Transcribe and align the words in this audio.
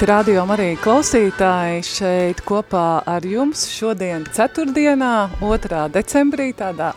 Labrīt, 0.00 0.14
radio 0.16 0.42
arī 0.48 0.68
klausītāji 0.80 1.82
šeit 1.84 2.38
kopā 2.48 3.02
ar 3.04 3.20
jums 3.20 3.66
šodien 3.68 4.22
ceturtdienā, 4.32 5.28
2. 5.42 5.80
decembrī, 5.92 6.54
tādā 6.56 6.94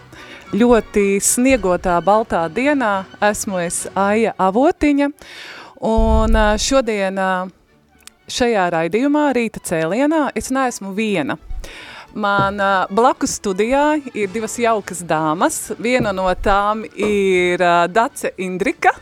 ļoti 0.56 1.20
sniegotā 1.20 1.98
baltā 2.00 2.46
dienā. 2.48 3.04
Esmu 3.20 3.59
es 3.59 3.81
Aija 3.92 4.31
Avotiņa, 4.40 5.09
un 5.84 6.40
šodien 6.56 7.20
šajā 8.31 8.70
raidījumā, 8.72 9.26
rīta 9.36 9.59
cēlienā, 9.59 10.30
es 10.34 10.48
neesmu 10.48 10.94
viena. 10.96 11.36
Man 12.16 12.64
blakus 12.88 13.36
studijā 13.42 14.00
ir 14.14 14.31
divas 14.31 14.56
jaukas 14.56 15.04
dāmas. 15.04 15.74
Viena 15.76 16.16
no 16.16 16.31
tām 16.40 16.88
ir 16.88 17.68
Dace 17.92 18.31
Indrika. 18.38 18.96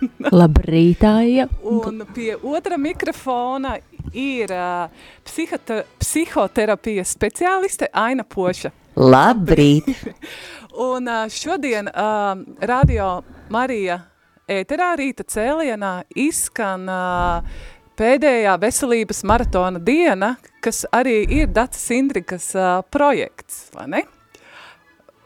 Labrītāja. 0.40 1.48
Un 1.62 2.04
pie 2.14 2.34
otra 2.36 2.78
mikrofona 2.80 3.76
ir 4.12 4.52
uh, 4.54 4.88
psihota, 5.26 5.82
psihoterapijas 6.00 7.14
speciāliste 7.16 7.90
Aina 7.92 8.24
Poša. 8.24 8.72
Labrīt. 8.96 9.88
un 10.92 11.08
uh, 11.08 11.24
šodien 11.32 11.88
uh, 11.88 12.36
Radio 12.60 13.22
Marija 13.52 14.00
ēterā 14.48 14.92
rīta 14.98 15.26
cēlienā 15.26 15.92
izskan 16.16 16.86
uh, 16.88 17.56
pēdējā 17.96 18.56
veselības 18.60 19.24
maratona 19.26 19.80
diena, 19.82 20.34
kas 20.64 20.84
arī 20.94 21.22
ir 21.40 21.48
Dacis 21.54 21.88
Indrikas 21.96 22.50
uh, 22.56 22.82
projekts, 22.92 23.66
vai 23.74 23.88
ne? 23.94 24.04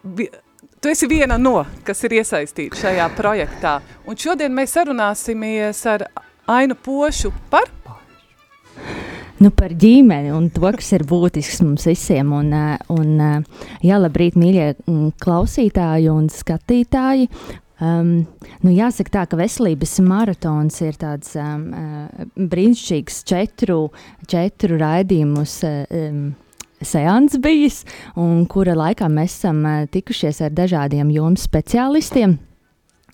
Vi 0.03 0.31
Tu 0.81 0.89
esi 0.89 1.05
viena 1.05 1.37
no, 1.37 1.59
kas 1.85 1.99
ir 2.09 2.15
iesaistīta 2.23 2.79
šajā 2.81 3.11
projektā. 3.13 3.75
Un 4.09 4.17
šodien 4.17 4.55
mēs 4.57 4.73
sarunāsimies 4.79 5.83
ar 5.93 6.07
Ainu 6.49 6.73
Pošu 6.73 7.35
par? 7.53 7.69
Nu, 9.45 9.51
par 9.53 9.75
ģimeni 9.77 10.33
un 10.33 10.49
to, 10.49 10.65
kas 10.79 10.89
ir 10.97 11.05
būtisks 11.09 11.61
mums 11.67 11.85
visiem. 11.85 12.33
Un, 12.33 12.57
un, 12.97 13.13
jā, 13.85 14.01
labrīt, 14.01 14.41
mīļie 14.41 14.73
klausītāji 15.21 16.09
un 16.15 16.33
skatītāji. 16.33 17.29
Um, 17.81 18.15
nu 18.65 18.73
jāsaka 18.73 19.19
tā, 19.19 19.29
ka 19.29 19.37
veselības 19.41 19.99
maratons 20.05 20.81
ir 20.85 20.97
tāds 21.01 21.37
um, 21.41 21.71
brīnišķīgs 22.37 23.21
četru, 23.29 23.83
četru 24.29 24.81
raidījumus 24.81 25.61
um, 25.69 26.31
seans 26.83 27.39
bijis, 27.43 27.83
un 28.17 28.45
kura 28.51 28.77
laikā 28.79 29.09
mēs 29.13 29.41
esam 29.41 29.65
eh, 29.67 29.89
tikušies 29.93 30.43
ar 30.47 30.55
dažādiem 30.57 31.13
jomas 31.15 31.47
speciālistiem. 31.49 32.39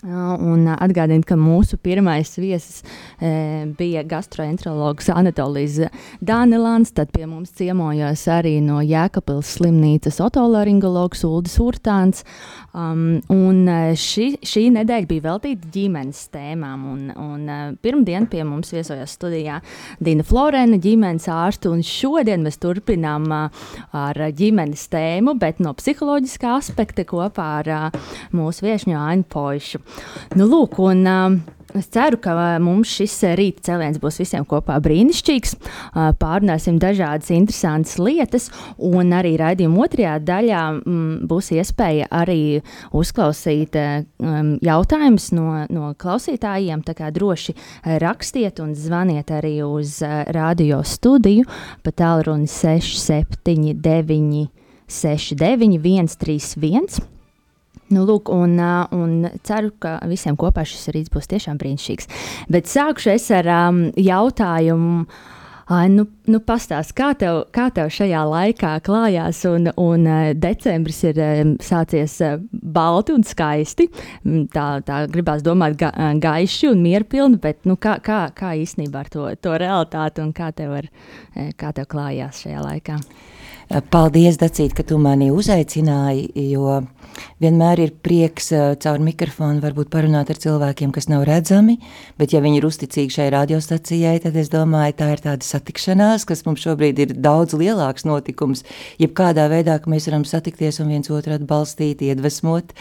Un 0.06 0.68
atgādinu, 0.70 1.24
ka 1.26 1.34
mūsu 1.34 1.80
pirmais 1.82 2.30
viesis 2.38 2.84
e, 3.18 3.66
bija 3.74 4.04
gastroenterologs 4.06 5.08
Anatolijs 5.10 5.80
Dānelāns. 6.22 6.92
Tad 6.94 7.10
pie 7.14 7.24
mums 7.26 7.50
ciemojās 7.58 8.22
arī 8.30 8.60
no 8.62 8.78
Jēkabils 8.86 9.56
slimnīcas 9.56 10.20
otolaringologs 10.22 11.24
Uldis 11.26 11.56
Urtāns. 11.62 12.22
Um, 12.76 13.18
un 13.32 13.64
ši, 13.98 14.28
šī 14.46 14.68
nedēļa 14.76 15.10
bija 15.10 15.24
veltīta 15.24 15.72
ģimenes 15.74 16.22
tēmām. 16.34 16.86
Un, 16.92 17.02
un, 17.10 17.50
pirmdien 17.82 18.28
pie 18.30 18.44
mums 18.46 18.70
viesojās 18.76 19.16
studijā 19.18 19.58
Dina 19.98 20.26
Florēna, 20.26 20.78
ģimenes 20.82 21.26
ārsta. 21.32 21.72
Un 21.74 21.82
šodien 21.86 22.46
mēs 22.46 22.60
turpinām 22.62 23.26
uh, 23.34 23.66
ar 23.96 24.22
ģimenes 24.38 24.86
tēmu, 24.92 25.34
bet 25.42 25.58
no 25.64 25.74
psiholoģiskā 25.74 26.54
aspekta 26.60 27.08
kopā 27.08 27.50
ar 27.64 27.74
mūsu 28.36 28.68
viešņu 28.68 28.98
Ainu 29.02 29.26
Poišu. 29.34 29.82
Nu, 30.36 30.48
lūk, 30.50 30.80
un, 30.82 31.06
uh, 31.06 31.56
Es 31.76 31.90
ceru, 31.92 32.16
ka 32.22 32.32
mums 32.62 32.88
šis 32.88 33.18
rīta 33.36 33.60
cēliens 33.68 33.98
būs 34.00 34.16
visiem 34.22 34.44
kopā 34.48 34.78
brīnišķīgs. 34.80 35.56
Pārunāsim 36.20 36.78
dažādas 36.80 37.30
interesantas 37.34 37.98
lietas, 38.00 38.50
un 38.78 39.12
arī 39.16 39.36
raidījuma 39.40 39.84
otrajā 39.84 40.18
daļā 40.24 40.62
mm, 40.78 41.26
būs 41.28 41.50
iespēja 41.56 42.06
arī 42.14 42.62
uzklausīt 42.96 43.76
um, 43.76 44.58
jautājumus 44.64 45.32
no, 45.36 45.66
no 45.72 45.92
klausītājiem. 46.00 46.84
Tā 46.86 46.94
kā 46.96 47.10
droši 47.12 47.52
rakstiet 48.04 48.60
un 48.64 48.74
zvaniet 48.78 49.30
arī 49.34 49.58
uz 49.66 49.98
radio 50.36 50.80
studiju 50.86 51.44
pa 51.84 51.90
tālruni 51.92 52.48
679 52.48 54.48
69 54.86 56.16
131. 56.16 57.15
Nu, 57.94 58.02
lūk, 58.02 58.32
un, 58.34 58.58
un 58.96 59.30
ceru, 59.46 59.70
ka 59.82 59.98
visiem 60.10 60.34
kopā 60.38 60.64
šis 60.66 60.90
rīts 60.94 61.12
būs 61.14 61.30
tiešām 61.30 61.58
brīnišķīgs. 61.60 62.10
Bet 62.50 62.66
sākšu 62.70 63.14
es 63.14 63.30
ar 63.34 63.50
um, 63.52 63.82
jautājumu. 63.94 65.06
Ai, 65.66 65.88
nu, 65.90 66.04
nu 66.30 66.38
pastāst, 66.46 66.92
kā 66.94 67.08
tev, 67.18 67.40
kā 67.50 67.64
tev 67.74 67.88
šajā 67.90 68.20
laikā 68.30 68.76
klājās, 68.86 69.40
un, 69.50 69.66
un 69.82 70.04
decembris 70.38 71.00
ir 71.08 71.18
sācies 71.58 72.14
balti 72.52 73.10
un 73.16 73.26
skaisti. 73.26 73.88
Tā, 74.54 74.66
tā 74.86 75.00
gribās 75.10 75.42
domāt 75.42 75.74
ga, 75.80 75.90
gaiši 76.22 76.70
un 76.70 76.84
mierpilni, 76.86 77.40
bet 77.42 77.66
nu, 77.66 77.74
kā, 77.82 77.96
kā, 77.98 78.28
kā 78.34 78.54
īstenībā 78.62 79.02
ar 79.02 79.10
to, 79.10 79.26
to 79.42 79.56
realitāti 79.58 80.22
un 80.22 80.30
kā 80.34 80.52
tev, 80.54 80.76
ar, 80.84 80.90
kā 81.58 81.74
tev 81.74 81.90
klājās 81.90 82.46
šajā 82.46 82.62
laikā? 82.62 83.00
Paldies, 83.90 84.38
Dacīt, 84.38 84.70
ka 84.78 84.86
tu 84.86 85.00
mani 85.02 85.32
uzaicināji, 85.34 86.28
jo 86.52 86.78
vienmēr 87.42 87.82
ir 87.84 87.92
prieks 88.04 88.50
caur 88.82 89.02
mikrofonu 89.02 89.62
varbūt 89.64 89.90
parunāt 89.92 90.30
ar 90.32 90.40
cilvēkiem, 90.42 90.92
kas 90.94 91.08
nav 91.10 91.24
redzami, 91.28 91.78
bet 92.20 92.34
ja 92.34 92.42
viņi 92.44 92.60
ir 92.60 92.68
uzticīgi 92.68 93.16
šai 93.18 93.28
radiostacijai, 93.34 94.16
tad 94.24 94.36
es 94.40 94.50
domāju, 94.52 94.96
tā 95.00 95.10
ir 95.14 95.22
tāda 95.24 95.46
satikšanās, 95.46 96.26
kas 96.28 96.44
mums 96.46 96.64
šobrīd 96.64 97.02
ir 97.04 97.14
daudz 97.24 97.56
lielāks 97.58 98.06
notikums, 98.08 98.64
jebkādā 99.02 99.48
veidā, 99.52 99.78
ka 99.82 99.92
mēs 99.92 100.08
varam 100.10 100.26
satikties 100.28 100.80
un 100.82 100.92
viens 100.94 101.10
otru 101.12 101.36
atbalstīt, 101.36 102.04
iedvesmot, 102.06 102.74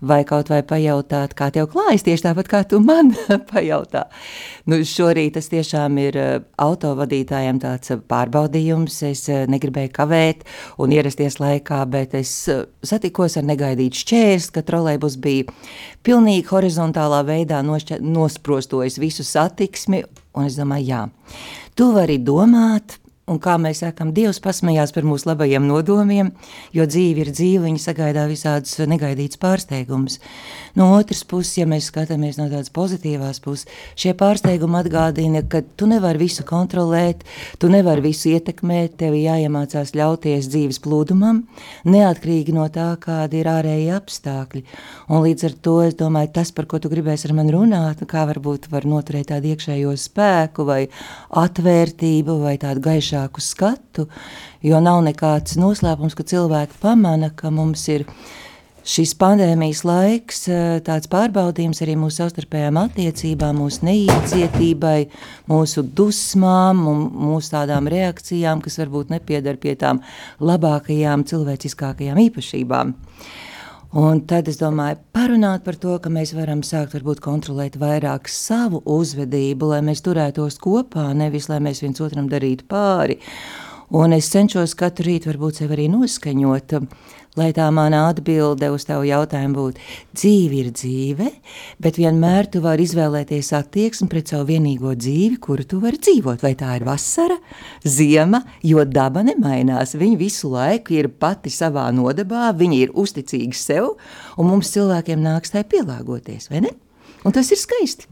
vai 0.00 0.22
kaut 0.28 0.52
vai 0.52 0.62
pajautāt, 0.66 1.34
kā 1.38 1.50
tev 1.54 1.70
klājas 1.72 2.06
tieši 2.06 2.28
tāpat, 2.28 2.50
kā 2.50 2.62
tu 2.68 2.80
man 2.84 3.12
pajautā. 3.52 4.06
Nu, 4.70 4.80
šorīt 4.86 5.36
tas 5.38 5.48
tiešām 5.50 5.96
ir 6.02 6.18
autovadītājiem 6.60 7.60
tāds 7.62 7.94
pārbaudījums, 8.10 9.00
es 9.08 9.26
negribēju 9.28 9.92
kavēt, 9.94 10.44
un 10.80 10.94
ierasties 10.94 11.38
laikā, 11.40 11.80
bet 11.90 12.14
es 12.18 12.32
eh, 12.50 12.64
satikos 12.86 13.38
ar 13.38 13.46
negaidītu 13.80 14.04
šķērs, 14.04 14.50
ka 14.52 14.62
trolejbus 14.62 15.16
bija 15.16 15.48
pilnīgi 16.04 16.48
horizontālā 16.50 17.22
veidā 17.24 17.62
nosprostojis 17.64 18.98
visu 18.98 19.24
satiksmi, 19.24 20.04
un 20.34 20.46
es 20.46 20.56
domāju, 20.56 20.86
jā, 20.86 21.08
tu 21.74 21.92
vari 21.92 22.18
domāt, 22.18 22.98
un 23.30 23.38
kā 23.42 23.56
mēs 23.62 23.84
sakām, 23.84 24.10
Dievs 24.14 24.40
pasmējās 24.42 24.92
par 24.94 25.06
mūsu 25.06 25.28
labajiem 25.30 25.66
nodomiem, 25.68 26.32
jo 26.74 26.86
dzīve 26.88 27.24
ir 27.24 27.32
dzīve, 27.34 27.64
viņa 27.68 27.82
sagaidā 27.84 28.26
visādus 28.30 28.78
negaidītus 28.90 29.38
pārsteigumus. 29.40 30.18
No 30.78 30.90
otras 30.96 31.22
puses, 31.26 31.56
ja 31.60 31.66
mēs 31.70 31.88
skatāmies 31.90 32.38
no 32.40 32.48
tādas 32.50 32.72
pozitīvās 32.74 33.40
puses, 33.44 33.68
šie 33.98 34.14
pārsteigumi 34.18 34.80
atgādina, 34.80 35.42
ka 35.46 35.62
tu 35.78 35.88
nevari 35.90 36.24
visu 36.24 36.44
kontrolēt, 36.46 37.22
tu 37.62 37.70
nevari 37.72 38.04
visu 38.10 38.32
ietekmēt, 38.34 38.96
tev 39.00 39.16
jāiemācās 39.18 39.94
ļauties 39.98 40.50
dzīves 40.50 40.80
plūdumam, 40.84 41.44
neatkarīgi 41.86 42.54
no 42.56 42.66
tā, 42.72 42.92
kādi 43.02 43.42
ir 43.42 43.50
ārēji 43.50 43.90
apstākļi. 43.94 44.64
Un 45.10 45.24
līdz 45.26 45.46
ar 45.50 45.56
to 45.66 45.76
es 45.86 45.96
domāju, 45.98 46.32
tas, 46.40 46.54
par 46.54 46.66
ko 46.70 46.82
tu 46.82 46.90
gribēsi 46.92 47.28
ar 47.28 47.36
mani 47.38 47.54
runāt, 47.54 48.02
kā 48.10 48.26
varbūt 48.30 48.70
var 48.72 48.86
noturēt 48.88 49.30
tādu 49.30 49.52
iekšējo 49.52 49.94
spēku 49.98 50.66
vai 50.66 50.80
atvērtību 51.40 52.38
vai 52.44 52.56
tādu 52.62 52.82
gaišāku 53.20 53.40
skatu, 53.40 54.08
jo 54.62 54.80
nav 54.80 55.02
nekāds 55.04 55.58
noslēpums, 55.58 56.16
ka 56.16 56.24
cilvēki 56.24 56.80
pamana, 56.80 57.30
ka 57.30 57.50
mums 57.50 57.88
ir 57.88 58.06
šis 58.84 59.14
pandēmijas 59.14 59.84
laiks, 59.84 60.48
eh, 60.48 60.80
tāds 60.80 61.06
pārbaudījums 61.08 61.82
arī 61.82 61.96
mūsu 61.96 62.22
savstarpējām 62.22 62.78
attiecībām, 62.80 63.58
mūsu 63.60 63.84
neiecietībai, 63.84 65.10
mūsu 65.48 65.84
dusmām 65.84 66.76
mūsu 66.76 67.52
tādām 67.52 67.88
reakcijām, 67.88 68.62
kas 68.62 68.78
varbūt 68.78 69.10
nepiedar 69.10 69.56
pie 69.56 69.76
tām 69.76 70.00
labākajām 70.40 71.24
cilvēciskākajām 71.24 72.16
īpašībām. 72.16 72.94
Un 73.90 74.20
tad 74.22 74.46
es 74.46 74.60
domāju, 74.60 75.00
parunāt 75.10 75.64
par 75.66 75.74
to, 75.74 75.96
ka 75.98 76.12
mēs 76.14 76.30
varam 76.36 76.60
sākt 76.62 76.92
varbūt 76.94 77.18
kontrolēt 77.24 77.74
vairāk 77.74 78.28
savu 78.30 78.78
uzvedību, 78.86 79.72
lai 79.72 79.80
mēs 79.82 80.04
turētos 80.06 80.60
kopā, 80.62 81.08
nevis 81.10 81.48
lai 81.50 81.58
mēs 81.58 81.82
viens 81.82 81.98
otram 81.98 82.28
darītu 82.30 82.68
pāri. 82.70 83.18
Un 83.90 84.12
es 84.14 84.28
cenšos 84.30 84.76
katru 84.78 85.08
rītu 85.08 85.26
varbūt 85.32 85.56
sev 85.58 85.72
arī 85.74 85.88
noskaņot, 85.90 86.74
lai 87.40 87.48
tā 87.50 87.64
mana 87.74 88.04
atbilde 88.06 88.68
uz 88.70 88.84
tavu 88.86 89.08
jautājumu 89.08 89.56
būtu: 89.56 89.86
dzīve 90.14 90.60
ir 90.60 90.68
dzīve, 90.78 91.26
bet 91.82 91.98
vienmēr 91.98 92.46
tu 92.54 92.62
vari 92.62 92.86
izvēlēties 92.86 93.48
attieksmi 93.58 94.06
pret 94.12 94.30
savu 94.30 94.46
vienīgo 94.52 94.92
dzīvi, 94.94 95.40
kuru 95.42 95.66
tu 95.66 95.80
vari 95.82 95.98
dzīvot. 95.98 96.38
Vai 96.46 96.52
tā 96.60 96.76
ir 96.78 96.86
vasara, 96.86 97.40
ziema, 97.82 98.44
jo 98.62 98.86
daba 98.86 99.24
nemainās. 99.26 99.96
Viņa 99.98 100.20
visu 100.22 100.52
laiku 100.54 100.94
ir 100.94 101.10
pati 101.10 101.50
savā 101.50 101.88
nodabā, 101.90 102.52
viņa 102.54 102.80
ir 102.84 102.94
uzticīga 102.94 103.58
sev, 103.58 103.90
un 104.38 104.52
mums 104.52 104.70
cilvēkiem 104.76 105.18
nāks 105.26 105.50
tai 105.56 105.64
pielāgoties, 105.66 106.46
vai 106.54 106.62
ne? 106.68 106.72
Un 107.26 107.34
tas 107.34 107.50
ir 107.50 107.58
skaisti. 107.58 108.06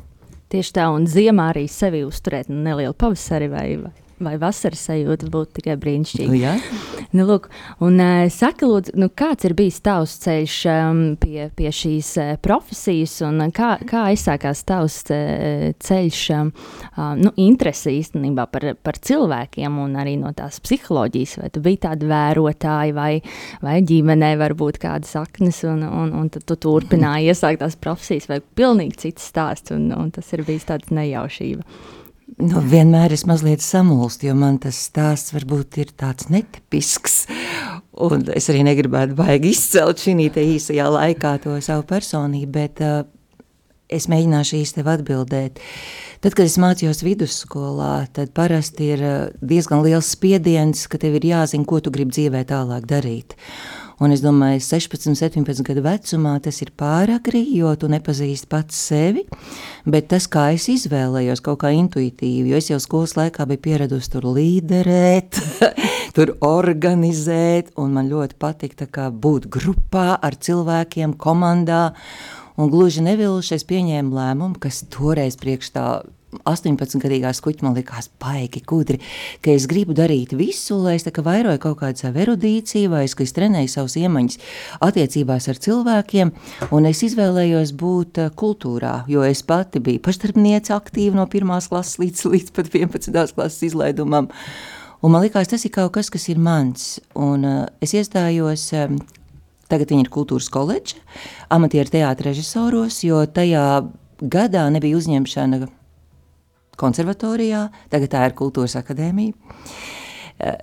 Tieši 0.51 0.75
tā, 0.75 0.91
un 0.91 1.07
ziemā 1.07 1.53
arī 1.55 1.69
sevi 1.71 2.03
uzturēt 2.03 2.51
nelielu 2.51 2.99
pavasari 2.99 3.53
vai, 3.53 3.71
vai 3.87 4.08
vai 4.25 4.35
vasaras 4.41 4.83
sajūta 4.89 5.29
būtu 5.33 5.59
tikai 5.59 5.77
brīnišķīga. 5.81 6.39
Jā. 6.39 6.55
nu, 7.17 7.27
lūk, 7.29 7.49
un, 7.85 7.99
uh, 8.03 8.27
saka, 8.33 8.67
lūdzu, 8.69 8.95
nu, 8.99 9.09
kāds 9.15 9.47
ir 9.49 9.55
bijis 9.59 9.81
tavs 9.85 10.17
ceļš 10.25 10.57
um, 10.73 11.03
pie, 11.21 11.49
pie 11.59 11.73
šīs 11.75 12.11
uh, 12.21 12.33
profesijas, 12.45 13.19
un 13.27 13.43
kā, 13.55 13.75
kā 13.89 14.07
aizsākās 14.13 14.65
tavs 14.69 15.01
uh, 15.15 15.69
ceļš, 15.85 16.23
um, 16.37 16.53
uh, 16.95 17.13
nu, 17.19 17.33
interese 17.45 17.93
īstenībā 17.95 18.49
par, 18.53 18.71
par 18.83 19.01
cilvēkiem 19.09 19.79
un 19.85 19.99
arī 20.01 20.17
no 20.21 20.33
tās 20.37 20.61
psiholoģijas, 20.65 21.37
vai 21.43 21.53
tu 21.55 21.63
biji 21.65 21.83
tāda 21.87 22.11
vērotāja, 22.11 22.97
vai, 22.97 23.13
vai 23.65 23.79
ģimenē 23.87 24.35
varbūt 24.41 24.81
kādas 24.83 25.15
saknes, 25.17 25.63
un, 25.69 25.85
un, 25.87 26.15
un 26.19 26.33
tad 26.35 26.47
tu 26.49 26.59
turpināji 26.69 27.33
iesākt 27.33 27.63
tās 27.63 27.79
profesijas, 27.81 28.29
vai 28.31 28.41
pilnīgi 28.43 29.05
cits 29.07 29.31
stāsts, 29.31 29.75
un, 29.75 29.91
un 29.95 30.11
tas 30.15 30.29
ir 30.35 30.45
bijis 30.49 30.69
tāds 30.69 30.93
nejaušība. 30.95 31.65
Nu, 32.39 32.61
vienmēr 32.63 33.11
es 33.17 33.25
mazliet 33.27 33.63
samulstu, 33.65 34.29
jo 34.29 34.35
man 34.39 34.61
tas 34.63 34.79
stāsts 34.87 35.33
varbūt 35.35 35.81
ir 35.83 35.89
tāds 35.99 36.29
netipisks. 36.31 37.25
Un 37.99 38.29
es 38.31 38.47
arī 38.53 38.63
negribētu 38.63 39.17
baigi 39.19 39.51
izcelt 39.51 39.99
šī 39.99 40.15
īsajā 40.31 40.87
laikā 40.95 41.33
to 41.43 41.57
savu 41.65 41.83
personību, 41.89 42.53
bet 42.55 42.83
uh, 42.87 43.01
es 43.91 44.07
mēģināšu 44.07 44.61
tev 44.77 44.93
atbildēt. 44.93 45.59
Tad, 46.23 46.35
kad 46.35 46.47
es 46.47 46.59
mācījos 46.63 47.03
vidusskolā, 47.03 48.07
tad 48.15 48.31
parasti 48.37 48.93
ir 48.95 49.05
diezgan 49.43 49.83
liels 49.83 50.13
spiediens, 50.15 50.87
ka 50.87 50.99
tev 50.99 51.19
ir 51.19 51.27
jāzina, 51.33 51.67
ko 51.67 51.81
tu 51.83 51.91
gribi 51.95 52.15
dzīvē 52.15 52.45
tālāk 52.47 52.87
darīt. 52.87 53.35
Un 53.99 54.15
es 54.15 54.21
domāju, 54.23 54.61
16, 54.63 55.17
17 55.19 55.65
gadu 55.67 55.83
vecumā 55.83 56.37
tas 56.43 56.61
ir 56.63 56.71
pāragri, 56.79 57.41
jo 57.59 57.73
tu 57.75 57.89
nepazīsti 57.91 58.47
pats 58.51 58.79
sevi. 58.89 59.25
Bet 59.83 60.07
tas, 60.13 60.29
kā 60.31 60.53
es 60.55 60.69
izvēlējos, 60.71 61.43
kaut 61.43 61.65
kā 61.65 61.73
intuitīvi, 61.75 62.53
jo 62.53 62.61
es 62.61 62.71
jau 62.71 62.79
skolas 62.83 63.17
laikā 63.19 63.49
biju 63.51 63.65
pieradusi 63.65 64.13
tur 64.13 64.29
līderēt, 64.37 65.41
tur 66.17 66.37
organizēt, 66.47 67.73
un 67.75 67.97
man 67.99 68.11
ļoti 68.13 68.39
patika 68.39 69.09
būt 69.11 69.51
grupā 69.51 70.13
ar 70.15 70.39
cilvēkiem, 70.39 71.19
komandā. 71.19 71.89
Un 72.59 72.71
gluži 72.71 73.03
nevilši 73.07 73.55
es 73.55 73.67
pieņēmu 73.67 74.15
lēmumu, 74.15 74.63
kas 74.63 74.85
toreiz 74.95 75.37
priekš 75.39 75.75
tā 75.75 75.89
18-gadīgā 76.29 77.31
skuķa 77.33 77.65
man 77.65 77.77
likās 77.79 78.11
baigi 78.21 78.61
gudri, 78.69 78.99
ka 79.45 79.53
es 79.55 79.65
gribu 79.71 79.95
darīt 79.97 80.35
visu, 80.37 80.77
lai 80.83 80.99
es 80.99 81.07
vairoju 81.09 81.61
kaut 81.63 81.79
kādu 81.81 82.03
savu 82.03 82.21
erudīciju, 82.25 82.91
vai 82.93 83.05
es, 83.07 83.17
es 83.19 83.35
trenēju 83.37 83.73
savus 83.73 83.97
iemaņas 84.01 84.41
attiecībās 84.85 85.49
ar 85.49 85.61
cilvēkiem, 85.65 86.33
un 86.77 86.89
es 86.91 87.03
izvēlējos 87.07 87.73
būt 87.81 88.23
eh, 88.23 88.33
kultūrā, 88.37 89.05
jo 89.09 89.25
es 89.25 89.43
pati 89.43 89.81
biju 89.81 90.03
pašdarbniece 90.05 90.75
aktīva 90.77 91.17
no 91.17 91.29
pirmās 91.31 91.71
klases 91.73 92.01
līdz, 92.03 92.27
līdz 92.35 92.57
pat 92.57 92.73
11. 92.75 93.23
klases 93.35 93.71
izlaidumam, 93.71 94.29
un 95.01 95.15
man 95.15 95.25
likās, 95.25 95.49
tas 95.49 95.65
ir 95.65 95.73
kaut 95.73 95.95
kas, 95.97 96.13
kas 96.13 96.29
ir 96.29 96.41
mans, 96.43 96.99
un 97.17 97.49
uh, 97.49 97.63
es 97.81 97.97
iestājos 97.97 98.69
um, 98.77 99.01
Tagad 99.69 99.91
viņa 99.93 100.07
ir 100.07 100.09
kultūras 100.09 100.47
koledža, 100.49 100.97
amatieru 101.53 101.93
teātris 101.93 102.31
režisoros, 102.31 103.03
jo 103.05 103.19
tajā 103.29 103.83
gadā 104.25 104.63
nebija 104.73 104.97
uzņemšana 104.97 105.69
konservatorijā, 106.79 107.69
tagad 107.93 108.15
tā 108.15 108.25
ir 108.29 108.37
kultūras 108.39 108.79
akadēmija. 108.81 109.35
Eh, 110.39 110.59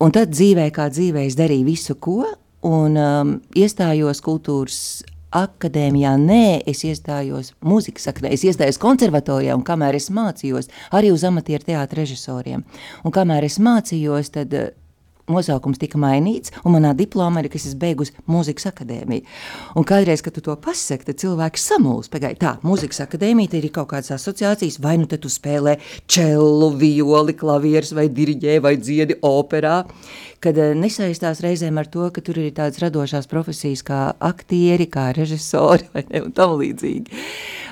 un 0.00 0.14
tad 0.14 0.32
dzīvē, 0.34 0.68
kā 0.74 0.88
dzīvē, 0.92 1.26
es 1.26 1.38
darīju 1.38 1.66
visu, 1.66 1.98
ko, 1.98 2.22
un 2.66 2.98
um, 2.98 3.36
iestājos 3.58 4.22
kultūras 4.24 4.80
akadēmijā. 5.34 6.14
Nē, 6.22 6.62
es 6.68 6.82
iestājos 6.88 7.52
mūzikas 7.64 8.08
akadēmijā, 8.12 8.38
es 8.38 8.46
iestājos 8.48 8.80
konservatorijā, 8.82 9.56
un 9.58 9.64
kamēr 9.66 9.98
es 9.98 10.08
mācījos, 10.14 10.70
arī 10.96 11.12
uz 11.12 11.26
amatieru 11.28 11.68
teātra 11.68 12.02
režisoriem. 12.02 12.64
Un 13.04 13.14
kamēr 13.14 13.46
es 13.48 13.58
mācījos, 13.62 14.32
tad 14.38 14.54
nosaukums 15.32 15.80
tika 15.80 16.00
mainīts, 16.00 16.52
un 16.64 16.76
manā 16.76 16.94
diplomā 16.98 17.44
ir, 17.44 17.50
ka 17.52 17.60
es 17.60 17.76
beigusi 17.78 18.14
mūzikas 18.30 18.70
akadēmiju. 18.72 19.26
Un 19.78 19.86
kādreiz, 19.88 20.22
kad 20.24 20.36
tu 20.36 20.44
to 20.44 20.56
pasaki, 20.60 21.08
tad 21.08 21.20
cilvēks 21.22 21.68
samulst. 21.72 22.12
Pagaidi, 22.12 22.40
tā, 22.42 22.56
mūzikas 22.66 23.02
akadēmija 23.04 23.58
ir 23.58 23.68
kaut 23.74 23.90
kādas 23.92 24.12
asociācijas, 24.16 24.80
vai 24.84 24.96
nu 25.00 25.08
te 25.10 25.18
tu 25.20 25.30
spēlē 25.32 25.78
čelu, 26.10 26.70
violi, 26.78 27.34
klavieres, 27.38 27.92
vai 27.96 28.08
diriģē, 28.12 28.58
vai 28.64 28.76
dziedi 28.80 29.18
operā. 29.26 29.82
Kad 30.44 30.58
eh, 30.60 30.74
nesaistās 30.78 31.42
reizēm 31.42 31.80
ar 31.80 31.88
to, 31.90 32.08
ka 32.14 32.22
tur 32.24 32.38
ir 32.38 32.52
tādas 32.54 32.78
radošās 32.82 33.26
profesijas 33.30 33.82
kā 33.86 34.02
aktieri, 34.22 34.86
kā 34.90 35.08
režisori 35.16 35.88
ne, 35.96 36.22
un 36.22 36.34
tam 36.36 36.54
līdzīgi. 36.60 37.24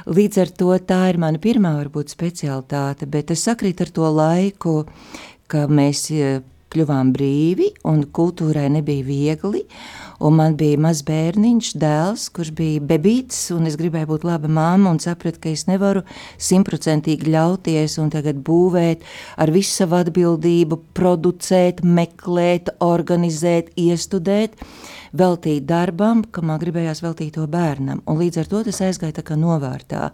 Līdz 0.06 0.42
ar 0.42 0.52
to 0.60 0.72
tā 0.86 1.00
ir 1.10 1.20
mana 1.22 1.40
pirmā 1.42 1.76
varbūt 1.78 2.12
specialitāte, 2.14 3.08
bet 3.10 3.32
es 3.34 3.46
sakrītu 3.46 3.86
ar 3.86 3.94
to 3.94 4.10
laiku, 4.18 4.76
ka 5.50 5.66
mēs 5.70 6.08
eh, 6.14 6.42
kļuvām 6.72 7.12
brīvi, 7.14 7.70
un 7.88 8.02
kultūrai 8.14 8.66
nebija 8.72 9.04
viegli. 9.06 9.62
Man 10.16 10.56
bija 10.56 10.80
mazs 10.80 11.04
bērniņš, 11.06 11.70
dēls, 11.76 12.26
kurš 12.32 12.52
bija 12.56 12.82
bebīts, 12.88 13.50
un 13.52 13.68
es 13.68 13.76
gribēju 13.76 14.08
būt 14.14 14.24
laba 14.24 14.48
mamma, 14.48 14.94
un 14.94 15.00
sapratu, 15.02 15.42
ka 15.42 15.52
es 15.52 15.66
nevaru 15.68 16.02
simtprocentīgi 16.40 17.30
ļauties 17.34 17.98
un 18.00 18.10
tagad 18.14 18.40
būvēt 18.46 19.04
ar 19.36 19.52
visu 19.52 19.82
savu 19.82 20.00
atbildību, 20.00 20.80
producēt, 20.96 21.84
meklēt, 21.84 22.72
organizēt, 22.84 23.74
iestudēt, 23.76 24.56
veltīt 25.16 25.68
darbam, 25.68 26.24
kam 26.24 26.48
man 26.50 26.60
gribējās 26.62 27.04
veltīt 27.04 27.36
to 27.36 27.46
bērnam. 27.50 28.02
Un 28.08 28.20
līdz 28.22 28.42
ar 28.42 28.52
to 28.52 28.64
tas 28.70 28.82
aizgāja 28.88 29.20
tā 29.20 29.26
kā 29.26 29.36
novārtā. 29.38 30.10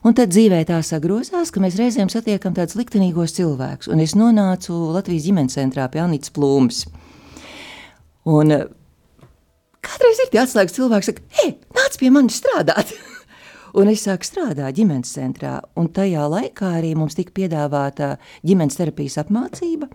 Un 0.00 0.16
tad 0.16 0.32
dzīvē 0.32 0.62
tā 0.64 0.78
sagrozās, 0.86 1.50
ka 1.52 1.60
mēs 1.60 1.76
reizēm 1.76 2.08
satiekam 2.08 2.54
tādus 2.56 2.78
liktenīgos 2.78 3.34
cilvēkus. 3.36 3.90
Un 3.92 4.00
es 4.00 4.14
nonācu 4.16 4.72
Latvijas 4.94 5.26
ģimenes 5.28 5.58
centrā 5.58 5.84
pie 5.92 6.00
Anītas 6.00 6.32
Plūmas. 6.32 6.86
Un 8.30 8.54
eh, 8.54 8.64
kādreiz 9.84 10.22
ir 10.24 10.32
tie 10.32 10.40
atslēgas 10.40 10.76
cilvēki, 10.78 11.04
kas 11.04 11.12
saka, 11.12 11.26
hei, 11.42 11.52
nāc 11.76 12.00
pie 12.00 12.12
manis 12.14 12.40
strādāt! 12.40 12.94
un 13.78 13.92
es 13.92 14.06
sāku 14.06 14.24
strādāt 14.24 14.78
ģimenes 14.78 15.12
centrā, 15.18 15.58
un 15.76 15.92
tajā 15.92 16.24
laikā 16.32 16.72
arī 16.80 16.94
mums 16.96 17.18
tika 17.18 17.36
piedāvāta 17.36 18.14
ģimenes 18.46 18.80
terapijas 18.80 19.20
apmācība, 19.24 19.90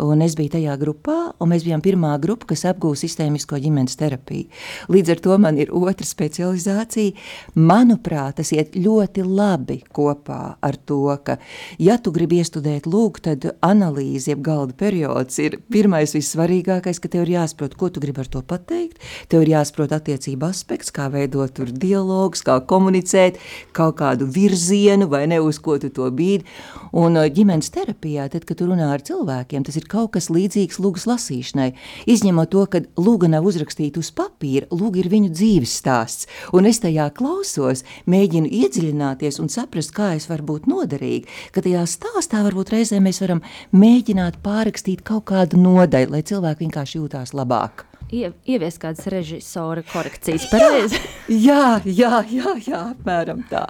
Un 0.00 0.22
es 0.24 0.32
biju 0.32 0.54
tajā 0.54 0.72
grupā, 0.80 1.14
un 1.36 1.50
mēs 1.52 1.66
bijām 1.66 1.82
pirmā 1.84 2.14
grupa, 2.20 2.46
kas 2.48 2.64
apgūst 2.70 3.04
sistēmisko 3.04 3.58
ģimenes 3.60 3.98
terapiju. 4.00 4.48
Līdz 4.88 5.12
ar 5.12 5.18
to 5.20 5.36
man 5.38 5.58
ir 5.60 5.68
otra 5.68 6.06
specializācija. 6.08 7.12
Manuprāt, 7.60 8.38
tas 8.38 8.54
iet 8.56 8.72
ļoti 8.72 9.20
labi 9.26 9.82
kopā 9.92 10.56
ar 10.64 10.78
to, 10.88 11.04
ka, 11.22 11.36
ja 11.76 11.98
tu 12.00 12.10
gribi 12.14 12.40
iestudēt 12.40 12.88
lūk, 12.88 13.20
tad 13.26 13.44
analīze, 13.60 14.30
jeb 14.32 14.40
galda 14.46 14.72
periods, 14.80 15.36
ir 15.44 15.58
pirmais 15.68 16.16
vissvarīgākais, 16.16 16.98
ka 16.98 17.12
tev 17.12 17.26
ir 17.26 17.34
jāsaprot, 17.36 17.76
ko 17.76 17.92
tu 17.92 18.00
gribi 18.00 18.24
ar 18.24 18.32
to 18.32 18.40
pateikt. 18.40 18.96
Tev 19.28 19.44
ir 19.44 19.52
jāsaprot 19.52 19.92
attiecību 19.92 20.48
aspekts, 20.48 20.90
kā 20.94 21.10
veidot 21.12 21.52
tur 21.52 21.68
dialogus, 21.68 22.40
kā 22.48 22.56
komunicēt, 22.64 23.36
kaut 23.76 24.00
kādu 24.00 24.24
virzienu 24.24 25.10
vai 25.12 25.26
ne 25.28 25.38
uz 25.44 25.60
ko 25.60 25.76
tu 25.76 25.92
to 25.92 26.08
bīdi. 26.08 26.48
Un 26.96 27.20
ģimenes 27.28 27.70
terapijā, 27.72 28.26
tad, 28.32 28.48
kad 28.48 28.58
tu 28.58 28.66
runā 28.72 28.90
ar 28.92 29.04
cilvēkiem, 29.04 29.68
tas 29.68 29.78
ir 29.78 29.81
kaut 29.90 30.12
kas 30.16 30.28
līdzīgs 30.32 30.80
lūgas 30.82 31.06
lasīšanai. 31.10 31.72
Izņemot 32.10 32.52
to, 32.52 32.64
ka 32.70 32.82
lūga 33.00 33.30
nav 33.32 33.46
uzrakstīta 33.48 34.02
uz 34.02 34.12
papīra, 34.14 34.68
lūga 34.70 35.02
ir 35.02 35.10
viņu 35.12 35.32
dzīves 35.34 35.76
stāsts. 35.82 36.28
Un 36.54 36.68
es 36.70 36.82
tajā 36.82 37.08
klausos, 37.16 37.84
mēģinu 38.10 38.50
iedziļināties 38.62 39.40
un 39.42 39.50
saprast, 39.52 39.94
kā 39.96 40.12
es 40.18 40.28
varu 40.30 40.46
būt 40.52 40.68
noderīga. 40.70 41.30
Ka 41.54 41.64
tajā 41.64 41.86
stāstā 41.90 42.42
varbūt 42.46 42.74
reizē 42.76 43.00
mēs 43.02 43.22
varam 43.24 43.42
mēģināt 43.72 44.42
pārrakstīt 44.44 45.04
kaut 45.06 45.26
kādu 45.32 45.60
nodaļu, 45.60 46.12
lai 46.14 46.22
cilvēki 46.26 46.66
vienkārši 46.66 47.00
jūtās 47.00 47.34
labāk. 47.36 47.86
Ie, 48.12 48.28
ievies 48.44 48.76
kādas 48.76 49.06
režisora 49.08 49.80
korekcijas 49.88 50.44
pareizi. 50.52 50.98
jā, 51.48 51.80
jā, 51.88 52.20
jā, 52.28 52.58
jā, 52.60 52.82
apmēram 52.92 53.40
tā. 53.48 53.64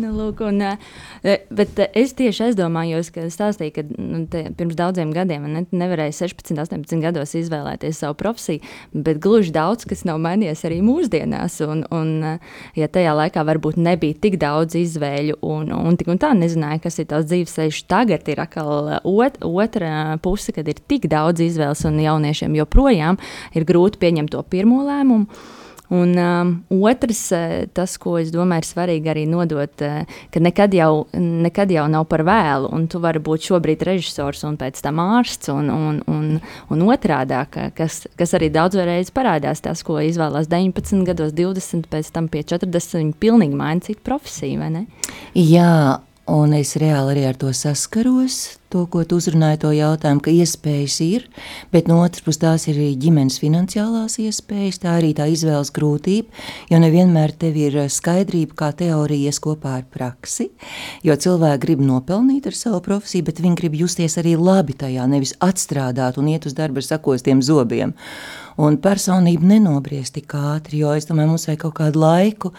Nu, 0.00 0.08
lūk, 0.16 0.40
un, 0.46 0.62
bet 1.52 1.80
es 1.92 2.14
tieši 2.16 2.46
aizdomājos, 2.46 3.10
ka 3.12 3.26
stāstīju, 3.32 3.74
ka 3.76 3.84
nu, 3.90 4.22
pirms 4.56 4.76
daudziem 4.78 5.12
gadiem 5.12 5.44
ne, 5.52 5.64
nevarēju 5.68 6.14
16, 6.16 6.56
18 6.64 7.02
gados 7.04 7.34
izvēlēties 7.36 8.00
savu 8.00 8.16
profesiju, 8.22 8.62
bet 8.92 9.20
gluži 9.22 9.52
daudz 9.52 9.84
kas 9.88 10.06
nav 10.08 10.20
mainījies 10.24 10.64
arī 10.68 10.80
mūsdienās. 10.84 11.58
Un, 11.66 11.84
un, 11.92 12.12
ja 12.78 12.88
tajā 12.92 13.12
laikā 13.18 13.44
varbūt 13.48 13.80
nebija 13.80 14.16
tik 14.24 14.38
daudz 14.40 14.78
izvēļu, 14.80 15.40
un, 15.44 15.72
un 15.76 16.00
tik 16.00 16.12
un 16.12 16.20
tā 16.22 16.32
nezināju, 16.38 16.84
kas 16.86 17.00
ir 17.02 17.10
tās 17.12 17.28
dzīves 17.28 17.56
ceļš, 17.58 17.84
tagad 17.92 18.32
ir 18.32 18.44
atkal 18.44 18.94
ot, 19.04 19.40
otra 19.44 20.16
puse, 20.24 20.56
kad 20.56 20.68
ir 20.72 20.80
tik 20.88 21.10
daudz 21.12 21.44
izvēles, 21.44 21.84
un 21.88 22.00
jauniešiem 22.00 22.56
joprojām 22.62 23.20
ir 23.52 23.68
grūti 23.68 24.00
pieņemt 24.00 24.32
to 24.32 24.44
pirmo 24.48 24.86
lēmumu. 24.88 25.60
Un 25.92 26.14
um, 26.16 26.52
otrs, 26.88 27.20
eh, 27.36 27.66
tas, 27.74 27.98
ko 28.00 28.14
es 28.16 28.30
domāju, 28.32 28.64
ir 28.64 28.68
svarīgi 28.68 29.10
arī 29.12 29.24
nodot, 29.28 29.82
uh, 29.84 30.20
ka 30.32 30.40
nekad 30.40 30.72
jau, 30.72 31.04
nekad 31.12 31.72
jau 31.74 31.84
nav 31.92 32.06
par 32.08 32.24
vēlu, 32.24 32.70
un 32.72 32.86
tu 32.88 33.00
vari 33.02 33.20
būt 33.20 33.50
šobrīd 33.50 33.84
režisors 33.84 34.40
un 34.48 34.56
pēc 34.60 34.80
tam 34.84 35.02
ārsts, 35.02 35.50
un, 35.52 35.68
un, 35.68 35.98
un, 36.08 36.30
un 36.72 36.84
otrādi, 36.88 37.36
kas, 37.76 38.06
kas 38.16 38.32
arī 38.38 38.48
daudzreiz 38.54 39.12
parādās, 39.12 39.60
tas, 39.64 39.84
ko 39.84 39.98
izvēlās 40.00 40.48
19 40.48 41.04
gados, 41.10 41.34
20, 41.36 41.90
pēc 41.92 42.08
tam 42.14 42.30
pie 42.32 42.40
40, 42.54 42.96
viņi 43.02 43.18
pilnīgi 43.20 43.58
maina 43.58 43.84
citu 43.84 44.00
profesiju, 44.06 44.62
vai 44.64 44.72
ne? 44.72 44.86
Jā, 45.36 46.00
Un 46.30 46.52
es 46.54 46.76
reāli 46.78 47.16
arī 47.16 47.22
ar 47.26 47.34
to 47.34 47.48
saskaros, 47.50 48.60
to, 48.70 48.84
ko 48.86 49.00
tu 49.02 49.16
uzrunāji, 49.18 49.58
to 49.64 49.72
jautājumu, 49.74 50.20
ka 50.22 50.30
iespējas 50.30 51.00
ir, 51.02 51.24
bet 51.74 51.88
no 51.90 51.96
otras 51.98 52.22
puses 52.22 52.38
tās 52.44 52.66
ir 52.70 52.76
arī 52.78 52.92
ģimenes 53.02 53.40
finansiālās 53.42 54.20
iespējas, 54.22 54.78
tā 54.84 54.92
arī 55.00 55.10
tā 55.18 55.26
izvēles 55.32 55.72
grūtība, 55.74 56.30
jo 56.70 56.78
nevienmēr 56.84 57.34
tev 57.42 57.58
ir 57.58 57.80
skaidrība, 57.90 58.54
kā 58.54 58.70
teorija 58.78 59.32
ies 59.32 59.42
kopā 59.42 59.74
ar 59.80 59.88
praksi, 59.90 60.52
jo 61.02 61.18
cilvēki 61.26 61.62
grib 61.66 61.82
nopelnīt 61.88 62.46
ar 62.46 62.54
savu 62.54 62.78
profesiju, 62.86 63.26
bet 63.26 63.42
viņi 63.42 63.58
grib 63.58 63.76
justies 63.82 64.14
arī 64.22 64.36
labi 64.38 64.78
tajā, 64.78 65.08
nevis 65.10 65.34
atstrādāt 65.42 66.22
un 66.22 66.30
iet 66.30 66.46
uz 66.46 66.54
darbu 66.54 66.78
ar 66.78 66.86
sakostiem 66.86 67.42
zobiem. 67.42 67.96
Un 68.62 68.78
personība 68.78 69.56
nenobriest 69.56 70.14
tik 70.14 70.38
ātri, 70.38 70.84
jo 70.84 70.94
es 70.94 71.10
domāju, 71.10 71.34
mums 71.34 71.50
vajag 71.50 71.66
kaut 71.66 71.80
kādu 71.82 72.06
laiku, 72.06 72.54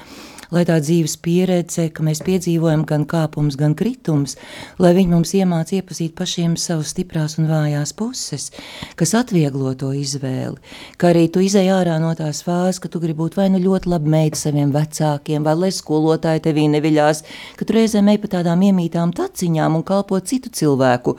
lai 0.54 0.66
tā 0.70 0.80
dzīves 0.84 1.18
pieredze, 1.24 1.90
ka 1.94 2.06
mēs 2.06 2.24
piedzīvojam 2.26 2.86
gan 2.90 3.08
kāpumus, 3.10 3.58
gan 3.60 3.74
kritumus, 3.78 4.38
lai 4.82 4.94
viņi 4.98 5.14
mums 5.14 5.34
iemācītu 5.38 5.84
iepazīt 5.84 6.14
pašiem 6.18 6.56
savas 6.58 6.94
stiprās 6.94 7.38
un 7.40 7.48
vājās 7.50 7.94
puses, 7.98 8.52
kas 8.96 9.14
atvieglo 9.18 9.74
to 9.76 9.92
izvēli. 9.94 10.58
Kā 10.98 11.12
arī 11.12 11.28
tu 11.32 11.42
izēj 11.44 11.70
ārā 11.74 12.00
no 12.02 12.14
tās 12.16 12.44
fāzes, 12.46 12.80
ka 12.82 12.90
tu 12.90 13.02
gribi 13.04 13.20
būt 13.24 13.38
vai 13.38 13.50
nu 13.52 13.60
ļoti 13.62 13.90
labi 13.92 14.10
meita 14.10 14.40
saviem 14.40 14.72
vecākiem, 14.74 15.44
vai 15.44 15.56
lai 15.58 15.72
skolotāji 15.74 16.44
tevī 16.48 16.68
neviļās, 16.74 17.24
ka 17.58 17.68
tu 17.68 17.78
reizēm 17.78 18.10
ej 18.14 18.22
pa 18.24 18.32
tādām 18.38 18.64
iemītām 18.70 19.14
taciņām 19.16 19.78
un 19.80 19.84
kalpo 19.84 20.20
citu 20.20 20.52
cilvēku 20.54 21.18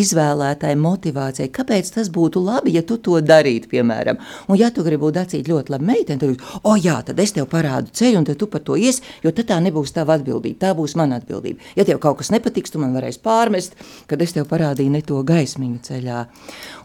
izvēlētāju 0.00 0.80
motivācijai. 0.80 1.50
Kāpēc 1.52 1.92
tas 1.98 2.10
būtu 2.12 2.42
labi, 2.42 2.76
ja 2.76 2.84
tu 2.86 2.98
to 2.98 3.20
darītu, 3.20 3.70
piemēram? 3.74 4.20
Un 4.48 4.60
ja 4.60 4.70
tu 4.70 4.84
gribi 4.86 5.04
būt 5.06 5.20
acīt 5.24 5.50
ļoti 5.50 5.74
labi 5.74 5.90
meiteni, 5.92 6.22
tad, 6.22 6.62
oh, 6.62 6.76
jā, 6.78 6.98
tad 7.06 7.20
es 7.20 7.34
tev 7.36 7.48
parādu 7.52 7.92
ceļu, 7.92 8.22
un 8.22 8.28
tu 8.32 8.50
par 8.50 8.64
to 8.64 8.75
ies, 8.80 9.00
jo 9.24 9.32
tad 9.34 9.50
tā 9.50 9.58
nebūs 9.64 9.94
tava 9.96 10.16
atbildība, 10.18 10.60
tā 10.66 10.72
būs 10.76 10.96
mana 10.98 11.20
atbildība. 11.20 11.62
Ja 11.78 11.86
tev 11.88 12.00
kaut 12.02 12.20
kas 12.20 12.32
nepatiks, 12.34 12.72
tu 12.72 12.82
man 12.82 12.94
varēsi 12.96 13.22
pārmest, 13.24 13.76
kad 14.10 14.22
es 14.22 14.36
tev 14.36 14.48
parādīju 14.50 14.94
ne 14.94 15.02
to 15.06 15.22
gaismiņu 15.26 15.82
ceļā. 15.88 16.22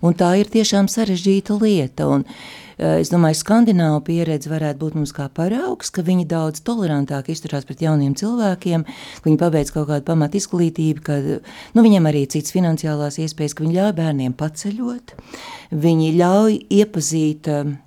Un 0.05 0.17
tā 0.17 0.33
ir 0.41 0.51
tiešām 0.51 0.89
sarežģīta 0.91 1.57
lieta. 1.61 2.07
Un, 2.07 2.25
eh, 2.25 2.69
Es 2.81 3.11
domāju, 3.11 3.37
ka 3.37 3.43
skandināvu 3.43 3.99
pieredze 4.01 4.49
varētu 4.49 4.79
būt 4.79 4.95
mums 4.95 5.11
kā 5.13 5.29
paraugs, 5.29 5.91
ka 5.91 6.01
viņi 6.01 6.25
daudz 6.25 6.61
tolerantāk 6.65 7.29
izturās 7.29 7.63
pret 7.63 7.77
jauniem 7.77 8.15
cilvēkiem, 8.15 8.85
ka 9.21 9.29
viņi 9.29 9.37
pabeidz 9.37 9.71
kaut 9.71 9.87
kādu 9.87 10.01
pamatu 10.01 10.37
izglītību, 10.37 11.03
ka 11.03 11.13
nu, 11.75 11.83
viņiem 11.83 12.09
arī 12.09 12.23
ir 12.23 12.27
citas 12.33 12.51
finansiālās 12.51 13.19
iespējas, 13.21 13.53
ka 13.53 13.63
viņi 13.63 13.77
ļauj 13.77 13.93
bērniem 13.93 14.33
paceļot, 14.33 15.13
viņi 15.77 16.09
ļauj 16.17 16.57
iepazīt 16.71 17.47
uh, 17.53 17.77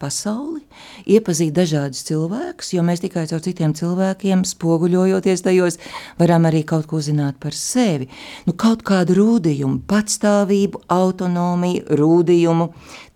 pasauli, 0.00 0.62
iepazīt 1.10 1.52
dažādus 1.56 2.02
cilvēkus, 2.08 2.72
jo 2.74 2.84
mēs 2.86 3.02
tikai 3.04 3.26
caur 3.30 3.42
citiem 3.44 3.74
cilvēkiem, 3.76 4.44
spoguļojoties 4.48 5.44
tajos, 5.44 5.78
varam 6.20 6.48
arī 6.48 6.64
kaut 6.68 6.88
ko 6.90 7.02
zināt 7.04 7.38
par 7.42 7.56
sevi. 7.56 8.08
Nu, 8.48 8.56
kaut 8.56 8.84
kādu 8.86 9.18
rūdījumu, 9.18 9.82
patstāvību, 9.90 10.84
autonomiju, 10.96 11.84
rūdījumu, 12.00 12.70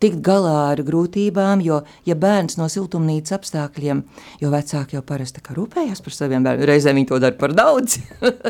tikt 0.05 0.21
galā 0.25 0.57
ar 0.75 0.85
grūtībām, 0.85 1.65
jo, 1.65 1.81
ja 2.05 2.17
bērns 2.19 2.59
no 2.61 2.69
siltumnīcas 2.73 3.39
apstākļiem, 3.39 4.05
jo 4.43 4.53
vecāki 4.53 4.99
jau 4.99 5.05
parasti 5.07 5.45
rūpējas 5.55 6.05
par 6.05 6.17
saviem 6.17 6.45
bērniem, 6.45 6.69
reizēm 6.69 7.01
viņi 7.01 7.11
to 7.13 7.21
dara 7.23 7.39
par 7.41 7.57
daudz, 7.57 7.97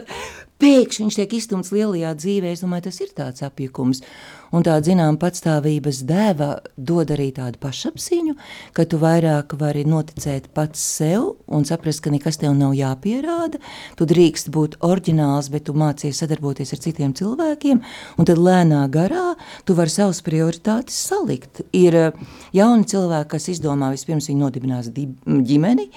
pēkšņi 0.63 1.07
viņš 1.07 1.19
tiek 1.21 1.37
izstumts 1.39 1.73
lielajā 1.75 2.15
dzīvē, 2.19 2.55
es 2.55 2.65
domāju, 2.65 2.89
tas 2.89 3.01
ir 3.05 3.13
tāds 3.17 3.45
apjukums. 3.47 4.03
Un 4.55 4.63
tā, 4.63 4.77
zinām, 4.87 5.17
patstāvības 5.19 6.05
dēva 6.07 6.49
dod 6.79 7.11
arī 7.11 7.33
tādu 7.35 7.59
pašapziņu, 7.59 8.37
ka 8.77 8.85
tu 8.87 9.01
vairāk 9.03 9.57
vari 9.59 9.83
noticēt 9.89 10.47
pats 10.55 10.79
sev 10.79 11.33
un 11.51 11.67
saprast, 11.67 12.05
ka 12.05 12.13
nekas 12.15 12.39
tev 12.39 12.55
nav 12.55 12.77
jāpierāda. 12.79 13.59
Tu 13.99 14.07
drīkst 14.07 14.53
būt 14.55 14.77
oriģināls, 14.87 15.49
bet 15.51 15.67
tu 15.67 15.75
mācies 15.75 16.21
sadarboties 16.23 16.71
ar 16.71 16.83
citiem 16.85 17.17
cilvēkiem, 17.19 17.81
un 18.15 18.29
tad 18.31 18.39
lēnā 18.39 18.85
garā 18.95 19.33
tu 19.67 19.75
vari 19.75 19.91
savas 19.91 20.23
prioritātes 20.23 21.01
salikt. 21.09 21.65
Ir 21.75 21.99
eh, 21.99 22.23
jauni 22.55 22.87
cilvēki, 22.95 23.33
kas 23.35 23.51
izdomā 23.57 23.91
vispirms 23.97 24.31
viņi 24.31 24.39
nodibinās 24.39 24.93
ģimeni, 24.95 25.89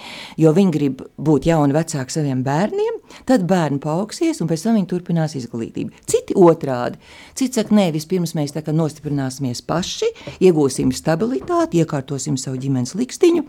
jo 0.41 0.55
viņi 0.57 0.73
grib 0.73 1.05
būt 1.21 1.45
jauni 1.51 1.77
vecāki 1.77 2.17
saviem 2.17 2.41
bērniem, 2.47 2.97
tad 3.29 3.45
bērni 3.45 3.77
paaugsies 3.85 4.41
un 4.41 4.49
pēc 4.49 4.65
tam 4.65 4.81
viņi 4.81 4.89
turpinās 4.95 5.37
izglītību. 5.37 6.05
Citi 6.09 6.33
otrādi. 6.41 6.97
Citi 7.38 7.60
saka, 7.60 7.75
nē, 7.77 7.91
vispirms 7.94 8.32
mēs 8.34 8.56
tā 8.56 8.63
kā 8.65 8.74
nostiprināsimies 8.74 9.60
paši, 9.70 10.08
iegūsim 10.41 10.89
stabilitāti, 10.96 11.84
iekārtosim 11.84 12.34
savu 12.41 12.58
ģimenes 12.63 12.96
likstiņu, 12.98 13.44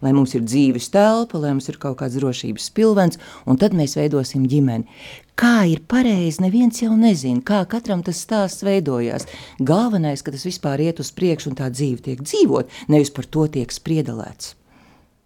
lai 0.00 0.14
mums 0.16 0.32
ir 0.32 0.46
dzīves 0.46 0.88
telpa, 0.94 1.42
lai 1.42 1.52
mums 1.52 1.68
ir 1.68 1.76
kaut 1.82 1.98
kāds 2.00 2.16
drošības 2.16 2.70
pilvens, 2.72 3.20
un 3.44 3.60
tad 3.60 3.76
mēs 3.76 3.98
veidosim 4.00 4.48
ģimeni. 4.48 4.88
Kā 5.36 5.66
ir 5.68 5.84
pareizi, 5.84 6.40
neviens 6.40 6.80
jau 6.80 6.96
nezina, 6.96 7.44
kā 7.44 7.60
katram 7.68 8.00
tas 8.06 8.24
stāsts 8.24 8.64
veidojās. 8.64 9.28
Galvenais, 9.60 10.24
ka 10.24 10.32
tas 10.32 10.48
vispār 10.48 10.86
iet 10.88 11.04
uz 11.04 11.12
priekšu 11.12 11.52
un 11.52 11.60
tā 11.60 11.68
dzīve 11.74 12.00
tiek 12.08 12.24
dzīvot, 12.24 12.72
nevis 12.88 13.12
par 13.12 13.28
to 13.28 13.44
tiek 13.58 13.76
spriedelēts. 13.76 14.54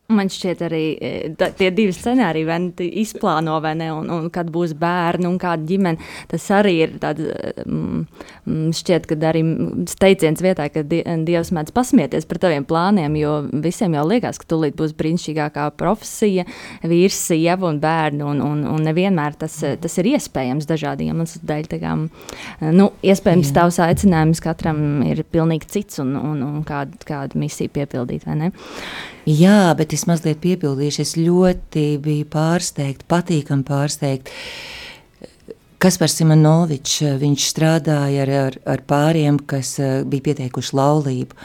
Man 0.09 0.31
šķiet, 0.33 0.63
arī 0.65 0.85
e, 1.05 1.09
tā, 1.37 1.51
tie 1.53 1.67
divi 1.69 1.93
scenāriji, 1.93 2.47
vai 2.49 2.57
nu 2.63 2.85
izplāno, 3.03 3.59
vai 3.61 3.75
ne, 3.77 3.91
un, 3.93 4.07
un 4.09 4.31
kad 4.33 4.49
būs 4.49 4.71
bērni 4.81 5.27
un 5.29 5.35
kāda 5.37 5.67
ģimene. 5.69 6.07
Tas 6.31 6.47
arī 6.57 6.71
ir 6.87 6.95
tāds, 7.03 7.27
mm, 7.67 8.71
šķiet, 8.79 9.05
ka 9.11 9.19
arī 9.29 9.43
teiciens 10.01 10.41
vietā, 10.41 10.71
ka 10.73 10.81
Dievs 10.89 11.51
mēdz 11.53 11.75
pasmieties 11.77 12.25
par 12.31 12.41
taviem 12.41 12.65
plāniem, 12.65 13.19
jo 13.21 13.35
visiem 13.53 13.99
jau 13.99 14.07
liekas, 14.09 14.41
ka 14.41 14.49
tūlīt 14.49 14.79
būs 14.79 14.95
brīnišķīgākā 14.97 15.67
profesija, 15.77 16.47
vīrs, 16.89 17.21
sieva 17.29 17.69
un 17.69 17.83
bērni, 17.85 18.25
un, 18.33 18.41
un, 18.47 18.65
un 18.65 18.89
nevienmēr 18.89 19.37
tas, 19.45 19.59
tas 19.85 20.01
ir 20.01 20.09
iespējams 20.15 20.71
dažādi 20.73 21.11
iemeslu 21.11 21.45
dēļ. 21.53 21.71
Kā, 21.85 21.93
nu, 22.65 22.89
iespējams, 23.05 23.53
Jā. 23.53 23.59
tavs 23.61 23.83
aicinājums 23.91 24.41
katram 24.41 24.83
ir 25.05 25.21
pilnīgi 25.29 25.69
cits 25.77 26.01
un, 26.01 26.17
un, 26.17 26.41
un 26.49 26.65
kādu, 26.65 26.97
kādu 27.05 27.45
misiju 27.45 27.77
piepildīt, 27.77 28.25
vai 28.25 28.41
ne? 28.47 28.53
Jā, 29.29 29.75
bet 29.77 29.93
es 29.93 30.07
mazliet 30.09 30.39
piepildīšu. 30.41 31.03
Es 31.05 31.11
ļoti 31.21 31.99
biju 32.01 32.25
pārsteigta, 32.33 33.05
patīkami 33.13 33.67
pārsteigta. 33.69 34.33
Kaspars 35.79 36.17
Simonovičs, 36.19 37.03
viņš 37.21 37.49
strādāja 37.53 38.25
ar, 38.25 38.33
ar, 38.47 38.57
ar 38.67 38.81
pāriem, 38.89 39.37
kas 39.39 39.77
bija 40.09 40.31
pieteikuši 40.31 40.79
laulību. 40.81 41.37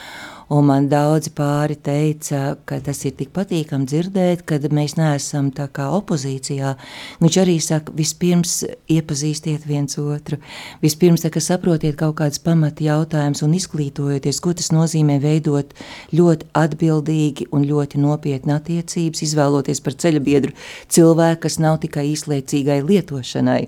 Un 0.53 0.67
man 0.67 0.85
daudzi 0.85 1.31
pāri 1.33 1.73
teica, 1.81 2.57
ka 2.69 2.77
tas 2.83 2.99
ir 3.07 3.15
tik 3.17 3.31
patīkami 3.33 3.87
dzirdēt, 3.89 4.43
kad 4.45 4.67
mēs 4.75 4.93
neesam 4.99 5.47
tā 5.55 5.65
kā 5.73 5.87
opozīcijā. 5.97 6.75
Viņš 7.23 7.37
arī 7.41 7.55
saka, 7.63 7.93
vispirms 7.97 8.59
iepazīstiet 8.91 9.65
viens 9.65 9.97
otru, 9.97 10.37
vispirms 10.83 11.25
saka, 11.25 11.41
saprotiet 11.41 11.97
kaut 11.97 12.19
kādas 12.19 12.41
pamata 12.43 12.85
jautājumus 12.85 13.41
un 13.47 13.55
izglītojieties, 13.57 14.41
ko 14.43 14.53
tas 14.59 14.69
nozīmē 14.75 15.17
veidot 15.23 15.73
ļoti 16.13 16.51
atbildīgi 16.61 17.49
un 17.49 17.65
ļoti 17.71 18.03
nopietni 18.03 18.53
attiecības, 18.53 19.23
izvēloties 19.25 19.81
par 19.81 19.97
ceļabiedru 20.05 20.53
cilvēku, 20.93 21.47
kas 21.47 21.57
nav 21.63 21.81
tikai 21.81 22.11
īslaicīgai 22.11 22.83
lietošanai. 22.85 23.63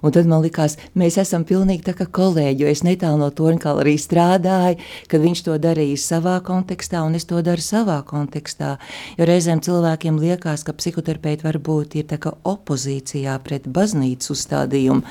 Un 0.00 0.14
tad 0.14 0.28
man 0.30 0.40
likās, 0.44 0.76
mēs 0.96 1.18
esam 1.20 1.44
pilnīgi 1.48 1.84
tā 1.90 1.94
kā 1.98 2.06
kolēģi, 2.08 2.64
jo 2.64 2.70
es 2.70 2.82
netālu 2.86 3.20
no 3.20 3.28
Torņkala 3.36 3.84
arī 3.84 3.96
strādāju, 4.00 4.78
kad 5.10 5.24
viņš 5.24 5.44
to 5.46 5.56
darīja 5.60 6.00
savā 6.00 6.38
kontekstā, 6.44 7.02
un 7.04 7.18
es 7.18 7.28
to 7.28 7.42
daru 7.44 7.64
savā 7.64 7.98
kontekstā. 8.08 8.76
Jo 9.18 9.28
reizēm 9.28 9.60
cilvēkiem 9.64 10.20
liekas, 10.22 10.64
ka 10.64 10.76
psihoterapeiti 10.76 11.46
varbūt 11.46 11.98
ir 12.00 12.08
kā 12.20 12.32
opozīcijā 12.48 13.36
pret 13.44 13.68
baznīcas 13.70 14.32
uzstādījumu, 14.32 15.04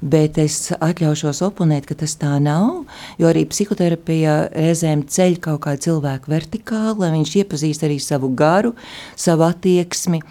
bet 0.00 0.40
es 0.40 0.70
atļaušos 0.76 1.42
oponēt, 1.46 1.86
ka 1.88 1.98
tas 2.02 2.16
tā 2.20 2.32
nav, 2.42 2.84
jo 3.20 3.28
arī 3.30 3.44
psihoterapija 3.50 4.36
reizēm 4.56 5.04
ceļ 5.08 5.40
kaut 5.44 5.64
kādu 5.66 5.90
cilvēku 5.90 6.32
vertikāli, 6.32 6.98
lai 7.02 7.12
viņš 7.18 7.36
iepazīst 7.42 7.84
arī 7.86 8.00
savu 8.02 8.32
garu, 8.36 8.72
savu 9.20 9.44
attieksmi, 9.48 10.22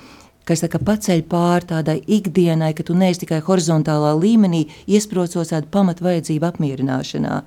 kas 0.49 0.63
tā 0.65 0.81
paceļ 0.81 1.23
pāri 1.29 1.69
tādai 1.69 1.97
ikdienai, 2.17 2.73
ka 2.73 2.85
tu 2.87 2.97
neesi 2.97 3.23
tikai 3.23 3.41
horizontālā 3.45 4.15
līmenī, 4.17 4.65
iesprocos 4.89 5.53
tādu 5.53 5.69
pamatvajadzību 5.73 6.49
apmierināšanā. 6.49 7.41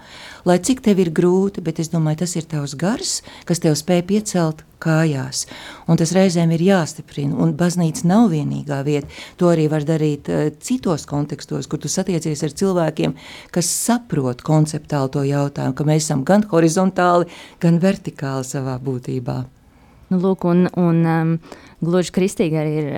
Lai 0.47 0.59
cik 0.63 0.85
tev 0.87 1.03
ir 1.03 1.11
grūti, 1.15 1.65
bet 1.65 1.83
es 1.83 1.91
domāju, 1.93 2.23
tas 2.23 2.37
ir 2.39 2.47
tavs 2.51 2.77
gars, 2.79 3.21
kas 3.49 3.63
tev 3.63 3.75
spēj 3.79 4.05
piecelt 4.11 4.63
kājās. 4.83 5.47
Un 5.91 5.99
tas 6.01 6.13
reizēm 6.15 6.53
ir 6.57 6.65
jāstiprina, 6.67 7.37
un 7.43 7.55
baznīca 7.59 8.07
nav 8.11 8.31
vienīgā 8.33 8.81
vieta. 8.87 9.11
To 9.39 9.53
arī 9.53 9.69
var 9.71 9.87
darīt 9.87 10.31
uh, 10.31 10.51
citos 10.63 11.07
kontekstos, 11.11 11.71
kur 11.71 11.83
tu 11.83 11.91
satiecies 11.93 12.43
ar 12.43 12.55
cilvēkiem, 12.59 13.17
kas 13.55 13.71
saprot 13.71 14.43
konceptuāli 14.47 15.15
to 15.15 15.25
jautājumu, 15.29 15.79
ka 15.79 15.89
mēs 15.89 16.07
esam 16.07 16.27
gan 16.27 16.47
horizontāli, 16.51 17.31
gan 17.63 17.83
vertikāli 17.83 18.49
savā 18.49 18.79
būtībā. 18.83 19.43
Nu, 20.13 20.19
lūk, 20.21 20.45
un, 20.45 20.67
un, 20.77 20.99
um, 21.09 21.37
gluži 21.83 22.13
kristīgi 22.15 22.59
arī 22.59 22.73
ir 22.79 22.89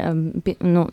pie, 0.45 0.55
nu, 0.65 0.85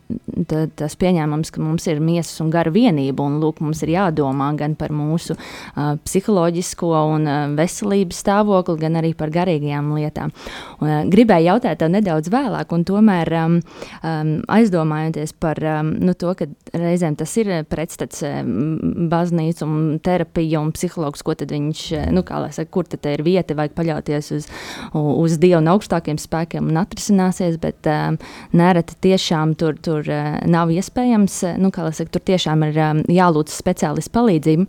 tā, 0.47 0.63
tas 0.79 0.95
pieņēmums, 0.99 1.51
ka 1.53 1.61
mums 1.63 1.87
ir 1.91 2.01
miesas 2.03 2.39
un 2.43 2.51
gara 2.53 2.71
vienība, 2.73 3.25
un 3.27 3.39
lūk, 3.43 3.61
mums 3.63 3.81
ir 3.85 3.93
jādomā 3.95 4.51
gan 4.59 4.75
par 4.79 4.93
mūsu 4.95 5.35
uh, 5.35 5.97
psiholoģisko 6.05 6.91
un 7.15 7.27
uh, 7.27 7.41
veselības 7.57 8.21
stāvokli, 8.23 8.77
gan 8.81 8.99
arī 9.01 9.13
par 9.17 9.33
garīgajām 9.33 9.91
lietām. 9.97 10.33
Un, 10.79 10.87
uh, 10.87 11.01
gribēju 11.11 11.51
jautāt 11.51 11.81
tev 11.81 11.91
nedaudz 11.93 12.31
vēlāk, 12.31 12.71
un 12.75 12.85
tomēr 12.87 13.33
um, 13.41 13.59
um, 13.99 14.33
aizdomājoties 14.51 15.35
par 15.41 15.59
um, 15.59 15.93
nu, 15.99 16.15
to, 16.15 16.33
ka 16.39 16.47
reizēm 16.71 17.17
tas 17.19 17.35
ir 17.41 17.51
pretstats 17.71 18.23
um, 18.27 19.07
baznīca 19.11 19.67
un 19.67 19.99
terapija 20.03 20.63
un 20.63 20.71
psihologs, 20.75 21.25
ko 21.25 21.35
tad 21.37 21.51
viņš, 21.51 21.83
nu, 22.15 22.23
kā 22.27 22.39
lai 22.45 22.53
saka, 22.55 22.71
kur 22.71 22.87
tad 22.87 23.05
ir 23.11 23.25
vieta, 23.27 23.57
vajag 23.57 23.75
paļauties 23.77 24.31
uz, 24.37 24.49
uz 24.95 25.37
Dievu 25.41 25.59
un 25.61 25.71
augstākiem 25.73 26.19
spēkiem 26.21 26.69
un 26.71 26.79
atrisināsies, 26.81 27.57
bet 27.61 27.80
bet 27.81 27.91
um, 27.91 28.17
nereti 28.57 28.95
tiešām 29.01 29.55
tur, 29.55 29.75
tur 29.81 30.05
uh, 30.07 30.39
nav 30.45 30.71
iespējams, 30.71 31.37
uh, 31.43 31.57
nu, 31.61 31.71
saka, 31.71 32.09
tur 32.11 32.21
tiešām 32.21 32.65
ir 32.69 32.77
um, 32.79 33.03
jālūdz 33.09 33.53
speciālistu 33.53 34.13
palīdzību. 34.15 34.67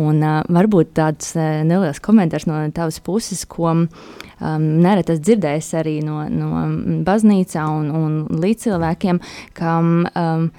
Un 0.00 0.22
uh, 0.22 0.42
varbūt 0.48 0.94
tāds 0.94 1.34
uh, 1.36 1.62
neliels 1.66 2.00
komentārs 2.00 2.46
no 2.46 2.62
tavas 2.74 3.00
puses, 3.00 3.44
ko 3.44 3.70
um, 3.74 3.88
nereti 4.84 5.14
es 5.14 5.24
dzirdēju 5.24 5.80
arī 5.80 5.98
no, 6.04 6.24
no 6.28 6.66
baznīcā 7.06 7.64
un, 7.70 7.90
un 7.94 8.20
līdzcilvēkiem, 8.42 9.20
ka 9.54 9.78
um, 9.80 10.50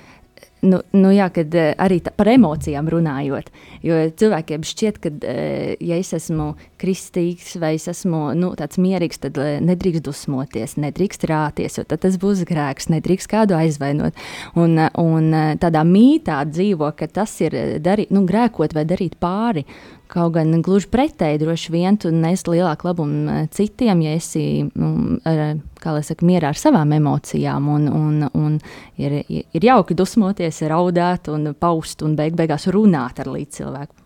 nu, 0.64 0.80
nu 0.96 1.12
jā, 1.14 1.28
kad, 1.34 1.56
uh, 1.56 1.74
arī 1.82 2.00
tā, 2.06 2.14
par 2.16 2.30
emocijām 2.32 2.88
runājot. 2.92 3.50
Jo 3.86 3.98
cilvēkiem 4.22 4.64
šķiet, 4.66 5.00
ka, 5.04 5.12
uh, 5.12 5.74
ja 5.84 6.00
es 6.00 6.14
esmu 6.16 6.54
kristīgs 6.82 7.56
vai 7.62 7.76
es 7.80 7.88
esmu 7.92 8.34
nu, 8.40 8.54
tāds 8.60 8.80
mierīgs, 8.82 9.22
tad 9.26 9.40
uh, 9.42 9.58
nedrīkst 9.64 10.06
dusmoties, 10.06 10.78
nedrīkst 10.82 11.28
rāties, 11.32 11.80
jo 11.80 11.86
tas 11.90 12.20
būs 12.22 12.46
grēks, 12.48 12.90
nedrīkst 12.94 13.32
kādu 13.32 13.58
aizvainot. 13.60 14.16
Un, 14.60 14.80
un 15.02 15.30
tādā 15.62 15.84
mītā 15.88 16.40
dzīvo, 16.50 16.92
ka 16.98 17.10
tas 17.12 17.34
ir 17.44 17.56
darīt, 17.84 18.14
nu, 18.16 18.26
grēkot 18.30 18.76
vai 18.76 18.86
darīt 18.88 19.20
pāri. 19.22 19.66
Kaut 20.12 20.36
gan 20.36 20.54
gluži 20.62 20.90
pretēji, 20.94 21.40
droši 21.42 21.74
vien 21.74 21.98
tu 21.98 22.12
nes 22.14 22.44
lielāku 22.46 22.90
labumu 22.90 23.26
eh, 23.32 23.48
citiem, 23.54 24.04
ja 24.06 24.14
esi 24.20 24.46
nu, 24.78 25.18
saka, 25.26 26.26
mierā 26.28 26.52
ar 26.54 26.60
savām 26.60 26.94
emocijām. 26.96 27.70
Un, 27.76 27.88
un, 27.90 28.30
un 28.38 28.58
ir, 29.02 29.24
ir 29.26 29.70
jauki 29.72 29.98
dusmoties, 29.98 30.62
raudāt, 30.70 31.32
un 31.34 31.54
paust 31.58 32.06
un 32.06 32.18
beig 32.20 32.38
beigās 32.38 32.70
runāt 32.74 33.24
ar 33.24 33.32
līdzcilvēku. 33.34 34.02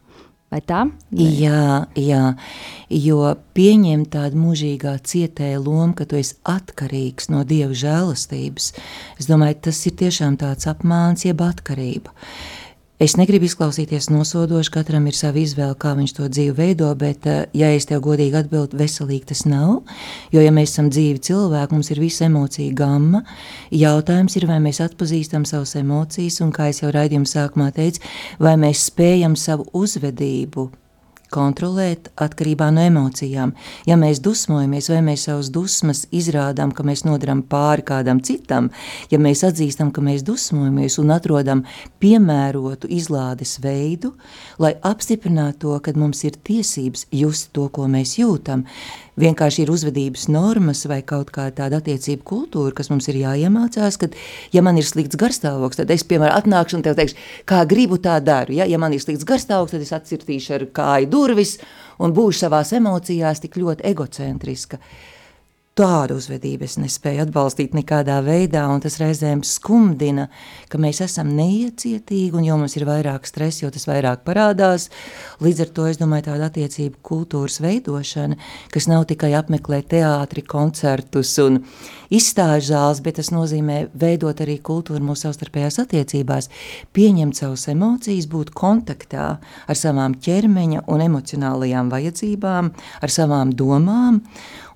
Vai 0.49 0.63
tā? 0.65 0.79
Vai? 1.13 1.25
Jā, 1.37 1.65
jā, 1.93 2.21
jo 2.89 3.35
pieņemt 3.53 4.09
tādu 4.15 4.39
mūžīgā 4.41 4.95
cietēja 5.05 5.59
lomu, 5.61 5.93
ka 5.99 6.07
tu 6.09 6.17
esi 6.17 6.39
atkarīgs 6.49 7.29
no 7.29 7.43
Dieva 7.45 7.75
žēlastības, 7.77 8.71
es 9.21 9.29
domāju, 9.29 9.59
tas 9.67 9.83
ir 9.85 9.99
tiešām 9.99 10.39
tāds 10.41 10.65
apmāns 10.71 11.27
jeb 11.27 11.43
atkarība. 11.45 12.15
Uh, 12.15 12.59
Es 12.99 13.13
negribu 13.15 13.47
izklausīties 13.47 14.09
nosodoši, 14.11 14.73
katram 14.75 15.05
ir 15.07 15.15
sava 15.15 15.39
izvēle, 15.39 15.71
kā 15.79 15.93
viņš 15.95 16.13
to 16.17 16.25
dzīvi 16.27 16.55
veido, 16.57 16.89
bet, 16.99 17.23
eh, 17.31 17.45
ja 17.55 17.69
es 17.71 17.85
tev 17.87 18.01
godīgi 18.03 18.35
atbildētu, 18.35 18.75
veselīgi 18.75 19.29
tas 19.29 19.45
nav. 19.47 19.85
Jo, 20.33 20.41
ja 20.43 20.51
mēs 20.51 20.73
esam 20.73 20.89
dzīvi 20.91 21.21
cilvēki, 21.23 21.71
mums 21.71 21.91
ir 21.91 22.01
visa 22.03 22.25
emocija 22.25 22.73
gama. 22.75 23.23
Jautājums 23.71 24.35
ir, 24.35 24.47
vai 24.51 24.59
mēs 24.59 24.81
atpazīstam 24.83 25.47
savas 25.47 25.77
emocijas, 25.79 26.41
un, 26.41 26.51
kā 26.51 26.67
jau 26.73 26.91
raidījuma 26.91 27.23
sākumā 27.25 27.71
teicu, 27.71 28.03
vai 28.37 28.57
mēs 28.59 28.91
spējam 28.91 29.39
savu 29.39 29.69
uzvedību 29.71 30.69
kontrolēt 31.33 32.09
atkarībā 32.19 32.69
no 32.73 32.83
emocijām. 32.85 33.53
Ja 33.87 33.97
mēs 33.99 34.21
dusmojamies, 34.25 34.89
vai 34.91 35.01
mēs 35.05 35.27
savus 35.29 35.51
dusmas 35.53 36.05
izrādām, 36.15 36.73
ka 36.75 36.85
mēs 36.87 37.05
nodaram 37.07 37.43
pāri 37.45 37.85
kādam 37.87 38.21
citam, 38.25 38.69
ja 39.11 39.19
mēs 39.21 39.43
atzīstam, 39.47 39.93
ka 39.95 40.03
mēs 40.05 40.25
dusmojamies 40.27 40.99
un 41.01 41.13
atrodam 41.15 41.65
piemērotu 42.01 42.89
izlādes 42.99 43.57
veidu, 43.63 44.13
lai 44.59 44.75
apstiprinātu 44.81 45.59
to, 45.59 45.75
ka 45.83 45.93
mums 45.99 46.23
ir 46.23 46.37
tiesības 46.45 47.07
just 47.11 47.53
to, 47.53 47.67
ko 47.73 47.89
mēs 47.91 48.17
jūtam, 48.19 48.65
vienkārši 49.19 49.63
ir 49.65 49.71
uzvedības 49.73 50.27
normas 50.31 50.85
vai 50.89 51.01
kaut 51.07 51.31
kā 51.35 51.49
tāda 51.55 51.81
attiecība 51.81 52.25
kultūra, 52.31 52.73
kas 52.77 52.91
mums 52.91 53.09
ir 53.11 53.19
jāiemācās, 53.21 53.99
kad, 54.01 54.15
ja 54.55 54.63
man 54.65 54.79
ir 54.79 54.87
slikts 54.87 55.19
garstāvoklis, 55.19 55.81
tad 55.81 55.93
es, 55.93 56.05
piemēram, 56.07 56.39
atnākšu 56.39 56.79
un 56.79 56.85
teikšu, 56.87 57.19
kā 57.49 57.61
gribu 57.69 57.99
tā 58.01 58.17
daru, 58.23 58.55
ja, 58.59 58.67
ja 58.69 58.79
man 58.81 58.95
ir 58.95 59.03
slikts 59.03 59.27
garstāvoklis, 59.27 59.75
tad 59.77 59.87
es 59.87 59.95
atcirtīšu 59.99 60.57
ar 60.57 60.67
kāju 60.79 61.11
durvis 61.11 61.57
un 61.99 62.15
būšu 62.15 62.45
savās 62.45 62.73
emocijās 62.77 63.43
tik 63.43 63.59
ļoti 63.59 63.87
egocentriska. 63.91 64.79
Tādu 65.79 66.17
uzvedību 66.19 66.65
es 66.67 66.73
nespēju 66.75 67.21
atbalstīt 67.23 67.71
nekādā 67.77 68.17
veidā, 68.19 68.65
un 68.67 68.81
tas 68.83 68.97
reizēm 68.99 69.45
skumdina, 69.47 70.25
ka 70.67 70.75
mēs 70.75 70.99
esam 71.05 71.29
neiecietīgi, 71.37 72.33
un 72.35 72.43
jo 72.43 72.57
mums 72.59 72.75
ir 72.75 72.83
vairāk 72.89 73.23
stresa, 73.29 73.61
jo 73.61 73.69
tas 73.71 73.87
vairāk 73.87 74.25
parādās. 74.25 74.89
Līdz 75.39 75.61
ar 75.63 75.71
to 75.77 75.85
es 75.87 76.01
domāju, 76.01 76.25
tāda 76.25 76.49
attiecību 76.49 76.99
kultūras 76.99 77.61
veidošana, 77.63 78.35
kas 78.75 78.89
nav 78.91 79.07
tikai 79.07 79.31
apmeklēt 79.39 79.87
teātri, 79.95 80.43
koncertus 80.43 81.31
un 81.39 81.61
izstāžu 82.13 82.73
zāles, 82.73 83.01
bet 83.05 83.19
tas 83.19 83.31
nozīmē 83.33 83.79
veidot 83.99 84.41
arī 84.43 84.57
kultūru 84.61 85.03
mūsu 85.09 85.27
savstarpējās 85.27 85.79
attiecībās, 85.83 86.49
pieņemt 86.95 87.39
savas 87.39 87.67
emocijas, 87.73 88.29
būt 88.31 88.53
kontaktā 88.57 89.27
ar 89.39 89.77
savām 89.77 90.17
ķermeņa 90.21 90.85
un 90.89 91.05
emocionālajām 91.05 91.91
vajadzībām, 91.93 92.73
ar 93.01 93.13
savām 93.13 93.53
domām 93.53 94.23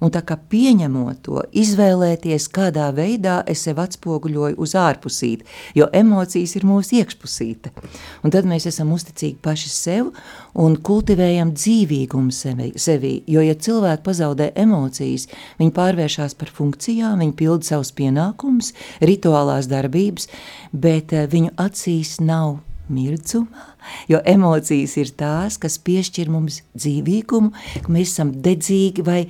un 0.04 0.12
tā 0.12 0.24
kā 0.28 0.38
pieņemot 0.52 1.22
to, 1.26 1.42
izvēlēties, 1.56 2.50
kādā 2.54 2.90
veidā 2.96 3.40
es 3.50 3.64
sev 3.66 3.80
atspoguļoju 3.84 4.60
uz 4.60 4.76
ārpusīti, 4.80 5.48
jo 5.80 5.88
emocijas 5.96 6.58
ir 6.58 6.68
mūsu 6.68 7.00
iekšpusīte. 7.00 7.72
Un 8.24 8.34
tad 8.36 8.48
mēs 8.50 8.68
esam 8.70 8.92
uzticīgi 8.96 9.40
paši 9.44 9.72
sev 9.72 10.12
un 10.60 10.76
kultivējam 10.86 11.54
dzīvīgumu 11.58 12.34
sevi, 12.34 12.72
sevi, 12.80 13.14
jo 13.30 13.44
ja 13.44 13.56
cilvēki 13.56 14.06
pazaudē 14.06 14.52
emocijas, 14.60 15.28
viņi 15.60 15.74
pārvēršas 15.76 16.38
par 16.40 16.52
funkcijām, 16.54 17.24
viņi 17.24 17.36
pilda 17.40 17.74
savus 17.74 17.94
pienākumus, 17.98 18.74
rituālās 19.02 19.70
darbības, 19.72 20.30
bet 20.74 21.14
eh, 21.14 21.28
viņu 21.30 21.56
acīs 21.62 22.20
nav 22.22 22.60
mirdzumā, 22.94 23.74
jo 24.12 24.20
emocijas 24.28 24.96
ir 25.00 25.12
tās, 25.18 25.58
kas 25.62 25.80
piešķir 25.82 26.32
mums 26.32 26.62
dzīvīgumu, 26.76 27.54
ka 27.86 27.94
mēs 27.94 28.14
esam 28.14 28.34
dedzīgi 28.44 29.06
vai 29.08 29.22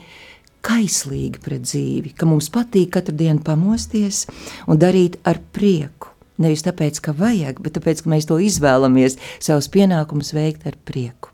kaislīgi 0.63 1.41
pret 1.43 1.67
dzīvi, 1.67 2.13
ka 2.17 2.27
mums 2.27 2.49
patīk 2.53 2.93
katru 2.95 3.15
dienu 3.19 3.43
pamosties 3.45 4.25
un 4.67 4.79
darīt 4.79 5.19
ar 5.27 5.41
prieku. 5.53 6.12
Nevis 6.41 6.65
tāpēc, 6.65 6.97
ka 7.03 7.13
vajag, 7.17 7.61
bet 7.61 7.77
tāpēc, 7.77 8.01
ka 8.03 8.13
mēs 8.13 8.29
to 8.29 8.39
izvēlamies, 8.41 9.19
savus 9.43 9.69
pienākumus 9.73 10.33
veikt 10.33 10.65
ar 10.69 10.79
prieku. 10.87 11.33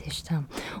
Tieši 0.00 0.22
tā. 0.24 0.38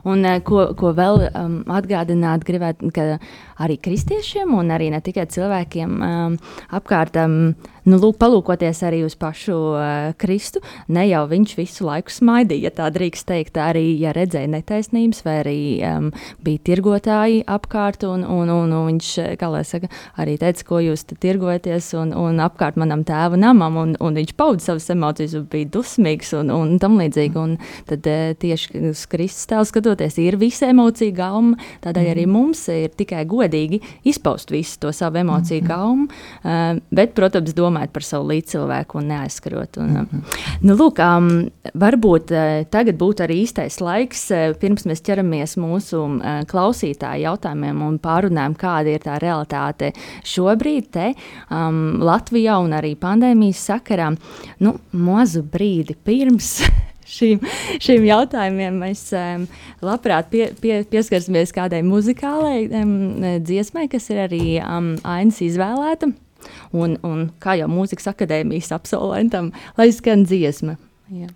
Un 0.08 0.24
uh, 0.24 0.38
ko, 0.44 0.70
ko 0.78 0.94
vēl 0.96 1.26
um, 1.28 1.58
atgādināt, 1.68 2.46
gribētu, 2.48 2.88
ka 2.96 3.18
arī 3.60 3.76
kristiešiem 3.82 4.54
un 4.56 4.72
arī 4.72 4.88
ne 4.94 5.02
tikai 5.04 5.26
cilvēkiem 5.28 5.98
um, 6.00 6.38
apkārt, 6.78 7.18
um, 7.20 7.52
nu, 7.88 7.98
lūk, 8.00 8.18
palūkoties 8.20 8.82
arī 8.86 9.02
uz 9.06 9.16
pašu 9.18 9.56
uh, 9.56 10.12
Kristu, 10.20 10.62
ne 10.92 11.06
jau 11.08 11.22
viņš 11.30 11.54
visu 11.58 11.86
laiku 11.86 12.12
smaidīja, 12.12 12.68
ja 12.68 12.74
tā 12.76 12.88
drīkst 12.92 13.28
teikt, 13.30 13.58
arī, 13.60 13.84
ja 14.00 14.12
redzēja 14.16 14.50
netaisnības, 14.52 15.22
vai 15.26 15.36
arī 15.42 15.58
um, 15.86 16.10
bija 16.44 16.62
tirgotāji 16.70 17.42
apkārt, 17.50 18.04
un, 18.08 18.24
un, 18.24 18.52
un, 18.52 18.74
un 18.76 18.88
viņš, 18.90 19.10
kā 19.40 19.50
lai 19.52 19.62
saka, 19.68 19.90
arī 20.20 20.36
teica, 20.40 20.66
ko 20.68 20.80
jūs 20.84 21.06
te 21.08 21.18
tirgojaties, 21.20 21.92
un, 22.00 22.14
un 22.16 22.42
apkārt 22.44 22.78
manam 22.80 23.04
tēva 23.06 23.38
namam, 23.40 23.78
un, 23.80 23.94
un 24.00 24.18
viņš 24.20 24.34
pauda 24.38 24.64
savas 24.64 24.90
emocijas, 24.92 25.36
un 25.38 25.46
bija 25.50 25.70
dusmīgs, 25.76 26.34
un, 26.38 26.52
un 26.54 26.76
tam 26.82 26.98
līdzīgi, 27.00 27.40
un 27.40 27.56
tad 27.90 28.08
uh, 28.10 28.32
tieši 28.40 28.84
uz 28.92 29.06
Kristus 29.10 29.48
tēlu 29.50 29.68
skatoties, 29.68 30.18
ir 30.22 30.38
visa 30.40 30.70
emocija 30.70 31.14
gauma, 31.16 31.58
tādēļ 31.84 32.12
arī 32.14 32.26
mums 32.30 32.66
ir 32.72 32.92
tikai 32.96 33.24
godīgi 33.30 33.80
izpaust 34.08 34.52
visu 34.52 34.78
to 34.84 34.92
savu 34.96 35.20
emociju 35.22 35.64
gaumu, 35.66 36.08
uh, 36.44 36.78
bet, 36.94 37.14
protams, 37.16 37.54
domāt 37.70 37.94
par 37.94 38.04
savu 38.06 38.28
līdzcilvēku 38.30 38.98
un 39.00 39.08
neaizskarot. 39.12 39.78
Un, 39.80 40.02
uh, 40.02 40.42
nu, 40.66 40.76
lūk, 40.76 41.00
um, 41.04 41.30
varbūt 41.78 42.34
uh, 42.34 42.48
tagad 42.70 42.98
būtu 43.00 43.24
arī 43.26 43.40
īstais 43.44 43.80
laiks, 43.80 44.26
uh, 44.34 44.50
pirms 44.60 44.86
mēs 44.88 45.04
ķeramies 45.06 45.56
mūsu 45.60 46.02
uh, 46.02 46.42
klausītāju 46.50 47.26
jautājumiem 47.28 47.82
un 47.86 47.98
pārunājam, 48.02 48.56
kāda 48.58 48.94
ir 48.94 49.04
tā 49.04 49.18
realitāte 49.22 49.92
šobrīd 50.26 50.90
te 50.90 51.10
um, 51.50 52.00
Latvijā 52.02 52.58
un 52.62 52.74
arī 52.76 52.96
pandēmijas 52.98 53.64
sakarā. 53.70 54.10
Nu, 54.60 54.78
mazu 54.92 55.44
brīdi 55.46 55.96
pirms 56.04 56.56
šīm, 57.16 57.44
šīm 57.82 58.06
jautājumiem 58.08 58.80
mēs 58.84 59.04
um, 59.16 59.46
labprāt 59.84 60.30
pie, 60.32 60.48
pie, 60.60 60.80
pieskarsimies 60.90 61.54
kādai 61.56 61.82
muzikālai 61.86 62.64
um, 62.82 62.96
dziesmai, 63.44 63.86
kas 63.92 64.10
ir 64.12 64.24
arī 64.26 64.42
um, 64.62 64.94
Ainas 65.06 65.40
izvēlēta. 65.44 66.12
Un, 66.70 66.94
un 67.02 67.24
kā 67.42 67.56
jau 67.58 67.66
mūzikas 67.70 68.06
akadēmijas 68.12 68.70
absolventam, 68.76 69.50
lai 69.78 69.88
skan 69.94 70.22
dziesma. 70.28 70.76
Jā. 71.10 71.26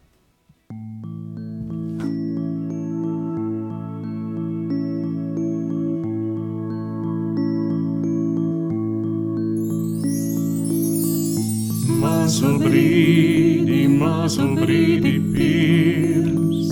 Mazu 12.05 12.53
brīdi, 12.61 13.81
mazu 13.91 14.47
brīdi 14.55 15.17
pirms, 15.35 16.71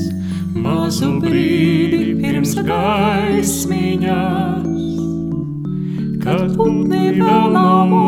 mazu 0.63 1.11
brīdi 1.25 2.15
pirms 2.23 2.55
gaismiņās, 2.69 4.71
kad 6.23 6.55
putni 6.57 7.19
vēl 7.19 7.51
nav 7.57 8.02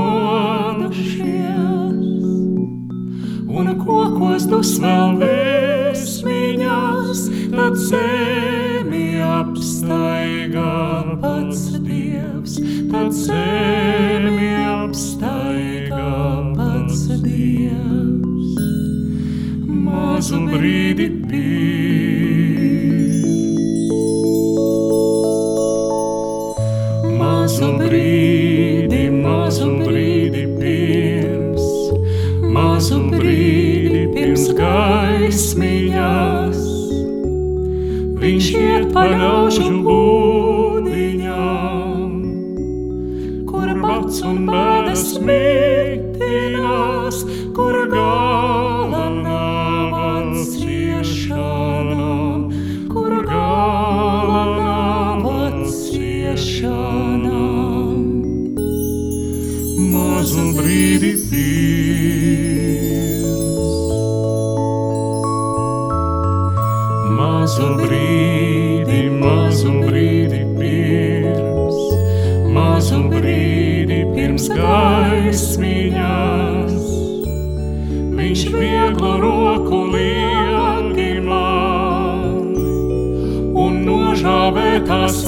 kokos 4.45 4.51
dus 4.51 4.73
vēl 4.83 5.15
vēsmiņās, 5.21 7.21
tad 7.55 7.79
zemi 7.81 9.07
apstaigā 9.25 10.75
pats 11.23 11.63
Dievs, 11.85 12.59
tad 12.93 13.13
zemi 13.17 14.51
apstaigā 14.69 16.11
pats 16.59 17.07
Dievs. 17.25 18.61
Mazu 19.65 20.43
brīdi 20.51 21.24
gaismiņās. 35.25 36.59
Viņš 38.21 38.49
iet 38.61 38.91
pa 38.93 39.05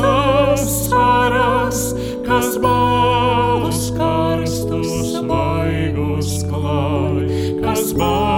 asaras, 0.01 1.81
kas 2.27 2.57
balus 2.63 3.91
karstus 3.97 4.93
svaigus 5.13 6.33
klāj, 6.51 7.29
kas 7.65 7.93
balus 7.97 8.36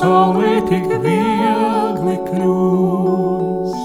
pasaulē 0.00 0.52
tik 0.64 0.86
viegli 1.02 2.14
kļūst, 2.24 3.76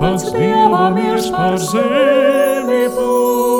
pats 0.00 0.32
Dieva 0.32 0.88
miers 0.96 1.28
par 1.36 1.60
zemi 1.60 2.88
plūst. 2.96 3.57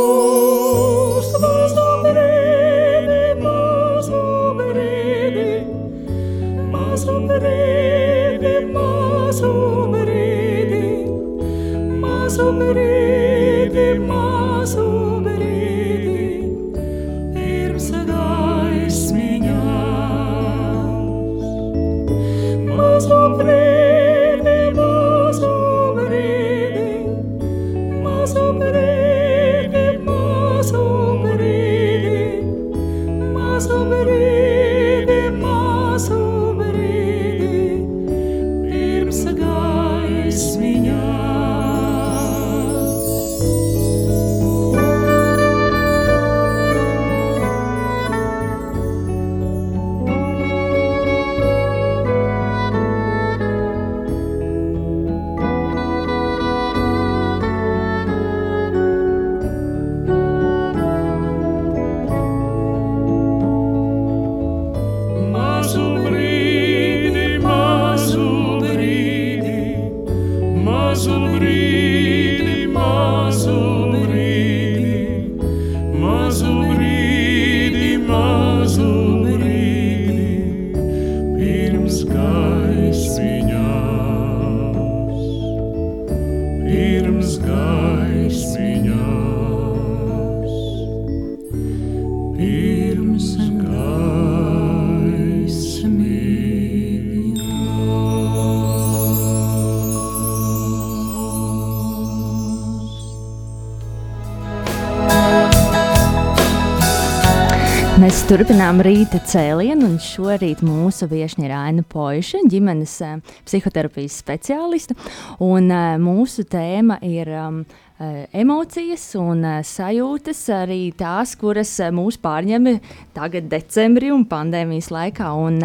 Turpinām 108.28 108.82
rīta 108.84 109.22
cēlienu, 109.24 109.86
un 109.88 109.94
šorīt 110.04 110.60
mūsu 110.60 111.06
viesne 111.08 111.46
ir 111.46 111.52
Aina 111.56 111.80
Poiša, 111.80 112.42
ģimenes 112.52 112.98
uh, 113.00 113.14
psihoterapijas 113.48 114.18
speciāliste. 114.20 114.92
Uh, 115.40 115.94
mūsu 116.02 116.44
tēma 116.44 116.98
ir 117.08 117.30
um, 117.32 117.62
emocijas 117.98 119.04
un 119.18 119.42
sajūtas, 119.66 120.44
arī 120.54 120.80
tās, 120.98 121.34
kuras 121.38 121.72
mūs 121.94 122.18
pārņem 122.22 122.68
tagad, 123.16 123.48
decembrī 123.50 124.12
un 124.14 124.24
pandēmijas 124.28 124.92
laikā. 124.94 125.32
Un, 125.34 125.58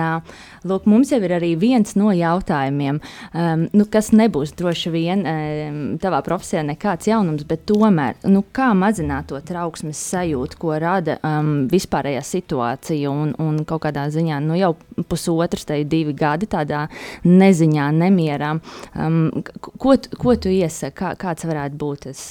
lūk, 0.68 0.88
mums 0.90 1.12
jau 1.14 1.20
ir 1.24 1.36
arī 1.38 1.54
viens 1.60 1.96
no 2.00 2.12
jautājumiem, 2.16 3.00
um, 3.34 3.66
nu, 3.76 3.86
kas 3.92 4.12
nebūs 4.16 4.56
droši 4.58 4.94
vien 4.94 5.24
um, 5.28 5.80
tavā 6.02 6.24
profesijā 6.26 6.64
nekāds 6.66 7.10
jaunums, 7.12 7.46
bet 7.48 7.66
tomēr, 7.70 8.18
nu, 8.32 8.44
kā 8.56 8.72
mazināt 8.78 9.30
to 9.32 9.40
trauksmes 9.46 10.00
sajūtu, 10.14 10.60
ko 10.62 10.78
rada 10.82 11.20
um, 11.22 11.68
vispārējā 11.72 12.24
situācija 12.28 13.12
un, 13.12 13.36
un 13.44 13.62
kaut 13.68 13.86
kādā 13.86 14.08
ziņā 14.14 14.40
nu, 14.44 14.58
jau 14.60 14.74
pusotrs, 15.10 15.68
te 15.70 15.80
divi 15.90 16.16
gadi 16.18 16.50
tādā 16.50 16.86
neziņā, 17.28 17.90
nemierā. 18.00 18.56
Um, 18.98 19.30
ko, 19.62 19.98
ko 20.18 20.38
tu 20.40 20.52
iesaki, 20.54 20.98
kā, 20.98 21.14
kāds 21.20 21.46
varētu 21.50 21.80
būt 21.80 22.08
tas? 22.08 22.23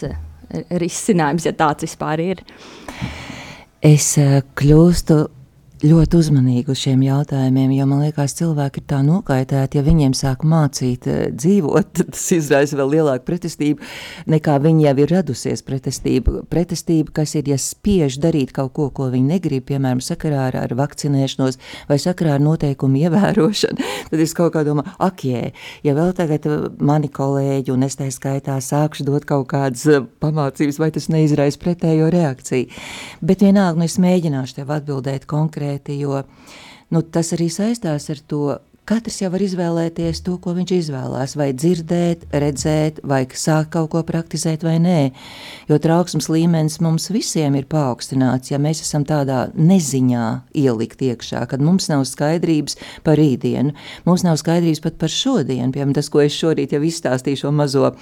Risinājums, 0.83 1.47
ja 1.49 1.55
tāds 1.57 1.87
vispār 1.87 2.23
ir? 2.25 2.43
Es 3.83 4.15
kļūstu 4.59 5.23
ļoti 5.83 6.19
uzmanīgi 6.19 6.71
uz 6.71 6.79
šiem 6.79 7.01
jautājumiem, 7.03 7.73
jo 7.75 7.87
man 7.91 8.05
liekas, 8.05 8.37
cilvēki 8.39 8.83
ir 8.83 8.85
tā 8.93 9.01
nokaitēti, 9.03 9.79
ja 9.79 9.83
viņiem 9.83 10.13
sāk 10.15 10.45
mācīt 10.47 11.09
uh, 11.11 11.25
dzīvot, 11.35 11.89
tad 11.99 12.13
tas 12.15 12.27
izraisa 12.37 12.79
vēl 12.79 12.93
lielāku 12.97 13.27
pretestību, 13.27 13.83
nekā 14.31 14.59
viņi 14.63 14.87
jau 14.87 14.93
ir 15.03 15.15
radusies 15.17 15.65
pretestība. 15.67 16.45
Pretestība, 16.53 17.11
kas 17.19 17.35
ir, 17.39 17.51
ja 17.51 17.59
spiež 17.59 18.21
darīt 18.23 18.53
kaut 18.55 18.73
ko, 18.77 18.89
ko 18.95 19.09
viņi 19.11 19.35
negrib, 19.35 19.67
piemēram, 19.73 20.03
sakarā 20.05 20.45
ar, 20.53 20.61
ar 20.63 20.77
vakcinēšanos 20.79 21.59
vai 21.91 21.99
sakarā 22.03 22.37
ar 22.37 22.45
noteikumu 22.45 23.03
ievērošanu, 23.03 23.91
tad 24.13 24.23
es 24.23 24.37
kaut 24.39 24.55
kā 24.55 24.63
domāju, 24.69 24.95
ak, 25.03 25.27
jē, 25.27 25.51
ja 25.83 25.97
vēl 25.99 26.15
tagad 26.19 26.47
eh, 26.47 26.69
mani 26.79 27.11
kolēģi 27.11 27.75
un 27.75 27.89
es 27.89 27.99
tā 27.99 28.07
skaitā 28.15 28.61
sākšu 28.63 29.09
dot 29.11 29.27
kaut 29.27 29.49
kādas 29.51 29.83
uh, 29.91 30.07
pamācības, 30.23 30.79
vai 30.79 30.93
tas 30.95 31.11
neizraisa 31.11 31.59
pretējo 31.63 32.07
reakciju. 32.15 32.71
Bet 33.19 33.43
vienalga, 33.43 33.83
nu 33.83 33.91
es 33.91 33.99
mēģināšu 34.03 34.61
tev 34.61 34.71
atbildēt 34.79 35.27
konkrēti 35.31 35.72
konkrēti, 35.73 36.01
jo 36.01 36.23
nu, 36.91 37.03
tas 37.03 37.33
arī 37.33 37.49
saistās 37.51 38.11
ar 38.11 38.21
to, 38.29 38.59
Katrs 38.83 39.21
jau 39.21 39.29
var 39.31 39.39
izvēlēties 39.45 40.25
to, 40.27 40.33
ko 40.43 40.57
viņš 40.57 40.71
izvēlās, 40.75 41.37
vai 41.39 41.53
dzirdēt, 41.55 42.25
redzēt, 42.35 42.97
vai 43.07 43.21
sākt 43.31 43.69
kaut 43.77 43.93
ko 43.93 44.01
praktizēt, 44.03 44.65
vai 44.67 44.81
nē. 44.83 45.13
Jo 45.69 45.77
trauksmes 45.79 46.27
līmenis 46.27 46.81
mums 46.83 47.07
visiem 47.15 47.55
ir 47.55 47.69
paaugstināts, 47.71 48.51
ja 48.51 48.59
mēs 48.59 48.81
esam 48.83 49.05
tādā 49.07 49.45
neziņā 49.55 50.25
ielikt 50.59 51.05
iekšā, 51.07 51.45
kad 51.53 51.63
mums 51.63 51.87
nav 51.93 52.03
skaidrības 52.11 52.75
par 53.07 53.21
rītdienu, 53.23 53.71
mums 54.03 54.25
nav 54.27 54.41
skaidrības 54.43 54.83
pat 54.83 54.99
par 54.99 55.15
šodienu. 55.15 55.71
Piemēram, 55.71 55.95
tas, 55.95 56.11
ko 56.11 56.25
es 56.25 56.35
šorīt 56.35 56.75
jau 56.75 56.83
izstāstīju, 56.83 57.45
šo 57.45 57.55
mazo 57.55 57.93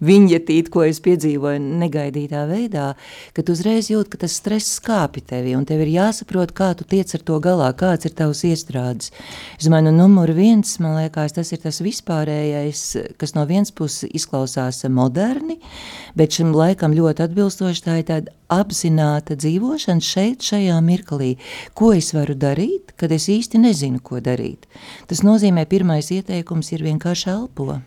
viņetīti, 0.00 0.72
ko 0.72 0.86
es 0.88 1.02
piedzīvoju 1.04 1.60
negaidītā 1.84 2.46
veidā, 2.48 2.94
kad 3.36 3.52
uzreiz 3.52 3.92
jūt, 3.92 4.08
ka 4.08 4.24
tas 4.24 4.40
stress 4.40 4.80
skāpi 4.80 5.20
tevi, 5.20 5.52
un 5.58 5.68
tev 5.68 5.84
ir 5.84 5.92
jāsaprot, 5.98 6.56
kā 6.56 6.72
tu 6.80 6.88
tiec 6.88 7.12
ar 7.20 7.28
to 7.28 7.38
galā, 7.44 7.68
kāds 7.76 8.08
ir 8.08 8.16
tavs 8.16 8.40
iestrādes. 8.48 9.12
Es 9.60 9.68
domāju, 9.68 9.90
nu, 9.90 9.96
numur 10.00 10.29
viens, 10.36 10.72
man 10.82 10.96
liekas, 10.98 11.34
tas 11.36 11.50
ir 11.54 11.60
tas 11.62 11.80
vispārējais, 11.84 12.82
kas 13.20 13.34
no 13.36 13.44
vienas 13.48 13.72
puses 13.74 14.08
izklausās 14.16 14.82
moderni, 14.92 15.58
bet 16.18 16.36
šim 16.38 16.54
laikam 16.56 16.94
ļoti 16.96 17.24
atbilstoši 17.26 17.84
tā 17.86 17.98
ir 18.00 18.08
tāda 18.08 18.34
apzināta 18.50 19.36
dzīvošana 19.38 20.04
šeit, 20.04 20.44
šajā 20.46 20.80
mirklī. 20.84 21.34
Ko 21.74 21.92
es 21.96 22.12
varu 22.16 22.34
darīt, 22.34 22.94
kad 23.00 23.12
es 23.14 23.28
īsti 23.30 23.62
nezinu, 23.62 24.02
ko 24.02 24.22
darīt? 24.24 24.66
Tas 25.10 25.24
nozīmē, 25.26 25.66
pirmais 25.70 26.10
ieteikums 26.14 26.72
ir 26.74 26.84
vienkārši 26.86 27.30
elpo. 27.32 27.80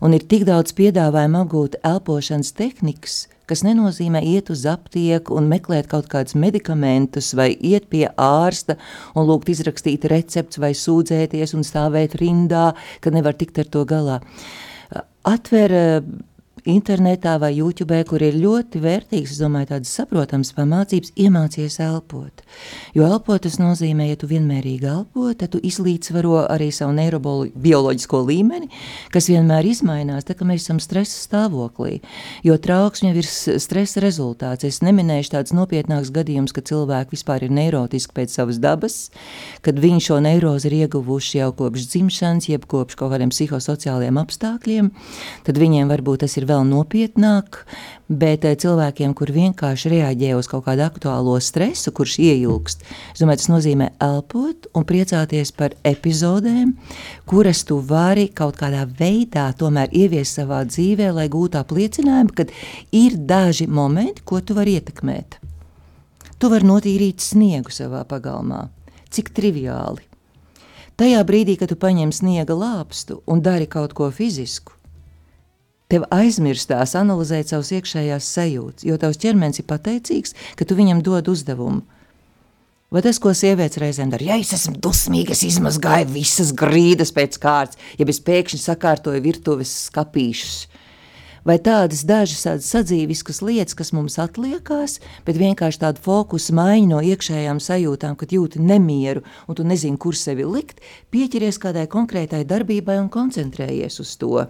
Un 0.00 0.16
ir 0.16 0.24
tik 0.24 0.46
daudz 0.48 0.72
piedāvājumu 0.76 1.42
apgūt 1.44 1.80
elpošanas 1.84 2.54
tehnikas, 2.56 3.26
kas 3.50 3.64
nenozīmē 3.66 4.22
iet 4.22 4.50
uz 4.54 4.64
aptieku 4.70 5.34
un 5.38 5.50
meklēt 5.50 5.90
kaut 5.90 6.08
kādus 6.12 6.36
medikamentus 6.38 7.32
vai 7.38 7.50
iet 7.54 7.88
pie 7.90 8.06
ārsta 8.14 8.78
un 9.18 9.26
lūgt 9.28 9.50
izrakstīt 9.52 10.06
recepts 10.10 10.60
vai 10.62 10.72
sūdzēties 10.78 11.56
un 11.58 11.66
stāvēt 11.66 12.16
rindā, 12.20 12.70
kad 13.02 13.16
nevar 13.16 13.34
tikt 13.38 13.58
ar 13.62 13.70
to 13.74 13.84
galā. 13.88 14.20
Atver 15.26 15.74
internetā 16.68 17.36
vai 17.40 17.52
YouTube, 17.56 17.98
kur 18.08 18.22
ir 18.24 18.36
ļoti 18.40 18.80
vērtīgs, 18.82 19.34
es 19.34 19.40
domāju, 19.40 19.70
tādas 19.74 19.92
saprotamas 19.96 20.52
pamācības, 20.56 21.12
iemācies 21.20 21.78
elpot. 21.84 22.44
Jo 22.96 23.06
elpot 23.08 23.42
tas 23.46 23.58
nozīmē, 23.60 24.10
ja 24.10 24.18
tu 24.20 24.28
vienmērīgi 24.30 24.88
elpo, 24.90 25.30
tad 25.38 25.54
tu 25.54 25.60
izlīdzvaro 25.64 26.44
arī 26.50 26.70
savu 26.74 26.94
neirobioloģisko 26.98 28.22
līmeni, 28.28 28.70
kas 29.14 29.30
vienmēr 29.30 29.68
izmainās, 29.70 30.26
tā 30.28 30.36
kā 30.38 30.48
mēs 30.48 30.66
esam 30.66 30.80
stresa 30.82 31.16
stāvoklī. 31.24 32.00
Jo 32.46 32.58
trauksme 32.60 33.12
jau 33.12 33.22
ir 33.22 33.28
stresa 33.30 34.02
rezultāts. 34.04 34.66
Es 34.68 34.80
neminēšu 34.84 35.34
tāds 35.36 35.54
nopietnāks 35.56 36.12
gadījums, 36.14 36.54
ka 36.56 36.64
cilvēki 36.66 37.16
vispār 37.16 37.46
ir 37.46 37.54
neirotiski 37.54 38.16
pēc 38.16 38.34
savas 38.36 38.60
dabas, 38.62 38.98
kad 39.64 39.80
viņi 39.80 40.04
šo 40.10 40.20
neirozi 40.24 40.70
ir 40.70 40.78
ieguvuši 40.84 41.40
jau 41.40 41.50
kopš 41.56 41.88
dzimšanas, 41.94 42.50
jeb 42.50 42.66
kopš 42.70 42.98
kaut 43.00 43.14
kādiem 43.14 43.32
psihosociāliem 43.32 44.20
apstākļiem, 44.20 44.90
tad 45.46 45.60
viņiem 45.60 45.90
varbūt 45.90 46.24
tas 46.24 46.36
ir 46.38 46.48
vēl 46.50 46.66
nopietnāk, 46.66 47.62
bet 48.10 48.44
eh, 48.44 48.56
cilvēkiem, 48.58 49.14
kur 49.16 49.30
vienkārši 49.34 49.92
reaģē 49.94 50.32
uz 50.38 50.48
kaut 50.50 50.66
kādu 50.66 50.84
aktuālo 50.86 51.36
stresu, 51.42 51.92
kurš 51.94 52.18
ieilgst, 52.24 52.82
es 53.14 53.22
domāju, 53.22 53.42
tas 53.42 53.50
nozīmē 53.52 53.90
elpot 54.02 54.66
un 54.74 54.86
priecāties 54.88 55.54
par 55.56 55.76
epizodēm, 55.86 56.74
kuras 57.30 57.62
tu 57.68 57.78
vari 57.86 58.28
kaut 58.34 58.58
kādā 58.60 58.82
veidā 58.98 59.46
tomēr 59.58 59.92
ieviest 59.94 60.40
savā 60.40 60.64
dzīvē, 60.68 61.12
lai 61.16 61.28
gūtu 61.32 61.60
apliecinājumu, 61.60 62.34
ka 62.34 62.48
ir 62.96 63.18
daži 63.30 63.70
momenti, 63.70 64.26
ko 64.26 64.42
tu 64.42 64.58
vari 64.58 64.78
ietekmēt. 64.80 65.38
Tu 66.40 66.48
vari 66.48 66.64
notīrīt 66.64 67.20
sniegu 67.20 67.72
savā 67.74 68.00
pagalmā. 68.08 68.66
Cik 69.12 69.34
triviāli. 69.36 70.06
Tajā 71.00 71.20
brīdī, 71.24 71.54
kad 71.60 71.70
tu 71.72 71.76
paņem 71.80 72.12
sniega 72.12 72.56
lāpstu 72.56 73.22
un 73.28 73.40
dari 73.44 73.68
kaut 73.68 73.92
ko 73.96 74.10
fizisku, 74.12 74.74
Tev 75.90 76.04
aizmirstās 76.14 76.94
analizēt 76.98 77.50
savus 77.50 77.72
iekšējās 77.74 78.26
sajūtas, 78.36 78.84
jo 78.86 78.98
tavs 79.00 79.18
ķermenis 79.18 79.58
ir 79.58 79.66
pateicīgs, 79.70 80.36
ka 80.54 80.66
tu 80.68 80.76
viņam 80.78 81.02
dod 81.02 81.30
uzdevumu. 81.32 81.82
Vai 82.90 83.02
tas, 83.06 83.20
ko 83.22 83.30
sievietes 83.34 83.78
reizēm 83.78 84.10
dara, 84.10 84.32
ja 84.32 84.36
es 84.42 84.50
esmu 84.54 84.78
dusmīga, 84.82 85.34
es 85.34 85.44
izmazgāju 85.46 86.08
visas 86.10 86.50
grīdas 86.58 87.12
pēc 87.14 87.38
kārtas, 87.42 87.78
ja 87.98 88.06
es 88.10 88.18
pēkšņi 88.26 88.58
sakārtoju 88.58 89.22
virtuves 89.22 89.70
skapīšus, 89.86 90.56
vai 91.46 91.58
tādas 91.62 92.02
dažas 92.06 92.42
tādas 92.46 92.70
sadzīviskas 92.74 93.38
lietas, 93.46 93.78
kas 93.78 93.92
mums 93.94 94.18
atliekās, 94.22 94.98
bet 95.26 95.38
vienkārši 95.38 95.84
tādu 95.84 96.02
fokusu 96.02 96.54
maiņu 96.58 96.90
no 96.90 97.02
iekšējām 97.12 97.62
sajūtām, 97.62 98.18
kad 98.18 98.34
jūti 98.34 98.62
nemieru 98.62 99.22
un 99.46 99.58
tu 99.58 99.66
nezini, 99.66 99.98
kur 99.98 100.18
sevi 100.18 100.46
likt, 100.46 100.82
pieķeries 101.14 101.62
kādai 101.62 101.86
konkrētai 101.90 102.42
darbībai 102.42 102.98
un 103.04 103.10
koncentrējies 103.10 104.02
uz 104.02 104.18
to. 104.18 104.48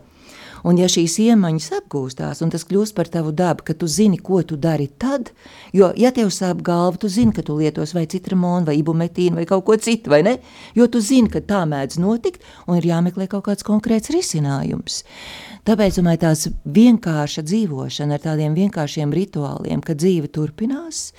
Un 0.67 0.79
ja 0.81 0.89
šīs 0.91 1.17
iemaņas 1.25 1.71
apgūstās, 1.79 2.43
un 2.45 2.53
tas 2.53 2.67
kļūst 2.69 2.95
par 2.97 3.09
tavu 3.13 3.33
dabu, 3.37 3.65
ka 3.65 3.75
tu 3.77 3.89
zini, 3.89 4.19
ko 4.21 4.43
tu 4.45 4.59
dari 4.61 4.89
tad, 5.01 5.31
jo, 5.77 5.91
ja 5.97 6.13
tev 6.15 6.33
sāp 6.35 6.61
galva, 6.67 6.99
tu 7.01 7.09
zini, 7.09 7.33
ka 7.37 7.45
tu 7.47 7.57
lietos 7.59 7.95
vai 7.97 8.07
citramonu, 8.11 8.69
vai 8.69 8.77
ibumetīnu, 8.81 9.41
vai 9.41 9.47
kaut 9.49 9.65
ko 9.69 9.77
citu, 9.81 10.13
vai 10.13 10.23
ne? 10.27 10.37
Jo 10.77 10.89
tu 10.93 11.01
zini, 11.05 11.31
ka 11.33 11.41
tā 11.41 11.63
mēdz 11.69 12.01
notikt, 12.03 12.45
un 12.69 12.81
ir 12.81 12.91
jāmeklē 12.91 13.29
kaut 13.31 13.47
kāds 13.49 13.67
konkrēts 13.67 14.13
risinājums. 14.15 15.05
Tāpēc, 15.69 16.01
domāju, 16.01 16.23
tās 16.25 16.47
vienkārša 16.65 17.45
dzīvošana 17.45 18.17
ar 18.17 18.25
tādiem 18.25 18.57
vienkāršiem 18.57 19.13
rituāliem, 19.13 19.83
ka 19.85 19.97
dzīve 19.97 20.31
turpinās, 20.33 21.11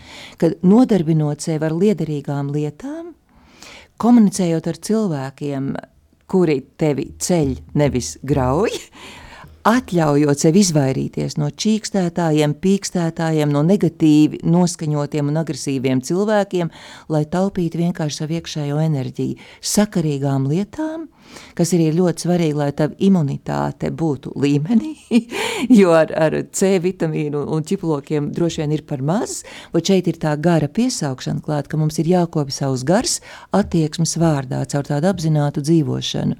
kad 0.42 0.58
nodarbinot 0.66 1.46
sevi 1.46 1.68
ar 1.68 1.76
liederīgām 1.78 2.50
lietām, 2.54 3.14
komunicējot 4.02 4.70
ar 4.72 4.80
cilvēkiem, 4.90 5.72
kuri 6.32 6.62
tevi 6.80 7.12
ceļ, 7.22 7.58
nevis 7.78 8.16
grauj, 8.26 8.74
atļaujot 9.68 10.42
sev 10.42 10.58
izvairīties 10.58 11.38
no 11.42 11.50
čīkstētājiem, 11.50 12.56
pīkstētājiem, 12.64 13.52
no 13.54 13.62
negatīvi 13.66 14.42
noskaņotiem 14.48 15.32
un 15.32 15.40
agresīviem 15.42 16.02
cilvēkiem, 16.06 16.72
lai 17.14 17.24
taupītu 17.30 17.82
vienkārši 17.84 18.22
savu 18.22 18.38
iekšējo 18.40 18.82
enerģiju, 18.82 19.40
sakarīgām 19.74 20.48
lietām, 20.50 21.08
kas 21.56 21.72
ir 21.76 21.96
ļoti 21.96 22.26
svarīgi, 22.26 22.58
lai 22.58 22.72
tava 22.76 22.98
imunitāte 23.00 23.92
būtu 23.94 24.34
līmenī, 24.42 24.94
jo 25.80 25.94
ar, 25.96 26.12
ar 26.12 26.38
C 26.52 26.76
vitamīnu 26.84 27.46
un 27.54 27.66
ķiplokiem 27.68 28.32
droši 28.36 28.64
vien 28.64 28.76
ir 28.76 28.86
par 28.90 29.04
maz, 29.06 29.42
un 29.72 29.86
šeit 29.86 30.10
ir 30.12 30.20
tā 30.22 30.36
gara 30.42 30.70
piesaukšana 30.72 31.46
klāt, 31.46 31.70
ka 31.72 31.80
mums 31.80 32.02
ir 32.02 32.12
jākopja 32.12 32.64
savus 32.64 32.86
gars 32.88 33.20
attieksmes 33.56 34.18
vārdā 34.22 34.66
caur 34.74 34.90
tādu 34.90 35.12
apzinātu 35.12 35.64
dzīvošanu. 35.66 36.40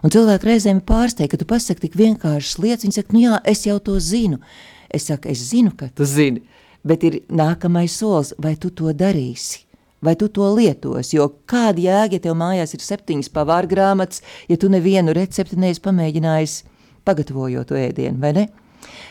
Un 0.00 0.12
cilvēki 0.12 0.48
reizēm 0.48 0.80
ir 0.80 0.86
pārsteigti, 0.88 1.34
ka 1.34 1.40
tu 1.40 1.48
pasaki 1.48 1.86
tik 1.86 1.96
vienkāršas 2.00 2.60
lietas. 2.62 2.84
Viņi 2.86 2.96
saka, 2.96 3.16
nu 3.16 3.24
jā, 3.24 3.40
es 3.52 3.66
jau 3.66 3.78
to 3.84 3.98
zinu. 4.00 4.40
Es 4.88 5.10
saku, 5.10 5.28
es 5.30 5.42
zinu, 5.52 5.74
ka 5.76 5.90
tu 5.94 6.06
zini, 6.08 6.40
bet 6.86 7.04
ir 7.06 7.20
nākamais 7.28 7.98
solis, 8.00 8.32
vai 8.38 8.56
tu 8.56 8.72
to 8.74 8.94
darīsi. 8.96 9.66
vai 10.02 10.16
tu 10.16 10.28
to 10.28 10.48
lietos. 10.54 11.12
Jo 11.12 11.28
kāda 11.48 11.82
jēga, 11.84 12.16
ja 12.16 12.24
tev 12.24 12.36
mājās 12.40 12.74
ir 12.74 12.84
septiņas 12.84 13.32
pavāra 13.34 13.68
grāmatas, 13.68 14.22
ja 14.48 14.56
tu 14.56 14.70
nevienu 14.72 15.14
recepti 15.16 15.58
neesi 15.60 15.82
pamēģinājis 15.84 16.56
pagatavojot 17.04 17.70
to 17.70 17.78
ēdienu, 17.80 18.20
vai 18.20 18.32
ne? 18.36 18.46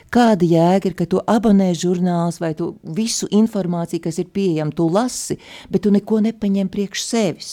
Kāda 0.10 0.48
jēga 0.50 0.90
ir, 0.90 0.96
ka 0.98 1.06
tu 1.06 1.22
abonē 1.30 1.70
žurnāls 1.78 2.40
vai 2.42 2.56
tu 2.58 2.72
visu 2.98 3.30
informāciju, 3.30 4.02
kas 4.08 4.18
ir 4.18 4.32
pieejama, 4.34 4.74
tu 4.74 4.88
lasi, 4.90 5.38
bet 5.70 5.86
tu 5.86 5.94
neko 5.94 6.24
nepaņem 6.26 6.72
priekš 6.74 7.04
sevis. 7.06 7.52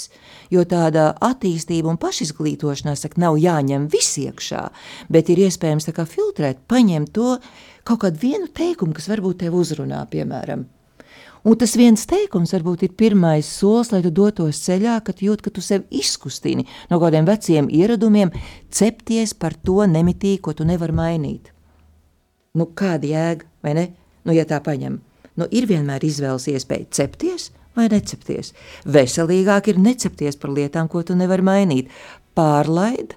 Jo 0.52 0.62
tāda 0.68 1.09
attīstība 1.24 1.90
un 1.90 1.98
pašizglītošanās 1.98 3.02
saka, 3.06 3.20
nav 3.22 3.38
jāņem 3.40 3.88
viss 3.90 4.18
iekšā, 4.22 4.62
bet 5.11 5.32
ir 5.32 5.42
iespējams 5.48 5.90
filtrēt, 5.90 6.62
paņemt 6.68 7.12
to 7.12 7.37
kaut 7.87 8.00
kādu 8.04 8.22
vienu 8.22 8.48
teikumu, 8.48 8.94
kas 8.94 9.09
varbūt 9.11 9.42
tev 9.42 9.59
uzrunā, 9.59 10.06
piemēram. 10.11 10.66
Un 11.46 11.54
tas 11.54 11.76
viens 11.78 12.02
teikums 12.11 12.50
varbūt 12.56 12.80
ir 12.82 12.94
pirmais 12.98 13.46
solis, 13.46 13.92
lai 13.94 14.00
tu 14.02 14.11
dotos 14.11 14.59
ceļā, 14.64 14.96
kad 15.06 15.20
jūt, 15.22 15.44
ka 15.44 15.52
tu 15.54 15.62
sevi 15.62 16.00
izkustini 16.00 16.64
no 16.90 16.98
kādiem 16.98 17.26
veciem 17.28 17.68
ieradumiem, 17.70 18.32
cepties 18.74 19.35
par 19.38 19.54
to 19.54 19.85
nemitīgi, 19.87 20.40
ko 20.42 20.56
tu 20.59 20.66
nevari 20.66 20.96
mainīt. 20.96 21.52
Nu, 22.59 22.66
kāda 22.74 23.06
jēga, 23.06 23.46
vai 23.62 23.76
ne? 23.78 23.87
Nu, 24.26 24.35
ja 24.35 24.42
tā 24.48 24.59
paņem, 24.64 24.98
nu, 25.38 25.46
ir 25.54 25.68
vienmēr 25.70 26.02
izvēles 26.09 26.48
iespēja 26.50 26.90
cepties 26.98 27.52
vai 27.76 27.88
necepties. 27.92 28.54
Veselīgāk 28.88 29.70
ir 29.72 29.80
necepties 29.82 30.40
par 30.40 30.54
lietām, 30.56 30.90
ko 30.90 31.04
tu 31.06 31.16
nevari 31.18 31.44
mainīt. 31.46 31.92
Pārlaid, 32.36 33.14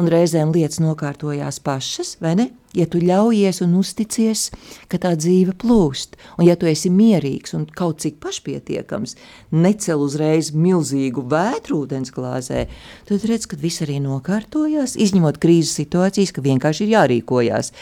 un 0.00 0.08
reizēm 0.10 0.52
lietas 0.54 0.80
nokārtojās 0.82 1.60
pašas, 1.64 2.16
vai 2.22 2.34
ne? 2.38 2.48
Ja 2.76 2.86
tu 2.86 3.00
ļaujies 3.02 3.58
un 3.64 3.72
uzticies, 3.80 4.44
ka 4.90 5.00
tā 5.02 5.10
dzīve 5.18 5.56
plūst, 5.58 6.14
un 6.38 6.46
ja 6.46 6.54
tu 6.54 6.68
esi 6.70 6.92
mierīgs 6.94 7.56
un 7.58 7.64
kaut 7.66 7.98
cik 8.04 8.20
pašpietiekams, 8.22 9.16
necel 9.50 10.04
uzreiz 10.04 10.52
milzīgu 10.54 11.24
vētru 11.32 11.82
ūdens 11.82 12.14
glāzē, 12.14 12.68
tad 13.10 13.26
redz, 13.26 13.48
ka 13.50 13.58
viss 13.58 13.82
arī 13.82 13.98
nokārtojās, 14.04 14.94
izņemot 14.94 15.42
krīzes 15.42 15.74
situācijas, 15.82 16.30
ka 16.36 16.46
vienkārši 16.46 16.86
ir 16.86 16.94
jārīkojās. 16.94 17.74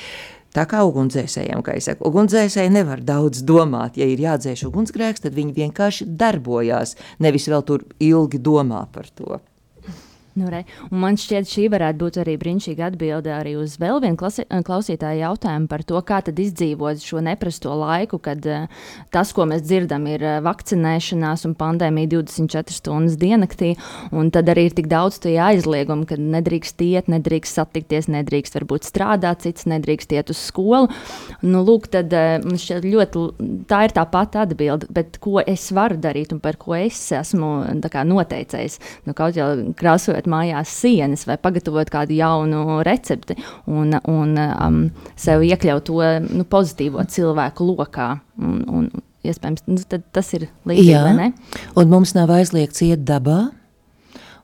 Tā 0.57 0.65
kā 0.69 0.81
ugunsdzēsējiem, 0.89 1.61
kā 1.65 1.75
es 1.79 1.91
saku, 1.91 2.09
ugunsdzēsēji 2.09 2.73
nevar 2.73 3.03
daudz 3.05 3.43
domāt. 3.47 3.99
Ja 4.01 4.09
ir 4.09 4.23
jādzēš 4.23 4.65
ugunsgrēks, 4.71 5.27
tad 5.27 5.37
viņi 5.37 5.55
vienkārši 5.59 6.09
darbojās, 6.19 6.97
nevis 7.21 7.49
vēl 7.53 7.67
tur 7.69 7.85
ilgi 8.01 8.41
domā 8.41 8.87
par 8.95 9.11
to. 9.13 9.43
Nu, 10.39 10.47
re. 10.53 10.63
un 10.93 11.01
man 11.03 11.17
šķiet, 11.19 11.49
šī 11.51 11.65
varētu 11.73 11.99
būt 11.99 12.17
arī 12.23 12.37
brīnišķīga 12.39 12.93
atbilde 12.93 13.33
arī 13.35 13.57
uz 13.59 13.75
vēl 13.81 13.99
vienu 14.05 14.19
klausītāju 14.19 15.23
jautājumu 15.25 15.67
par 15.71 15.83
to, 15.89 15.99
kā 16.07 16.21
izdzīvot 16.29 17.03
šo 17.03 17.23
neprasto 17.25 17.73
laiku, 17.75 18.21
kad 18.23 18.45
uh, 18.47 18.69
tas, 19.15 19.33
ko 19.35 19.49
mēs 19.51 19.65
dzirdam, 19.67 20.07
ir 20.07 20.23
uh, 20.23 20.37
vakcinēšanās 20.47 21.43
un 21.49 21.57
pandēmija 21.59 22.13
24 22.13 22.77
stundas 22.77 23.17
diennaktī, 23.19 23.73
tad 24.35 24.53
arī 24.53 24.69
ir 24.69 24.77
tik 24.79 24.91
daudz 24.91 25.19
tie 25.25 25.35
aizliegumi, 25.43 26.07
ka 26.07 26.21
nedrīkst 26.21 26.85
iet, 26.87 27.11
nedrīkst 27.11 27.59
satikties, 27.59 28.11
nedrīkst 28.13 28.61
varbūt 28.61 28.87
strādāt, 28.87 29.43
cits 29.47 29.67
nedrīkst 29.71 30.15
iet 30.15 30.31
uz 30.31 30.39
skolu. 30.51 30.93
Nu, 31.43 31.65
lūk, 31.67 31.91
tad 31.97 32.15
uh, 32.15 32.39
ļoti, 32.87 33.25
tā 33.71 33.83
ir 33.89 33.97
tā 33.97 34.07
pati 34.13 34.43
atbilde, 34.45 34.87
bet 34.95 35.19
ko 35.25 35.43
es 35.43 35.67
varu 35.75 35.99
darīt 35.99 36.37
un 36.37 36.43
par 36.45 36.61
ko 36.61 36.79
es 36.79 37.01
esmu 37.17 37.51
kā, 37.91 38.07
noteicējis, 38.07 38.79
nu, 39.09 39.17
kaut 39.19 39.39
jau 39.39 39.49
krāsojot 39.79 40.28
mājās 40.29 40.73
sienas 40.83 41.25
vai 41.29 41.39
pagatavot 41.41 41.91
kādu 41.93 42.17
jaunu 42.19 42.81
recepti 42.87 43.39
un, 43.67 43.97
un 44.09 44.35
um, 44.47 44.81
sev 45.19 45.45
iekļaut 45.47 45.87
to 45.89 46.01
nu, 46.29 46.47
pozitīvo 46.49 47.05
cilvēku 47.11 47.69
lokā. 47.73 48.11
Un, 48.39 48.63
un, 48.71 48.91
iespējams, 49.27 49.65
nu, 49.67 50.01
tas 50.15 50.33
ir 50.37 50.49
līdzīgi? 50.69 51.31
Un 51.79 51.91
mums 51.91 52.15
nav 52.17 52.31
aizliegts 52.37 52.85
iet 52.87 53.03
dabā, 53.09 53.49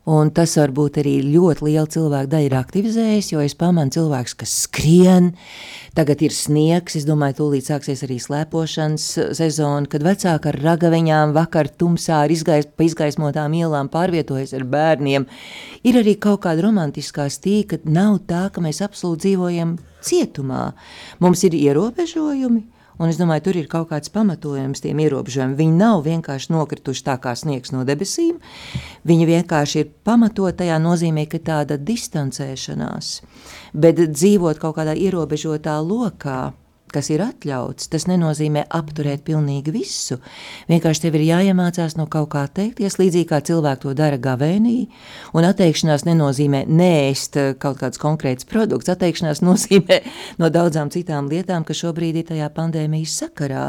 Un 0.04 0.28
tas 0.36 0.52
varbūt 0.60 0.98
arī 1.00 1.14
ļoti 1.24 1.64
liela 1.64 1.88
cilvēka 1.88 2.28
daļa 2.28 2.44
ir 2.44 2.54
aktivizējis, 2.58 3.30
jo 3.32 3.40
es 3.40 3.54
pamanu 3.56 3.94
cilvēks, 3.94 4.34
kas 4.36 4.52
skrien, 4.66 5.30
tagad 5.96 6.20
ir 6.26 6.34
sniegs, 6.36 6.98
es 6.98 7.06
domāju, 7.08 7.38
tūlīt 7.38 7.70
sāksies 7.70 8.02
arī 8.04 8.18
slēpošanas 8.20 9.06
sezona, 9.38 9.88
kad 9.88 10.04
vecāki 10.04 10.50
ar 10.50 10.60
ragaviņām 10.66 11.32
vakar 11.32 11.72
tumsā 11.72 12.20
ar 12.26 12.34
izgais, 12.34 12.68
pa 12.68 12.84
izgaismotām 12.84 13.56
ielām 13.56 13.88
pārvietojas 13.88 14.52
ar 14.58 14.66
bērniem. 14.68 15.24
Ir 15.88 16.00
arī 16.02 16.18
kaut 16.20 16.42
kāda 16.44 16.66
romantiskā 16.68 17.30
stīka, 17.32 17.80
nav 17.88 18.20
tā, 18.28 18.50
ka 18.52 18.60
mēs 18.60 18.84
absolūti 18.84 19.30
dzīvojam 19.30 19.78
cietumā. 20.04 20.66
Mums 21.24 21.48
ir 21.48 21.56
ierobežojumi, 21.56 22.60
Un 22.98 23.10
es 23.10 23.18
domāju, 23.18 23.48
tur 23.48 23.58
ir 23.58 23.68
kaut 23.70 23.88
kāds 23.90 24.12
pamatojums 24.14 24.82
tiem 24.84 25.00
ierobežojumiem. 25.02 25.56
Viņi 25.58 25.78
nav 25.80 26.04
vienkārši 26.06 26.52
nokrituši 26.54 27.06
tā 27.08 27.16
kā 27.22 27.34
sniegs 27.38 27.74
no 27.74 27.82
debesīm. 27.86 28.38
Viņi 29.08 29.30
vienkārši 29.32 29.80
ir 29.82 29.92
pamatotajā 30.06 30.78
nozīmē, 30.82 31.26
ka 31.30 31.42
tāda 31.42 31.78
distancēšanās, 31.78 33.14
bet 33.74 33.98
dzīvot 34.14 34.62
kaut 34.62 34.78
kādā 34.78 34.94
ierobežotā 34.94 35.80
lokā 35.82 36.52
kas 36.94 37.10
ir 37.10 37.24
atļauts, 37.24 37.88
tas 37.92 38.06
nenozīmē 38.10 38.64
apturēt 38.74 39.24
pilnīgi 39.26 39.74
visu. 39.74 40.20
Vienkārši 40.70 41.06
tev 41.06 41.18
ir 41.18 41.26
jāiemācās 41.28 41.96
no 41.98 42.06
kaut 42.10 42.30
kā 42.34 42.44
teikties, 42.46 42.98
līdzīgi 43.00 43.28
kā 43.30 43.40
cilvēki 43.44 43.82
to 43.84 43.94
dara 43.98 44.18
gavēnī, 44.22 44.76
un 45.34 45.46
atteikšanās 45.48 46.06
nenozīmē 46.08 46.64
neēst 46.70 47.38
eh, 47.40 47.50
kaut 47.60 47.80
kāds 47.82 48.00
konkrēts 48.00 48.48
produkts, 48.48 48.92
atteikšanās 48.92 49.42
nozīmē 49.48 50.00
no 50.42 50.50
daudzām 50.54 50.92
citām 50.94 51.30
lietām, 51.32 51.66
kas 51.66 51.82
šobrīd 51.82 52.20
ir 52.20 52.28
tajā 52.30 52.50
pandēmijas 52.54 53.16
sakarā, 53.24 53.66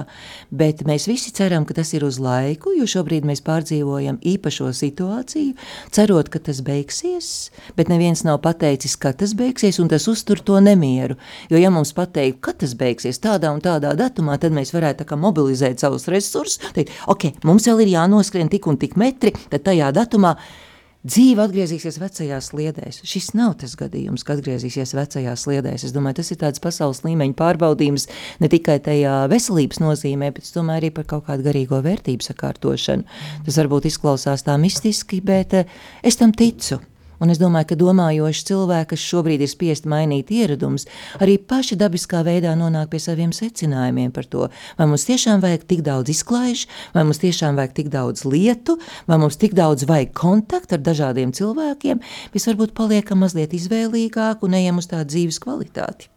bet 0.51 0.85
mēs 0.88 1.09
visi 1.09 1.33
ceram, 1.35 1.65
ka 1.65 1.77
tas 1.77 1.93
ir 1.97 2.05
uz 2.07 2.19
laiku, 2.21 2.75
jo 2.77 2.88
šobrīd 2.89 3.27
mēs 3.27 3.43
pārdzīvojam 3.45 4.19
īpašo 4.21 4.71
situāciju, 4.75 5.55
cerot, 5.95 6.29
ka 6.33 6.41
tas 6.45 6.61
beigsies, 6.65 7.31
bet 7.77 7.89
neviens 7.91 8.25
nav 8.27 8.41
pateicis, 8.45 8.97
ka 8.99 9.13
tas 9.17 9.35
beigsies, 9.38 9.79
un 9.81 9.89
tas 9.91 10.07
uztur 10.11 10.41
to 10.45 10.59
nemieru, 10.63 11.17
jo 11.49 11.59
ja 11.61 11.71
mums 11.73 11.93
pateikt, 11.95 12.41
ka 12.45 12.55
tas 12.65 12.75
beigsies, 12.77 13.14
beigsies 13.15 13.21
tādā 13.23 13.54
un 13.54 13.62
tādā 13.62 13.95
datumā, 13.95 14.38
tad 14.39 14.51
mēs 14.51 14.73
varētu 14.73 15.15
mobilizēt 15.17 15.80
savus 15.80 16.08
resursus. 16.08 16.60
Teikt, 16.73 16.91
ok, 17.08 17.43
mums 17.43 17.67
vēl 17.67 17.86
ir 17.86 17.95
jānoskrien 17.95 18.49
tik 18.49 18.67
un 18.67 18.78
tik 18.78 18.95
metri, 18.97 19.34
tad 19.49 19.63
tajā 19.63 19.91
datumā 19.91 20.36
dzīve 21.06 21.43
atgriezīsies 21.43 21.99
vecajās 22.01 22.49
sliedēs. 22.49 23.04
Šis 23.06 23.36
nav 23.36 23.56
tas 23.62 23.75
gadījums, 23.78 24.23
kad 24.25 24.39
atgriezīsies 24.39 24.95
vecajās 24.95 25.45
sliedēs. 25.45 25.86
Es 25.86 25.93
domāju, 25.93 26.17
tas 26.17 26.32
ir 26.32 26.39
tāds 26.41 26.60
pasaules 26.60 27.04
līmeņa 27.06 27.36
pārbaudījums 27.38 28.08
ne 28.41 28.49
tikai 28.49 28.80
tajā 28.82 29.28
veselības 29.30 29.80
nozīmē, 29.84 30.32
bet 30.34 30.49
tomēr 30.49 30.82
arī 30.82 30.91
par 30.95 31.06
kaut 31.06 31.28
kādu 31.28 31.45
garīgo 31.45 31.82
vērtību 31.86 32.25
sakārtošanu. 32.25 33.06
Tas 33.45 33.62
varbūt 33.62 33.91
izklausās 33.91 34.47
tā 34.47 34.58
mistiski, 34.58 35.21
bet 35.21 35.54
eh, 35.54 35.69
es 36.01 36.17
tam 36.17 36.34
ticu. 36.34 36.82
Un 37.23 37.32
es 37.34 37.39
domāju, 37.41 37.69
ka 37.71 37.78
domājoši 37.80 38.45
cilvēki, 38.49 38.89
kas 38.93 39.06
šobrīd 39.10 39.43
ir 39.45 39.51
spiest 39.51 39.88
mainīt 39.89 40.32
ieradumus, 40.36 40.88
arī 41.19 41.38
paši 41.39 41.78
dabiskā 41.80 42.23
veidā 42.28 42.56
nonāk 42.60 42.91
pie 42.93 43.01
saviem 43.04 43.34
secinājumiem 43.36 44.13
par 44.15 44.30
to, 44.32 44.49
vai 44.80 44.89
mums 44.89 45.08
tiešām 45.10 45.43
vajag 45.43 45.67
tik 45.69 45.86
daudz 45.86 46.12
izklaišu, 46.15 46.71
vai 46.95 47.06
mums 47.08 47.21
tiešām 47.23 47.60
vajag 47.60 47.78
tik 47.82 47.93
daudz 47.93 48.25
lietu, 48.28 48.80
vai 49.10 49.19
mums 49.21 49.39
tik 49.41 49.56
daudz 49.58 49.88
vajag 49.89 50.15
kontaktu 50.17 50.80
ar 50.80 50.84
dažādiem 50.86 51.36
cilvēkiem, 51.36 52.04
mēs 52.34 52.49
varbūt 52.51 52.75
paliekam 52.78 53.23
mazliet 53.25 53.56
izvēlīgāk 53.56 54.43
un 54.45 54.60
ejam 54.60 54.84
uz 54.84 54.91
tādu 54.91 55.12
dzīves 55.13 55.41
kvalitāti. 55.43 56.14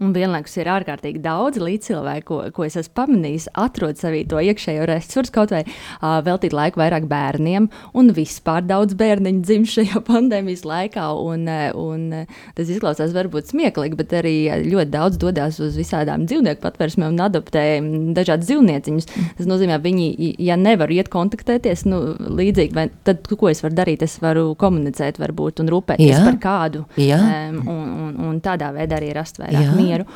Un 0.00 0.14
vienlaikus 0.16 0.54
ir 0.56 0.68
ārkārtīgi 0.72 1.20
daudz 1.20 1.60
līdzcilvēku, 1.60 2.24
ko, 2.24 2.36
ko 2.56 2.64
es 2.64 2.78
esmu 2.80 2.94
pamanījis, 2.96 3.50
atrod 3.60 3.98
sevī 4.00 4.22
to 4.28 4.40
iekšējo 4.40 4.86
resursu, 4.88 5.32
kaut 5.34 5.50
vai 5.52 5.60
uh, 5.66 6.22
veltīt 6.24 6.54
laiku 6.56 6.80
vairāk 6.80 7.04
bērniem, 7.10 7.66
un 8.00 8.08
vispār 8.16 8.64
daudz 8.64 8.96
bērniņu 8.96 9.42
dzimst 9.44 9.76
šajā 9.76 10.00
pandēmijas 10.08 10.64
laikā. 10.64 11.04
Un, 11.20 11.44
un 11.76 12.06
tas 12.56 12.70
izklausās 12.72 13.12
varbūt 13.12 13.50
smieklīgi, 13.52 13.98
bet 13.98 14.14
arī 14.22 14.32
ļoti 14.70 14.92
daudz 14.94 15.20
dodas 15.20 15.58
uz 15.60 15.76
visādām 15.76 16.24
dzīvnieku 16.30 16.64
patvērsmēm 16.64 17.12
un 17.12 17.20
adoptē 17.26 17.66
dažādas 18.16 18.48
dzīvnieciņus. 18.48 19.10
Tas 19.36 19.52
nozīmē, 19.52 19.76
ka 19.76 19.84
viņi, 19.84 20.32
ja 20.40 20.56
nevar 20.56 20.96
iet 20.96 21.12
kontaktēties, 21.12 21.84
nu, 21.92 22.00
līdzīgi, 22.40 22.76
vai, 22.78 22.86
tad 23.04 23.28
ko 23.28 23.52
es 23.52 23.60
varu 23.60 23.76
darīt? 23.82 24.06
Es 24.08 24.16
varu 24.24 24.54
komunicēt, 24.56 25.20
varbūt, 25.20 25.60
un 25.60 25.68
rūpēties 25.76 26.16
Jā. 26.16 26.24
par 26.24 26.40
kādu. 26.40 26.86
Um, 26.96 27.62
un, 27.68 27.86
un, 28.08 28.18
un 28.30 28.42
tādā 28.44 28.72
veidā 28.72 28.96
arī 28.96 29.12
rast 29.20 29.42
vairāk 29.42 29.76
mieru 29.76 29.89
mieru. 29.90 30.06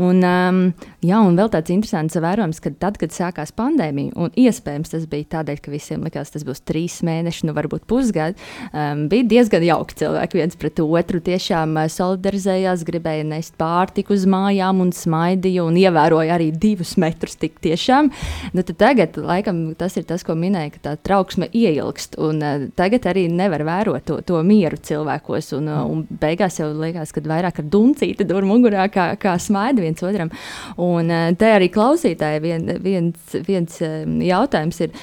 Un, 0.00 0.22
um, 0.24 0.60
jā, 1.04 1.20
un 1.20 1.36
vēl 1.38 1.50
tāds 1.52 1.72
interesants 1.72 2.16
vērojums, 2.20 2.60
ka 2.62 2.72
tad, 2.80 2.98
kad 3.00 3.14
sākās 3.14 3.52
pandēmija, 3.56 4.14
un 4.20 4.32
iespējams 4.38 4.94
tas 4.94 5.06
bija 5.10 5.28
tādēļ, 5.36 5.60
ka 5.64 5.72
visiem 5.72 6.04
likās, 6.06 6.32
tas 6.34 6.44
būs 6.46 6.62
trīs 6.66 7.00
mēneši, 7.06 7.46
nu 7.48 7.54
varbūt 7.56 7.86
pusgadi, 7.90 8.38
um, 8.72 9.06
bija 9.10 9.28
diezgan 9.34 9.64
jauki 9.66 9.98
cilvēki 10.02 10.40
viens 10.40 10.58
pret 10.60 10.80
otru. 10.84 11.20
Tiešām 11.30 11.76
uh, 11.76 11.88
solidarizējās, 11.92 12.84
gribēja 12.88 13.26
nest 13.28 13.56
pārtiku 13.60 14.14
uz 14.16 14.26
mājām 14.30 14.82
un 14.84 14.92
smaidīja 14.96 15.66
un 15.66 15.78
ievēroja 15.80 16.36
arī 16.38 16.50
divus 16.52 16.96
metrus 17.00 17.36
tik 17.40 17.60
tiešām. 17.64 18.10
Nu, 18.56 18.64
tagad, 18.70 19.18
laikam, 19.20 19.62
tas 19.78 19.98
ir 20.00 20.06
tas, 20.08 20.24
ko 20.26 20.36
minēja, 20.38 20.74
ka 20.76 20.84
tā 20.88 20.96
trauksme 21.10 21.50
ieilgst, 21.52 22.16
un 22.20 22.40
uh, 22.44 22.66
tagad 22.78 23.08
arī 23.10 23.26
nevar 23.32 23.64
vērot 23.68 24.06
to, 24.08 24.20
to 24.26 24.40
mieru 24.46 24.80
cilvēkos, 24.80 25.52
un, 25.58 25.70
uh, 25.70 25.84
un 25.88 26.04
beigās 26.22 26.60
jau 26.60 26.70
liekas, 26.72 27.12
ka 27.14 27.22
vairāk 27.30 27.60
ar 27.62 27.68
duncīti 27.70 28.26
dur 28.28 28.46
mugurā, 28.48 28.86
kā, 28.92 29.12
kā 29.20 29.36
smaida 29.40 29.84
viens 29.84 30.02
otram. 30.06 30.32
Un 30.80 31.12
uh, 31.12 31.30
te 31.38 31.52
arī 31.54 31.70
klausītāji 31.72 32.42
vien, 32.44 32.66
viens, 32.82 33.36
viens 33.46 33.80
jautājums 34.26 34.82
ir, 34.86 34.94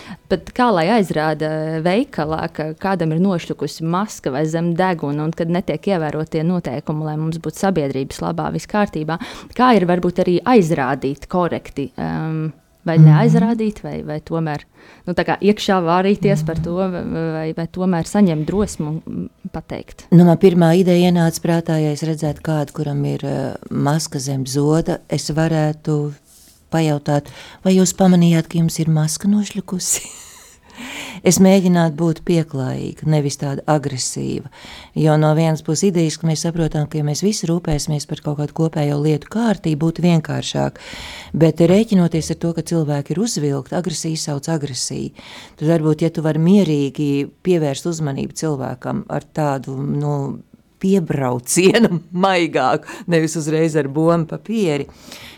kā 0.57 0.69
lai 0.73 0.87
aizrāda 0.97 1.81
veikalā, 1.85 2.43
ka 2.53 2.69
kādam 2.81 3.15
ir 3.15 3.23
nošķukusi 3.23 3.87
maska 3.87 4.33
vai 4.33 4.45
zem 4.49 4.73
deguna, 4.77 5.27
un 5.27 5.35
kad 5.35 5.51
netiek 5.53 5.91
ievērotie 5.93 6.43
noteikumi, 6.47 7.07
lai 7.07 7.17
mums 7.19 7.41
būtu 7.43 7.63
sabiedrības 7.63 8.21
labā, 8.25 8.51
viss 8.55 8.69
kārtībā, 8.69 9.19
kā 9.57 9.73
ir 9.77 9.87
varbūt 9.89 10.23
arī 10.25 10.39
aizrādīt 10.55 11.29
korekti. 11.31 11.91
Um, 11.97 12.47
vai 12.87 12.97
mm 12.97 13.07
neaizrādīt, 13.07 13.81
vai, 13.85 14.01
vai 14.07 14.19
tomēr 14.25 14.63
nu, 15.07 15.15
iekšā 15.15 15.79
vārīties 15.85 16.43
mm 16.43 16.47
par 16.47 16.61
to, 16.63 16.75
vai, 16.77 17.47
vai 17.57 17.67
tomēr 17.79 18.09
saņemt 18.09 18.47
drosmu 18.47 18.93
un 18.93 19.25
pateikt. 19.53 20.07
Nu, 20.11 20.25
man 20.27 20.39
pirmā 20.41 20.73
ideja 20.79 21.11
ienāca 21.11 21.43
prātā, 21.43 21.79
ja 21.81 21.95
es 21.95 22.05
redzētu 22.07 22.43
kādu, 22.45 22.77
kuram 22.77 23.03
ir 23.09 23.25
uh, 23.27 23.57
maska 23.69 24.21
zem 24.23 24.45
zoda, 24.49 25.01
es 25.09 25.29
varētu 25.31 25.99
pajautāt, 26.73 27.31
vai 27.63 27.77
jūs 27.77 27.95
pamanījāt, 27.97 28.49
ka 28.51 28.61
jums 28.61 28.79
ir 28.83 28.91
maska 28.93 29.31
nošļukusi? 29.31 30.07
es 31.27 31.39
mēģinātu 31.43 31.97
būt 31.97 32.21
pieklājīga, 32.27 33.07
nevis 33.09 33.39
tāda 33.41 33.63
agresīva. 33.69 34.51
Jo 34.97 35.17
no 35.19 35.33
vienas 35.37 35.63
puses 35.65 35.89
idejas, 35.89 36.17
ka 36.19 36.29
mēs 36.29 36.45
saprotam, 36.45 36.87
ka 36.89 36.99
ja 36.99 37.05
mēs 37.07 37.23
visi 37.25 37.49
rūpēsimies 37.49 38.07
par 38.09 38.23
kaut 38.25 38.39
kādu 38.41 38.57
kopējo 38.57 38.99
lietu 39.03 39.31
kārtību, 39.33 39.79
būtu 39.85 40.05
vienkāršāk. 40.05 40.81
Bet 41.37 41.61
rēķinoties 41.61 42.31
ar 42.33 42.41
to, 42.41 42.53
ka 42.57 42.65
cilvēki 42.67 43.13
ir 43.13 43.23
uzvilkti, 43.23 43.77
agresija 43.77 44.23
sauc 44.27 44.49
agresiju. 44.51 45.13
Tad 45.59 45.69
varbūt, 45.69 46.05
ja 46.05 46.11
tu 46.13 46.25
vari 46.25 46.41
mierīgi 46.41 47.09
pievērst 47.45 47.89
uzmanību 47.89 48.37
cilvēkam 48.37 49.05
ar 49.13 49.25
tādu, 49.37 49.75
nu, 49.77 50.13
piebraucienu 50.81 52.01
maigāk, 52.25 52.87
nevis 53.07 53.37
uzreiz 53.39 53.77
ar 53.79 53.89
bombu 53.91 54.35
papīri, 54.35 54.87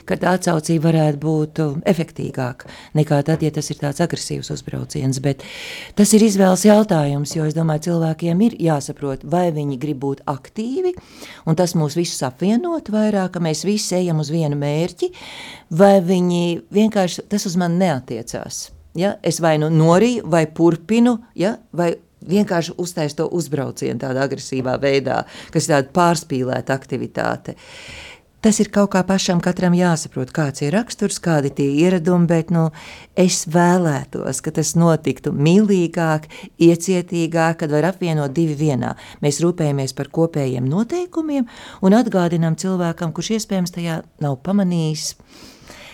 ka 0.09 0.17
tā 0.17 0.33
atsaucība 0.37 0.89
varētu 0.89 1.19
būt 1.21 1.61
uh, 1.61 1.75
efektīgāka 1.89 2.69
nekā 2.97 3.19
tad, 3.27 3.43
ja 3.45 3.51
tas 3.53 3.69
ir 3.69 3.77
tāds 3.81 4.01
agresīvs 4.01 4.49
uzbrauciens. 4.55 5.21
Bet 5.21 5.45
tas 5.99 6.13
ir 6.17 6.25
izvēles 6.25 6.65
jautājums, 6.65 7.35
jo 7.37 7.45
es 7.45 7.57
domāju, 7.57 7.89
cilvēkiem 7.89 8.41
ir 8.47 8.57
jāsaprot, 8.69 9.27
vai 9.29 9.49
viņi 9.55 9.77
grib 9.81 10.01
būt 10.01 10.25
aktīvi, 10.29 10.95
un 11.45 11.59
tas 11.59 11.75
mūs 11.77 11.97
visus 11.99 12.25
apvienot 12.25 12.89
vairāk, 12.93 13.35
ka 13.35 13.43
mēs 13.43 13.63
visi 13.67 13.99
ejam 13.99 14.23
uz 14.23 14.33
vienu 14.33 14.57
mērķi, 14.59 15.13
vai 15.69 15.99
viņi 16.01 16.43
vienkārši 16.73 17.29
tas 17.29 17.45
uz 17.49 17.59
mani 17.59 17.83
neatiecās. 17.85 18.69
Ja? 18.97 19.15
Es 19.21 19.39
vai 19.43 19.57
nu 19.61 19.69
norīju, 19.73 20.25
vai 20.29 20.45
turpinu, 20.55 21.19
ja? 21.37 21.57
vai 21.71 21.93
vienkārši 22.29 22.77
uztais 22.81 23.17
to 23.17 23.27
uzbraucienu 23.27 23.99
tādā 24.01 24.27
agresīvā 24.27 24.77
veidā, 24.81 25.23
kas 25.53 25.67
ir 25.67 25.75
tāda 25.75 25.95
pārspīlēta 25.95 26.77
aktivitāte. 26.77 27.57
Tas 28.39 28.55
ir 28.63 28.69
kaut 28.71 28.93
kā 28.93 29.01
pašam 29.03 29.41
katram 29.43 29.73
jāsaprot, 29.75 30.29
kāds 30.31 30.61
ir 30.63 30.71
raksturs, 30.71 31.17
kādi 31.19 31.49
tie 31.57 31.65
ieradumi, 31.81 32.23
bet 32.29 32.53
nu, 32.55 32.69
es 33.19 33.41
vēlētos, 33.51 34.39
ka 34.39 34.53
tas 34.55 34.77
notiktu 34.79 35.33
mīlīgāk, 35.35 36.29
iecietīgāk, 36.63 37.57
kad 37.59 37.75
var 37.75 37.89
apvienot 37.89 38.31
divi 38.31 38.55
vienā. 38.61 38.93
Mēs 39.19 39.41
rūpējamies 39.43 39.91
par 39.97 40.07
kopējiem 40.15 40.71
noteikumiem 40.71 41.51
un 41.83 41.97
atgādinām 41.99 42.55
cilvēkam, 42.55 43.11
kurš 43.11 43.33
iespējams 43.41 43.75
tajā 43.75 43.99
nav 44.23 44.39
pamanījis, 44.47 45.09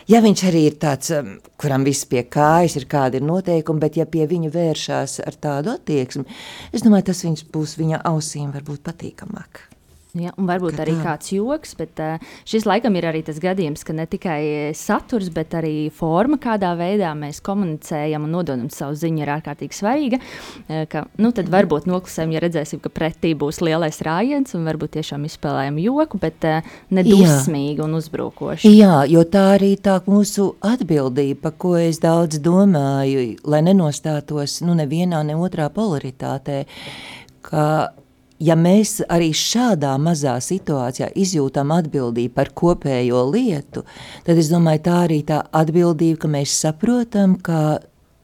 Ja 0.05 0.19
viņš 0.21 0.41
arī 0.45 0.59
ir 0.69 0.75
tāds, 0.77 1.09
kuram 1.57 1.85
viss 1.87 2.05
pie 2.05 2.21
kājas 2.29 2.75
ir 2.77 2.85
kādi 2.89 3.17
ir 3.17 3.25
noteikumi, 3.25 3.81
bet 3.81 3.97
ja 3.97 4.05
pie 4.05 4.27
viņa 4.29 4.51
vēršās 4.53 5.17
ar 5.25 5.37
tādu 5.41 5.73
attieksmi, 5.73 6.27
es 6.69 6.85
domāju, 6.85 7.07
tas 7.09 7.25
būs 7.55 7.73
viņa 7.81 8.03
ausīm 8.05 8.51
varbūt 8.53 8.85
patīkamāk. 8.85 9.74
Ja, 10.15 10.31
un 10.39 10.47
varbūt 10.47 10.77
arī 10.79 10.93
kāds 11.03 11.33
joks, 11.33 11.73
bet 11.75 11.99
uh, 11.99 12.21
šis 12.47 12.63
laikam 12.63 12.95
ir 12.95 13.09
arī 13.09 13.19
tas 13.27 13.35
gadījums, 13.43 13.81
ka 13.83 13.91
ne 13.95 14.05
tikai 14.07 14.71
saturs, 14.77 15.27
bet 15.35 15.51
arī 15.59 15.89
forma, 15.91 16.37
kādā 16.39 16.69
veidā 16.79 17.09
mēs 17.19 17.41
komunicējam 17.43 18.23
un 18.23 18.31
nododam 18.37 18.69
savu 18.71 18.95
ziņu, 18.95 19.25
ir 19.25 19.31
ārkārtīgi 19.33 19.75
svarīga. 19.75 20.19
Uh, 20.21 20.85
ka, 20.91 21.03
nu, 21.19 21.33
tad 21.35 21.51
varbūt 21.51 21.89
noklusējam, 21.91 22.31
ja 22.31 22.43
redzēsim, 22.45 22.79
ka 22.83 22.93
pretī 22.95 23.33
būs 23.35 23.59
lielais 23.65 23.99
rājiens, 24.07 24.55
un 24.55 24.63
varbūt 24.69 24.95
tiešām 24.95 25.27
izspēlējam 25.27 25.81
joku, 25.83 26.21
bet 26.23 26.47
uh, 26.47 26.71
nedusmīgi 26.95 27.83
un 27.83 27.99
uzbrukoši. 27.99 28.71
Jā, 28.71 29.03
jo 29.11 29.25
tā 29.27 29.43
arī 29.57 29.73
tā 29.75 29.97
mūsu 30.07 30.53
atbildība, 30.63 31.49
pa 31.49 31.53
ko 31.59 31.75
es 31.81 31.99
daudz 32.03 32.39
domāju, 32.39 33.27
lai 33.43 33.61
nenostātos 33.67 34.61
nu, 34.63 34.79
nevienā, 34.79 35.25
ne 35.27 35.35
otrā 35.35 35.67
polaritātē. 35.75 36.63
Ka 37.45 37.67
ja 38.39 38.55
mēs 38.59 38.99
arī 39.11 39.31
šādā 39.35 39.95
mazā 40.01 40.35
situācijā 40.43 41.11
izjūtam 41.15 41.71
atbildību 41.75 42.33
par 42.35 42.51
kopējo 42.55 43.23
lietu, 43.31 43.85
tad 44.27 44.39
es 44.41 44.51
domāju, 44.51 44.83
tā 44.85 45.01
arī 45.05 45.21
tā 45.27 45.41
atbildība, 45.55 46.23
ka 46.25 46.31
mēs 46.37 46.55
saprotam, 46.65 47.37
ka 47.39 47.79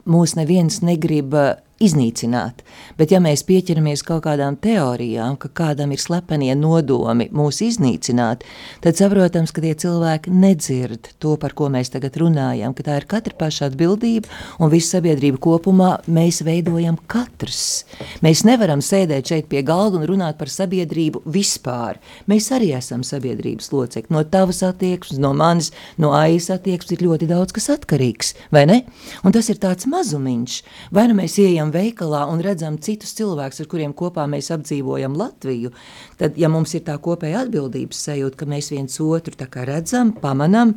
mūs 0.09 0.35
neviens 0.39 0.81
negrib 0.83 1.35
iznīcināt. 1.81 2.61
Bet 2.99 3.13
ja 3.13 3.21
mēs 3.23 3.43
pieķeramies 3.47 4.03
kaut 4.07 4.23
kādām 4.27 4.57
teorijām, 4.61 5.37
ka 5.41 5.49
kādam 5.61 5.93
ir 5.95 6.01
slepenie 6.01 6.53
nodomi 6.57 7.29
mūs 7.33 7.61
iznīcināt, 7.65 8.45
tad 8.83 8.99
saprotams, 8.99 9.53
ka 9.53 9.63
tie 9.63 9.73
cilvēki 9.83 10.33
nedzird 10.33 11.11
to, 11.21 11.35
par 11.41 11.55
ko 11.57 11.69
mēs 11.73 11.93
tagad 11.93 12.17
runājam, 12.21 12.75
ka 12.77 12.85
tā 12.87 12.99
ir 13.01 13.07
katra 13.09 13.35
paša 13.37 13.71
atbildība 13.71 14.29
un 14.61 14.71
visa 14.73 14.97
sabiedrība 14.97 15.41
kopumā 15.41 15.91
mēs 16.11 16.41
veidojam 16.45 16.99
katrs. 17.11 17.85
Mēs 18.25 18.43
nevaram 18.47 18.83
sēdēt 18.85 19.31
šeit 19.31 19.49
pie 19.51 19.63
galda 19.65 20.01
un 20.01 20.07
runāt 20.09 20.37
par 20.39 20.51
sabiedrību 20.51 21.23
vispār. 21.31 21.99
Mēs 22.29 22.51
arī 22.55 22.71
esam 22.77 23.05
sabiedrības 23.07 23.71
locekļi. 23.73 24.13
No 24.13 24.23
tavas 24.27 24.61
attieksmes, 24.67 25.21
no 25.21 25.33
manis, 25.37 25.71
no 26.01 26.13
aijas 26.17 26.51
attieksmes 26.53 26.97
ir 26.97 27.05
ļoti 27.07 27.29
daudz 27.31 27.55
kas 27.55 27.69
atkarīgs, 27.73 28.33
vai 28.53 28.65
ne? 28.69 28.81
Un 29.25 29.35
tas 29.35 29.49
ir 29.51 29.59
tāds 29.61 29.87
mazumiņš. 29.89 30.57
Vai 30.95 31.07
nu 31.09 31.17
mēs 31.17 31.37
ejam 31.41 31.70
ejam 31.71 31.91
veikalā 31.91 32.25
un 32.31 32.41
redzam 32.41 32.77
citus 32.79 33.13
cilvēkus, 33.15 33.61
ar 33.61 33.67
kuriem 33.67 33.93
kopā 33.93 34.27
mēs 34.27 34.51
apdzīvojam 34.51 35.15
Latviju, 35.17 35.71
tad, 36.17 36.37
ja 36.37 36.49
mums 36.49 36.73
ir 36.75 36.83
tā 36.83 36.97
kopēja 36.97 37.45
atbildības 37.45 38.05
sajūta, 38.07 38.37
ka 38.37 38.45
mēs 38.45 38.71
viens 38.71 38.99
otru 38.99 39.33
redzam, 39.65 40.13
pamanām 40.13 40.75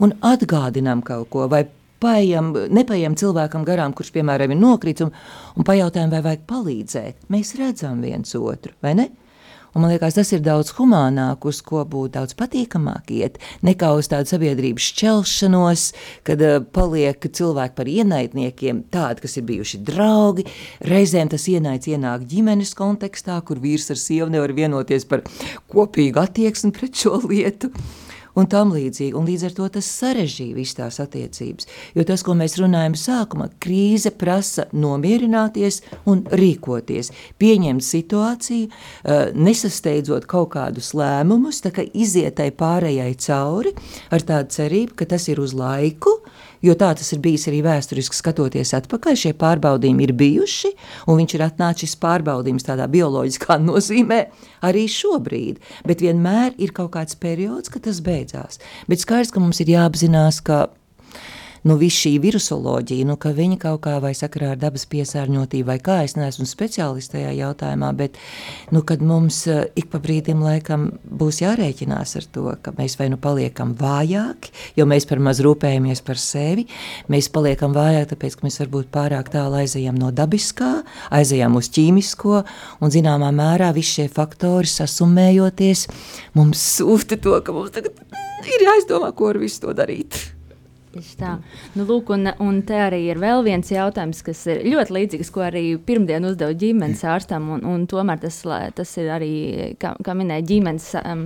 un 0.00 0.14
atgādinām 0.20 1.02
kaut 1.02 1.30
ko, 1.30 1.48
paejam, 2.00 2.52
nepaejam 2.70 3.14
cilvēkam 3.16 3.64
garām, 3.64 3.92
kurš, 3.92 4.12
piemēram, 4.12 4.50
ir 4.50 4.60
nokrits, 4.60 5.00
un, 5.00 5.12
un 5.56 5.64
pajautājam, 5.64 6.10
vai 6.10 6.22
vajag 6.22 6.46
palīdzēt, 6.46 7.28
mēs 7.30 7.54
redzam 7.56 8.02
viens 8.02 8.34
otru, 8.34 8.74
vai 8.82 8.94
ne? 8.94 9.08
Un 9.74 9.82
man 9.82 9.90
liekas, 9.90 10.14
tas 10.14 10.30
ir 10.30 10.42
daudz 10.44 10.70
humānāk, 10.76 11.44
uz 11.50 11.58
ko 11.66 11.82
būtu 11.82 12.14
daudz 12.14 12.36
patīkamāk 12.38 13.10
iet, 13.10 13.40
nekā 13.66 13.90
uz 13.98 14.06
tādu 14.12 14.30
sabiedrības 14.30 14.86
šķelšanos, 14.92 15.86
kad 16.26 16.44
uh, 16.46 16.60
paliek 16.62 17.26
cilvēki 17.26 17.76
par 17.78 17.90
ienaidniekiem, 17.90 18.84
tādi, 18.94 19.24
kas 19.24 19.34
ir 19.40 19.48
bijuši 19.50 19.82
draugi. 19.90 20.46
Reizēm 20.86 21.32
tas 21.32 21.48
ienaids 21.50 21.90
ienāk 21.90 22.28
ģimenes 22.30 22.74
kontekstā, 22.78 23.40
kur 23.42 23.58
vīrs 23.62 23.90
ar 23.90 23.98
sievu 23.98 24.30
nevar 24.30 24.54
vienoties 24.54 25.08
par 25.10 25.26
kopīgu 25.74 26.22
attieksmi 26.22 26.70
pret 26.78 27.04
šo 27.04 27.18
lietu 27.26 27.72
un 28.38 28.48
tam 28.50 28.72
līdzīgi. 28.74 29.14
Un 29.16 29.26
līdz 29.28 29.46
ar 29.48 29.56
to 29.56 29.68
tas 29.76 29.88
sarežģīja 30.00 30.56
visas 30.56 30.78
tās 30.78 31.00
attiecības. 31.04 31.68
Jo 31.96 32.04
tas, 32.08 32.24
ko 32.26 32.36
mēs 32.38 32.56
runājam 32.60 32.96
sākumā, 32.98 33.50
krīze 33.62 34.12
prasa 34.18 34.66
nomierināties 34.72 35.82
un 36.10 36.24
rīkoties, 36.30 37.12
pieņemt 37.40 37.84
situāciju, 37.84 38.70
eh, 38.70 39.32
nesasteidzot 39.34 40.26
kaut 40.26 40.54
kādus 40.56 40.92
lēmumus, 40.94 41.62
tā 41.64 41.72
kā 41.74 41.86
izietai 41.92 42.50
pārējai 42.50 43.14
cauri 43.26 43.74
ar 44.10 44.20
tādu 44.20 44.50
cerību, 44.50 44.96
ka 44.96 45.04
tas 45.04 45.28
ir 45.28 45.40
uz 45.40 45.54
laiku, 45.54 46.20
jo 46.64 46.74
tā 46.78 46.90
tas 46.98 47.10
ir 47.14 47.20
bijis 47.24 47.46
arī 47.50 47.60
vēsturiski 47.64 48.16
skatoties 48.18 48.74
atpakaļ. 48.78 49.18
Šie 49.20 49.34
pārbaudījumi 49.40 50.06
ir 50.06 50.14
bijuši, 50.18 50.72
un 51.10 51.20
viņš 51.20 51.36
ir 51.36 51.46
atnācis 51.48 51.96
pārbaudījums 52.02 52.66
tādā 52.68 52.88
bioloģiskā 52.92 53.58
nozīmē 53.68 54.20
arī 54.66 54.86
šobrīd. 54.90 55.60
Bet 55.88 56.04
vienmēr 56.04 56.56
ir 56.58 56.74
kaut 56.76 56.94
kāds 56.96 57.18
periods, 57.20 57.72
kad 57.72 57.86
tas 57.88 58.00
beidzās. 58.04 58.62
Bet 58.90 59.04
skaidrs, 59.04 59.34
ka 59.34 59.42
mums 59.44 59.60
ir 59.64 59.74
jāapzinās, 59.76 60.40
ka 60.44 60.66
nu, 61.64 61.76
viss 61.80 61.96
šī 62.04 62.18
virusoloģija, 62.22 63.06
nu, 63.08 63.16
ka 63.20 63.32
viņi 63.36 63.58
kaut 63.62 63.82
kā 63.86 63.96
vai 64.02 64.12
sakarā 64.16 64.52
ar 64.54 64.60
dabas 64.60 64.84
piesārņotību 64.92 65.68
vai 65.68 65.78
kā, 65.82 66.00
es 66.04 66.16
neesmu 66.18 66.46
speciālists 66.48 67.14
tajā 67.14 67.32
jautājumā, 67.38 67.90
bet, 67.96 68.18
nu, 68.74 68.84
kad 68.86 69.02
mums 69.04 69.40
uh, 69.48 69.64
ik 69.78 69.88
pa 69.92 70.00
brīdim 70.04 70.42
laikam 70.44 70.90
būs 71.04 71.40
jārēķinās 71.44 72.16
ar 72.20 72.28
to, 72.34 72.46
ka 72.64 72.74
mēs 72.76 72.98
vai 73.00 73.08
nu 73.12 73.18
paliekam 73.20 73.72
vājāki, 73.80 74.52
jo 74.78 74.88
mēs 74.90 75.08
par 75.08 75.22
maz 75.24 75.40
rūpējamies 75.44 76.04
par 76.04 76.20
sevi, 76.20 76.66
mēs 77.12 77.30
paliekam 77.32 77.76
vājāki, 77.76 78.12
tāpēc, 78.12 78.38
ka 78.38 78.48
mēs 78.48 78.60
varbūt 78.60 78.92
pārāk 78.94 79.32
tālu 79.32 79.62
aizejam 79.62 79.96
no 80.00 80.12
dabiskā, 80.14 80.74
aizejam 81.14 81.56
uz 81.60 81.72
ķīmisko, 81.74 82.44
un 82.84 82.94
zināmā 82.94 83.32
mērā 83.34 83.72
visi 83.76 84.02
šie 84.02 84.08
faktori 84.12 84.68
sasumējoties, 84.68 85.88
mums 86.36 86.68
sūta 86.76 87.16
to, 87.20 87.38
ka 87.44 87.56
mums 87.56 87.72
tagad 87.74 87.96
ir 88.44 88.68
jāizdomā, 88.68 89.14
ko 89.16 89.32
ar 89.32 89.40
visu 89.40 89.64
to 89.64 89.76
darīt. 89.76 90.33
Tieši 90.94 91.16
tā. 91.18 91.32
Nu, 91.74 91.84
lūk, 91.88 92.12
un, 92.14 92.28
un 92.42 92.60
te 92.66 92.76
arī 92.78 93.00
ir 93.08 93.18
vēl 93.22 93.42
viens 93.46 93.70
jautājums, 93.70 94.20
kas 94.22 94.44
ir 94.52 94.60
ļoti 94.68 94.94
līdzīgs, 94.94 95.30
ko 95.34 95.42
arī 95.42 95.62
pirmdien 95.82 96.26
uzdeva 96.28 96.54
ģimenes 96.58 97.02
ārstam. 97.10 97.48
Un, 97.56 97.64
un 97.66 97.86
tomēr 97.90 98.20
tas, 98.22 98.38
tas 98.76 98.92
ir 99.00 99.10
arī, 99.10 99.32
kā, 99.80 99.94
kā 100.06 100.14
minēja, 100.14 100.46
ģimenes 100.52 100.86
um, 101.00 101.24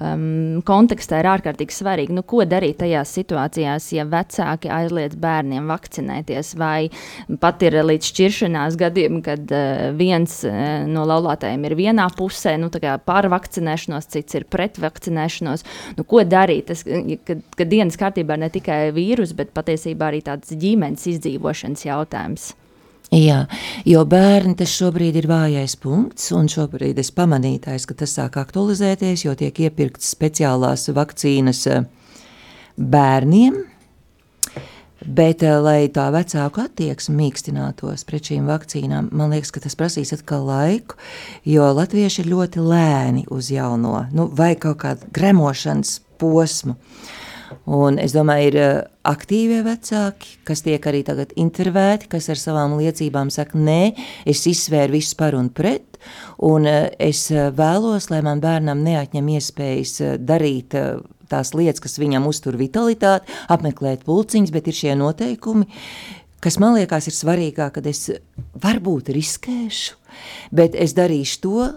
um, 0.00 0.24
kontekstā 0.66 1.20
ir 1.22 1.30
ārkārtīgi 1.30 1.76
svarīgi. 1.76 2.16
Nu, 2.16 2.24
ko 2.26 2.42
darīt 2.48 2.80
tajās 2.82 3.14
situācijās, 3.20 3.86
ja 3.94 4.06
vecāki 4.10 4.72
aizliedz 4.74 5.18
bērniem 5.22 5.70
vakcinēties, 5.70 6.54
vai 6.58 6.90
pat 7.40 7.62
ir 7.66 7.78
līdz 7.84 8.10
šķiršanās 8.10 8.80
gadiem, 8.80 9.20
kad 9.24 9.54
uh, 9.54 9.86
viens 9.94 10.40
uh, 10.48 10.58
no 10.90 11.06
laulātājiem 11.06 11.68
ir 11.70 11.76
vienā 11.78 12.08
pusē, 12.18 12.56
nu, 12.58 12.72
pār 13.06 13.30
vakcinēšanos, 13.30 14.10
cits 14.10 14.40
ir 14.40 14.48
pret 14.50 14.82
vakcinēšanos. 14.82 15.64
Nu, 15.98 16.08
ko 16.08 16.26
darīt? 16.26 16.66
Tas, 16.72 16.82
kad, 16.84 17.46
kad 17.54 17.70
dienas 17.70 17.98
kārtībā 18.00 18.38
ne 18.40 18.50
tikai 18.52 18.90
vīrusu, 19.04 19.36
bet 19.38 19.54
patiesībā 19.56 20.10
arī 20.10 20.24
tāds 20.24 20.56
ģimenes 20.56 21.08
izdzīvošanas 21.14 21.88
jautājums. 21.92 22.52
Jā, 23.14 23.44
jo 23.86 24.00
bērni 24.08 24.56
tas 24.58 24.72
šobrīd 24.74 25.14
ir 25.20 25.28
vājais 25.30 25.76
punkts, 25.78 26.30
un 26.34 26.48
šobrīd 26.50 26.98
es 26.98 27.12
pamanīju, 27.14 27.60
ka 27.86 27.96
tas 28.00 28.14
sāk 28.16 28.38
aktualizēties, 28.40 29.26
jo 29.26 29.34
tiek 29.38 29.60
iepirktas 29.68 30.08
speciālās 30.16 30.88
vakcīnas 30.88 31.60
eh, 31.70 31.84
bērniem. 32.74 33.60
Bet, 35.04 35.44
eh, 35.44 35.58
lai 35.60 35.90
tā 35.92 36.08
vecāku 36.14 36.64
attieksme 36.64 37.14
mīkstinātos 37.20 38.06
pret 38.08 38.32
šīm 38.32 38.48
vakcīnām, 38.50 39.12
man 39.12 39.36
liekas, 39.36 39.52
ka 39.52 39.62
tas 39.62 39.76
prasīs 39.78 40.14
atkal 40.16 40.48
laiku, 40.48 40.96
jo 41.44 41.68
latvieši 41.76 42.24
ir 42.24 42.32
ļoti 42.32 42.64
lēni 42.64 43.26
uz 43.30 43.52
jauno, 43.52 44.08
nu, 44.16 44.26
vai 44.32 44.54
kaut 44.56 44.80
kādu 44.82 45.12
gremošanas 45.14 46.00
posmu. 46.18 46.74
Uh, 46.74 47.23
Un 47.64 47.98
es 48.02 48.14
domāju, 48.14 48.50
ir 48.50 48.56
eh, 48.60 48.80
aktīvie 49.08 49.62
vecāki, 49.66 50.38
kas 50.48 50.64
tiek 50.64 50.84
arī 50.90 51.02
tagad 51.06 51.34
intervēti, 51.40 52.08
kas 52.12 52.28
ar 52.32 52.40
savām 52.40 52.76
liecībām 52.80 53.30
saka, 53.32 53.58
nē, 53.58 53.94
es 54.28 54.44
izsvēru 54.50 54.96
visus 54.96 55.16
par 55.18 55.36
un 55.38 55.50
pret, 55.52 55.98
un 56.44 56.68
eh, 56.70 56.90
es 56.98 57.26
eh, 57.32 57.50
vēlos, 57.54 58.10
lai 58.12 58.22
man 58.26 58.42
bērnam 58.44 58.84
neatņem 58.86 59.30
iespējas 59.36 59.96
darīt 60.20 60.76
tās 61.30 61.54
lietas, 61.56 61.82
kas 61.84 61.98
viņam 62.00 62.28
uztur 62.28 62.58
vitalitāti, 62.60 63.32
apmeklēt 63.52 64.04
pulciņas, 64.06 64.52
bet 64.54 64.68
ir 64.68 64.78
šie 64.78 64.98
noteikumi, 65.00 65.68
kas 66.44 66.60
man 66.60 66.76
liekas 66.76 67.08
ir 67.08 67.16
svarīgāk, 67.16 67.78
kad 67.78 67.88
es 67.88 68.10
varbūt 68.60 69.08
riskēšu, 69.16 69.96
bet 70.54 70.76
es 70.76 70.92
darīšu 70.96 71.40
to, 71.44 71.70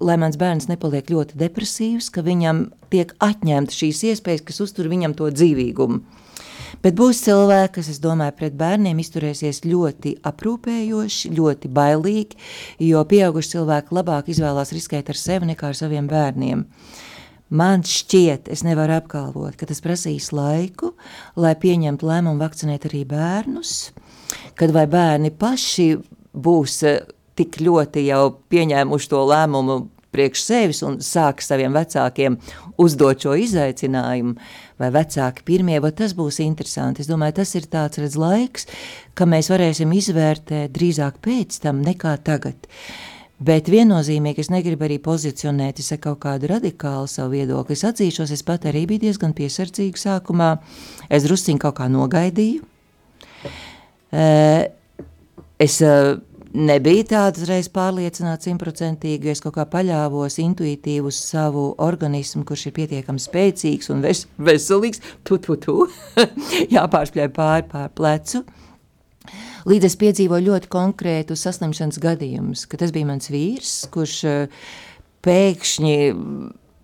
lai 0.00 0.16
mans 0.20 0.36
bērns 0.40 0.68
nepaliek 0.70 1.08
ļoti 1.10 1.38
depresīvs, 1.40 2.10
ka 2.12 2.24
viņam 2.26 2.66
tiek 2.92 3.14
atņemta 3.22 3.74
šīs 3.74 4.02
iespējas, 4.12 4.44
kas 4.46 4.62
uztur 4.64 4.90
viņam 4.92 5.16
to 5.16 5.30
dzīvīgumu. 5.32 6.02
Bet 6.84 6.96
būs 6.98 7.22
cilvēki, 7.24 7.78
kas, 7.78 7.88
es 7.94 8.00
domāju, 8.02 8.34
pret 8.36 8.56
bērniem 8.58 8.98
izturēsies 9.00 9.62
ļoti 9.64 10.16
aprūpējoši, 10.28 11.32
ļoti 11.36 11.70
bailīgi, 11.72 12.38
jo 12.84 13.02
pieauguši 13.08 13.54
cilvēki 13.54 13.96
labāk 13.96 14.30
izvēlās 14.32 14.74
riskēt 14.76 15.10
ar 15.10 15.20
sevi 15.20 15.50
nekā 15.52 15.72
ar 15.72 15.78
saviem 15.78 16.08
bērniem. 16.10 16.66
Man 17.56 17.84
šķiet, 17.86 18.50
es 18.52 18.64
nevaru 18.66 18.96
apgalvot, 18.98 19.54
ka 19.56 19.68
tas 19.70 19.80
prasīs 19.82 20.32
laiku, 20.34 20.96
lai 21.38 21.54
pieņemtu 21.62 22.08
lēmumu 22.08 22.42
vakcinēt 22.42 22.88
arī 22.88 23.04
bērnus, 23.08 23.92
kad 24.58 24.74
vai 24.74 24.88
bērni 24.90 25.30
paši 25.30 25.92
būs 26.34 26.80
tik 27.36 27.60
ļoti 27.62 28.06
jau 28.08 28.22
pieņēmuši 28.52 29.12
to 29.12 29.22
lēmumu 29.30 29.82
priekš 30.16 30.44
sevis 30.46 30.82
un 30.86 31.00
sāk 31.04 31.42
saviem 31.44 31.74
vecākiem 31.76 32.38
uzdot 32.80 33.26
šo 33.26 33.34
izaicinājumu, 33.40 34.36
vai 34.80 34.88
vecāki 34.94 35.44
pirmie, 35.44 35.76
vai 35.82 35.92
tas 35.96 36.14
būs 36.16 36.40
interesanti. 36.44 37.04
Es 37.04 37.10
domāju, 37.10 37.38
tas 37.40 37.52
ir 37.58 37.68
tāds 37.72 38.00
redz 38.00 38.16
laiks, 38.20 38.68
ka 39.16 39.28
mēs 39.28 39.50
varēsim 39.52 39.92
izvērtēt 39.96 40.72
drīzāk 40.76 41.20
pēc 41.24 41.60
tam 41.64 41.84
nekā 41.84 42.16
tagad. 42.24 42.68
Bet 43.36 43.68
viennozīmīgi 43.68 44.40
es 44.40 44.48
negribu 44.48 44.86
arī 44.86 44.96
pozicionēt 45.04 45.82
es 45.82 45.92
kaut 46.00 46.22
kādu 46.22 46.48
radikālu 46.54 47.08
savu 47.10 47.34
viedokli. 47.36 47.76
Es 47.76 47.84
atzīšos, 47.84 48.32
es 48.32 48.44
pat 48.46 48.64
arī 48.70 48.86
biju 48.88 49.02
diezgan 49.04 49.36
piesardzīga 49.36 50.00
sākumā. 50.00 50.54
Es 51.12 51.28
drusciņi 51.28 51.60
kaut 51.60 51.76
kā 51.76 51.90
nogaidīju. 51.92 52.64
Es 55.60 55.76
nebija 56.56 57.04
tāds 57.10 57.44
reiz 57.48 57.68
pārliecināts 57.72 58.48
simtprocentīgi, 58.48 59.30
es 59.32 59.42
kaut 59.44 59.56
kā 59.58 59.66
paļāvos 59.70 60.38
intuitīvi 60.42 61.10
uz 61.10 61.18
savu 61.20 61.68
organismu, 61.82 62.44
kurš 62.48 62.68
ir 62.70 62.76
pietiekami 62.78 63.22
spēcīgs 63.22 63.90
un 63.92 64.02
ves 64.04 64.24
veselīgs, 64.38 65.02
tu, 65.26 65.38
tu, 65.42 65.58
tu, 65.60 65.86
jāpārspļauj 66.76 67.32
pāri 67.36 67.66
pār 67.70 67.90
plecu. 67.96 68.44
Līdz 69.66 69.88
es 69.88 69.96
piedzīvoju 69.98 70.46
ļoti 70.46 70.70
konkrētu 70.70 71.34
saslimšanas 71.38 71.98
gadījumus, 72.02 72.68
ka 72.70 72.78
tas 72.78 72.92
bija 72.94 73.08
mans 73.08 73.32
vīrs, 73.32 73.72
kurš 73.94 74.20
eh, 74.30 74.68
pēkšņi 75.26 75.96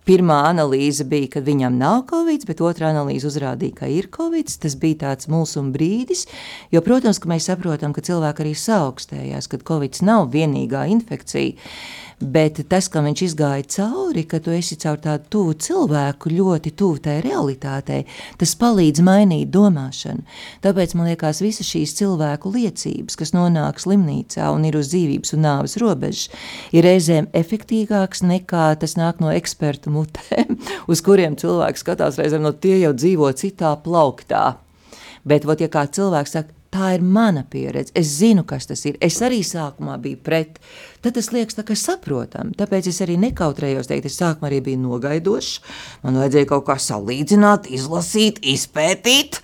Pirmā 0.03 0.41
analīze 0.49 1.05
bija, 1.07 1.29
ka 1.37 1.43
viņam 1.45 1.77
nav 1.79 2.03
covid, 2.09 2.43
bet 2.49 2.63
otrā 2.63 2.89
analīze 2.91 3.29
uzrādīja, 3.29 3.77
ka 3.77 3.89
ir 3.91 4.09
covid. 4.11 4.51
Tas 4.63 4.75
bija 4.79 4.99
tāds 5.05 5.29
mulsuma 5.31 5.71
brīdis, 5.75 6.25
jo, 6.73 6.83
protams, 6.83 7.21
mēs 7.29 7.47
saprotam, 7.47 7.95
ka 7.95 8.03
cilvēki 8.03 8.43
arī 8.43 8.55
saaugstējās, 8.59 9.47
ka 9.51 9.61
covid 9.63 10.01
nav 10.03 10.27
vienīgā 10.35 10.85
infekcija. 10.91 11.55
Bet 12.21 12.59
tas, 12.69 12.87
ka 12.91 13.01
viņš 13.03 13.23
izgāja 13.25 13.65
cauri, 13.75 14.23
ka 14.29 14.39
tu 14.43 14.53
esi 14.53 14.77
caur 14.79 14.99
tādu 15.01 15.29
tuvu 15.33 15.55
cilvēku, 15.65 16.31
ļoti 16.33 16.73
tuvu 16.77 17.01
tai 17.03 17.17
realitātei, 17.25 18.03
tas 18.39 18.53
palīdz 18.59 19.01
mainīt 19.05 19.51
domāšanu. 19.53 20.23
Tāpēc 20.63 20.95
man 20.97 21.09
liekas, 21.09 21.41
visas 21.43 21.69
šīs 21.69 21.95
cilvēku 21.99 22.53
liecības, 22.53 23.17
kas 23.19 23.33
nonāk 23.35 23.81
slimnīcā 23.83 24.49
un 24.53 24.67
ir 24.69 24.77
uz 24.79 24.91
dzīvības 24.93 25.35
un 25.37 25.45
nāves 25.47 25.77
robežas, 25.81 26.29
ir 26.75 26.87
reizēm 26.87 27.29
efektīvāks 27.33 28.23
nekā 28.27 28.69
tas 28.79 28.97
nāk 28.99 29.21
no 29.23 29.33
ekspertu 29.33 29.93
mutēm, 29.93 30.57
uz 30.91 31.03
kuriem 31.05 31.37
cilvēks 31.39 31.85
skatās 31.85 32.19
reizēm 32.21 32.45
no 32.45 32.53
tie 32.53 32.77
jau 32.83 32.93
dzīvo 32.95 33.33
citā 33.39 33.75
plauktā. 33.83 34.59
Bet, 35.23 35.45
vot, 35.47 35.61
ja 35.63 35.69
kā 35.71 35.85
cilvēks 35.87 36.35
saka, 36.35 36.51
tā 36.73 36.93
ir 36.97 37.03
mana 37.05 37.43
pieredze, 37.49 37.93
es 37.97 38.15
zinu, 38.19 38.45
kas 38.49 38.67
tas 38.69 38.81
ir, 38.89 38.97
es 39.03 39.19
arī 39.25 39.41
sākumā 39.45 39.99
biju 40.01 40.21
pret, 40.25 40.57
tad 41.05 41.17
tas 41.17 41.29
liekas 41.33 41.57
tā 41.59 41.65
kā 41.67 41.77
saprotam. 41.77 42.53
Tāpēc 42.57 42.89
es 42.89 43.01
arī 43.05 43.19
nekautrējos 43.21 43.91
teikt, 43.91 44.09
es 44.09 44.17
sākumā 44.21 44.49
arī 44.49 44.63
biju 44.65 44.81
nogaidošs, 44.87 45.59
man 46.05 46.17
vajadzēja 46.21 46.49
kaut 46.49 46.65
kā 46.71 46.79
salīdzināt, 46.81 47.69
izlasīt, 47.73 48.41
izpētīt, 48.55 49.41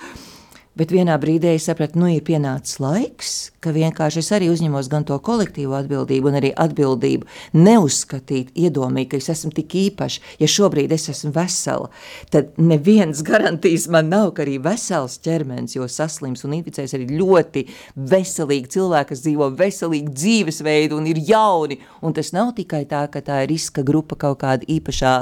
Bet 0.80 0.94
vienā 0.96 1.18
brīdī 1.20 1.58
es 1.58 1.66
sapratu, 1.68 2.00
nu 2.00 2.08
ir 2.08 2.22
pienācis 2.24 2.78
laiks, 2.80 3.32
ka 3.60 3.74
vienkārši 3.76 4.22
es 4.22 4.30
arī 4.32 4.48
uzņemos 4.48 4.88
gan 4.88 5.04
to 5.04 5.18
kolektīvo 5.20 5.74
atbildību, 5.76 6.30
gan 6.30 6.38
arī 6.40 6.52
atbildību 6.56 7.28
neuzskatīt 7.60 8.54
iedomīgi, 8.56 9.10
ka 9.12 9.18
es 9.20 9.28
esmu 9.34 9.52
tik 9.58 9.74
īpašs. 9.76 10.22
Ja 10.40 10.48
šobrīd 10.48 10.94
es 10.96 11.10
esmu 11.12 11.34
vesela, 11.36 11.90
tad 12.32 12.56
neviens 12.56 13.20
garantīs 13.28 13.90
man 13.92 14.08
nav, 14.14 14.32
ka 14.38 14.46
arī 14.46 14.56
vesels 14.64 15.18
ķermenis, 15.26 15.76
jo 15.76 15.88
saslims 15.92 16.46
un 16.48 16.56
inficēs 16.62 16.96
arī 16.96 17.10
ļoti 17.12 17.66
veselīgi 18.14 18.72
cilvēki, 18.78 19.10
kas 19.12 19.24
dzīvo 19.26 19.50
veselīgu 19.60 20.14
dzīvesveidu 20.16 21.02
un 21.02 21.10
ir 21.12 21.20
jauni. 21.28 21.82
Un 22.00 22.16
tas 22.16 22.32
nav 22.32 22.54
tikai 22.56 22.86
tā, 22.88 23.04
ka 23.12 23.20
tā 23.20 23.42
ir 23.44 23.52
riska 23.52 23.84
grupa 23.84 24.16
kaut 24.24 24.40
kāda 24.46 24.72
īpašā 24.80 25.18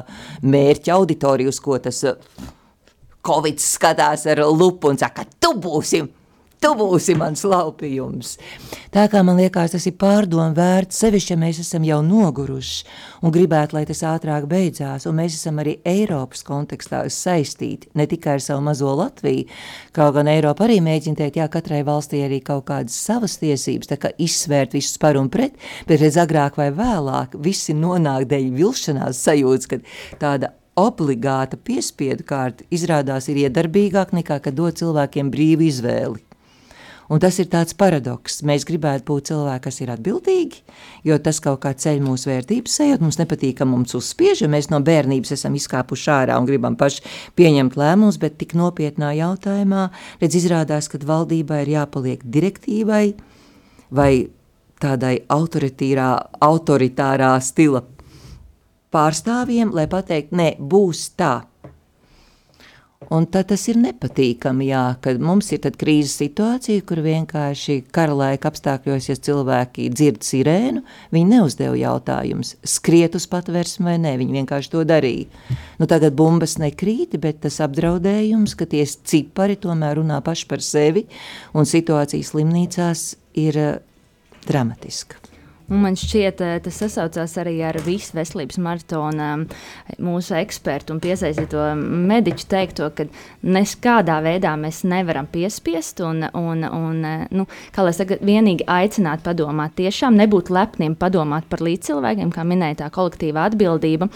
mērķa 0.45 0.93
auditorija, 0.99 1.49
uz 1.49 1.63
ko 1.65 1.81
tas 1.81 2.03
Covid 3.27 3.59
skatās 3.59 4.27
ar 4.31 4.45
lupu 4.47 4.93
un 4.93 4.99
saka, 4.99 5.25
tu 5.41 5.51
būsi, 5.59 5.99
tu 6.63 6.69
būsi 6.77 7.15
mans 7.17 7.43
laupījums. 7.47 8.35
Tā 8.93 9.05
kā 9.11 9.21
man 9.25 9.37
liekas, 9.39 9.73
tas 9.75 9.85
ir 9.89 9.97
pārdomu 9.99 10.55
vērts, 10.57 11.01
sevišķi, 11.03 11.33
ja 11.33 11.39
mēs 11.41 11.59
esam 11.61 11.85
jau 11.85 11.99
noguruši 12.05 12.85
un 13.25 13.33
gribētu, 13.35 13.77
lai 13.77 13.83
tas 13.89 14.03
ātrāk 14.07 14.47
beidzās, 14.49 15.05
un 15.09 15.17
mēs 15.19 15.37
esam 15.37 15.59
arī 15.61 15.77
Eiropas 15.87 16.45
kontekstā 16.47 17.03
saistīti, 17.13 17.91
ne 17.99 18.07
tikai 18.09 18.37
ar 18.37 18.45
savu 18.45 18.63
mazo 18.65 18.93
Latviju, 18.97 19.47
kaut 19.95 20.15
gan 20.17 20.31
Eiropa 20.31 20.65
arī 20.67 20.79
mēģina 20.85 21.21
teikt, 21.21 21.41
jā, 21.41 21.49
katrai 21.51 21.83
valstī 21.87 22.23
arī 22.25 22.39
kaut 22.45 22.67
kādas 22.71 22.95
savas 22.95 23.37
tiesības, 23.41 23.91
tā 23.91 23.99
kā 24.01 24.13
izsvērt 24.17 24.77
visus 24.77 24.97
par 25.01 25.19
un 25.19 25.29
pret, 25.33 25.57
bet 25.89 26.01
redz 26.01 26.19
agrāk 26.21 26.61
vai 26.61 26.71
vēlāk 26.75 27.35
visi 27.43 27.75
nonāk 27.77 28.29
dēļ 28.31 28.53
vilšanās 28.55 29.25
sajūtas, 29.27 29.69
kad 29.75 29.91
tāda 30.21 30.55
obligāta 30.77 31.57
piespiedu 31.57 32.25
kārta 32.27 32.65
izrādās 32.73 33.27
ir 33.31 33.47
iedarbīgāk 33.47 34.13
nekā, 34.15 34.39
kad 34.45 34.57
dod 34.57 34.77
cilvēkiem 34.77 35.31
brīvu 35.33 35.67
izvēli. 35.67 36.23
Un 37.07 37.21
tas 37.23 37.37
ir 37.39 37.47
tāds 37.47 37.71
paradoks. 37.77 38.41
Mēs 38.43 38.65
gribētu 38.67 39.05
būt 39.07 39.29
cilvēki, 39.29 39.63
kas 39.63 39.77
ir 39.79 39.93
atbildīgi, 39.93 40.57
jo 41.07 41.15
tas 41.23 41.39
kaut 41.43 41.61
kā 41.63 41.71
ceļ 41.71 42.01
mūsu 42.03 42.27
vērtības 42.27 42.73
sajūtu. 42.81 43.05
Mums 43.05 43.19
nepatīk, 43.21 43.55
ka 43.61 43.67
mums 43.69 43.95
uzspiež, 43.95 44.41
jo 44.43 44.49
mēs 44.51 44.67
no 44.73 44.81
bērnības 44.83 45.31
esam 45.37 45.55
izkāpuši 45.55 46.09
ārā 46.11 46.35
un 46.39 46.47
gribam 46.49 46.75
paši 46.79 47.05
pieņemt 47.39 47.79
lēmumus, 47.79 48.19
bet 48.19 48.35
tik 48.41 48.57
nopietnā 48.59 49.13
jautājumā, 49.21 49.87
redz, 50.19 50.35
izrādās, 50.41 50.91
ka 50.91 50.99
valdībai 50.99 51.63
ir 51.63 51.69
jāpaliek 51.77 52.27
direktīvai 52.27 53.05
vai 53.95 54.11
tādai 54.83 55.15
autoritārā 55.31 57.31
stila 57.39 57.87
pārstāvjiem, 58.93 59.73
lai 59.75 59.87
pateikt, 59.91 60.33
nē, 60.35 60.55
būs 60.59 61.09
tā. 61.19 61.41
Un 63.13 63.23
tad 63.29 63.45
tas 63.51 63.61
ir 63.69 63.77
nepatīkami, 63.79 64.65
jā, 64.67 64.81
kad 64.99 65.21
mums 65.23 65.51
ir 65.55 65.61
krīzes 65.79 66.17
situācija, 66.19 66.81
kur 66.83 66.99
vienkārši 67.05 67.77
kara 67.93 68.15
laika 68.17 68.49
apstākļos, 68.49 69.07
ja 69.07 69.15
cilvēki 69.27 69.85
dzird 69.93 70.25
sirēnu, 70.27 70.81
viņi 71.15 71.29
neuzdeva 71.29 71.77
jautājumus, 71.77 72.55
skriet 72.67 73.15
uz 73.15 73.29
patvērsmu 73.31 73.87
vai 73.87 73.95
nē, 74.01 74.15
viņi 74.19 74.39
vienkārši 74.41 74.73
to 74.73 74.83
darīja. 74.89 75.29
Nu, 75.79 75.87
tagad 75.87 76.17
bumbas 76.19 76.57
nekrīt, 76.59 77.15
bet 77.21 77.45
tas 77.45 77.61
apdraudējums, 77.63 78.57
ka 78.59 78.67
tie 78.67 78.83
cipari 78.83 79.55
tomēr 79.61 80.01
runā 80.01 80.19
paši 80.25 80.49
par 80.49 80.65
sevi, 80.65 81.05
un 81.55 81.69
situācija 81.69 82.27
slimnīcās 82.33 83.07
ir 83.39 83.61
uh, 83.61 83.73
dramatiska. 84.49 85.36
Un 85.67 85.81
man 85.83 85.97
šķiet, 85.99 86.41
eh, 86.41 86.59
tas 86.63 86.77
sasaucās 86.79 87.33
arī 87.41 87.57
ar 87.67 87.75
visu 87.83 88.15
veselības 88.15 88.55
maratonu 88.63 89.25
mūsu 89.99 90.37
ekspertu 90.39 90.93
un 90.95 91.01
piesaistīto 91.03 91.59
mediķu 91.75 92.45
teikto, 92.47 92.87
ka 92.95 93.03
nekādā 93.43 94.21
veidā 94.23 94.53
mēs 94.55 94.85
nevaram 94.87 95.27
piespiest 95.27 95.99
un, 96.07 96.23
un, 96.31 96.63
un 96.63 97.03
eh, 97.03 97.25
nu, 97.35 97.43
kā 97.75 97.83
lai 97.83 97.91
saka, 97.97 98.15
vienīgi 98.23 98.63
aicināt 98.63 99.25
padomāt, 99.25 99.75
tiešām 99.75 100.15
nebūt 100.15 100.53
lepniem 100.55 100.95
padomāt 100.95 101.49
par 101.51 101.65
līdzcilvēkiem, 101.67 102.31
kā 102.31 102.47
minēja 102.47 102.79
tā 102.85 102.89
kolektīva 102.95 103.49
atbildība. 103.51 104.07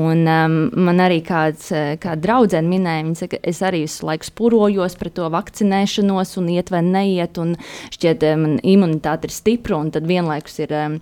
Un 0.00 0.24
um, 0.24 0.56
man 0.88 1.04
arī 1.04 1.20
kāds, 1.26 1.68
eh, 1.76 1.98
kā 2.00 2.16
draudzene 2.16 2.70
minēja, 2.70 3.04
viņa 3.10 3.22
saka, 3.26 3.42
es 3.44 3.60
arī 3.60 3.84
visu 3.84 4.08
laiku 4.08 4.30
spurojos 4.30 4.96
par 4.96 5.12
to 5.12 5.28
vakcinēšanos 5.36 6.34
un 6.40 6.50
iet 6.56 6.72
vai 6.72 6.80
neiet, 6.88 7.36
un 7.44 7.58
šķiet, 7.92 8.26
man 8.40 8.58
imunitāte 8.64 9.28
ir 9.28 9.36
stipra, 9.36 9.76
un 9.84 9.92
tad 9.92 10.08
vienlaikus 10.08 10.62
ir 10.64 10.72
um, 10.80 10.93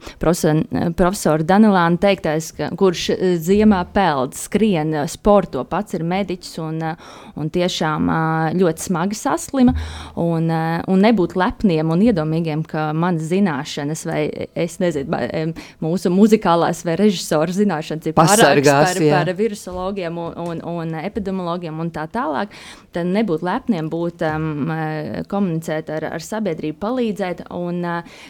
profesora 0.97 1.45
Danilāna 1.47 1.99
teiktais, 2.01 2.51
ka, 2.57 2.71
kurš 2.79 3.09
eh, 3.15 3.23
ziemā 3.43 3.83
peld, 3.95 4.37
skrien, 4.39 4.95
eh, 4.97 5.09
sporto, 5.11 5.65
pats 5.69 5.97
ir 5.97 6.05
mediķis 6.09 6.59
un, 6.63 6.81
eh, 6.93 7.11
un 7.37 7.51
tiešām 7.53 8.11
ļoti 8.59 8.87
smagi 8.87 9.17
saslima. 9.17 9.75
Un, 10.21 10.51
un 10.53 11.03
nebūt 11.03 11.35
lepniem 11.39 11.91
un 11.93 12.03
iedomīgiem, 12.05 12.65
ka 12.69 12.91
manas 12.97 13.29
zināšanas, 13.31 14.05
vai 14.09 14.21
es 14.59 14.79
nezinu, 14.83 15.55
mūsu 15.83 16.13
muzikālās 16.13 16.83
vai 16.87 16.97
režisora 17.01 17.55
zināšanas 17.55 18.11
ir 18.11 18.17
pārākas 18.17 18.69
par, 18.69 19.01
par 19.01 19.33
virusologiem 19.39 20.19
un, 20.21 20.37
un, 20.43 20.63
un 20.75 20.95
epidemiologiem 21.01 21.81
un 21.83 21.93
tā 21.95 22.05
tālāk, 22.13 22.53
tad 22.93 23.09
nebūt 23.09 23.45
lepniem, 23.47 23.89
būt 23.93 24.25
um, 24.29 24.73
komunicēt 25.33 25.91
ar, 25.97 26.09
ar 26.19 26.27
sabiedrību, 26.27 26.79
palīdzēt. 26.83 27.47
Un, 27.57 27.83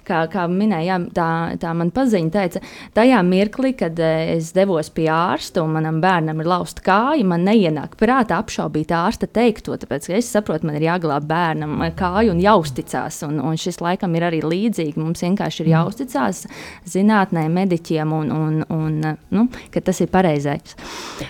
kā, 0.06 0.22
kā 0.32 0.46
minējām, 0.50 1.08
tā, 1.16 1.28
tā 1.61 1.72
man 1.76 1.92
paziņa 1.94 2.32
teica, 2.32 2.62
tajā 2.96 3.20
mirklī, 3.26 3.72
kad 3.78 3.98
eh, 4.03 4.34
es 4.36 4.53
devos 4.57 4.90
pie 4.94 5.09
ārsta 5.12 5.64
un 5.64 5.74
manam 5.76 6.00
bērnam 6.03 6.42
ir 6.42 6.50
lausta 6.53 6.84
kāja, 6.84 7.26
man 7.28 7.46
neienāk 7.48 7.96
prātā 8.00 8.38
apšaubīt 8.42 8.94
ārsta 8.96 9.28
teikto, 9.28 9.76
tāpēc 9.80 10.11
es 10.16 10.30
saprotu, 10.32 10.68
man 10.68 10.78
ir 10.78 10.88
jāglāb 10.88 11.26
bērnam 11.28 11.78
kāju 11.98 12.34
un 12.34 12.42
jāuzticās. 12.42 13.22
Un, 13.26 13.40
un 13.42 13.59
šis 13.61 13.80
laikam 13.84 14.14
ir 14.16 14.26
arī 14.28 14.42
līdzīgi. 14.44 14.98
Mums 15.00 15.22
vienkārši 15.24 15.62
ir 15.62 15.68
mm. 15.68 15.74
jāuzticās 15.76 16.44
zinātnē, 16.92 17.46
mediķiem 17.53 18.12
un, 18.16 18.32
un, 18.32 18.62
un 18.72 19.16
nu, 19.32 19.46
ka 19.72 19.82
tas 19.84 20.00
ir 20.03 20.11
pareizais 20.12 20.76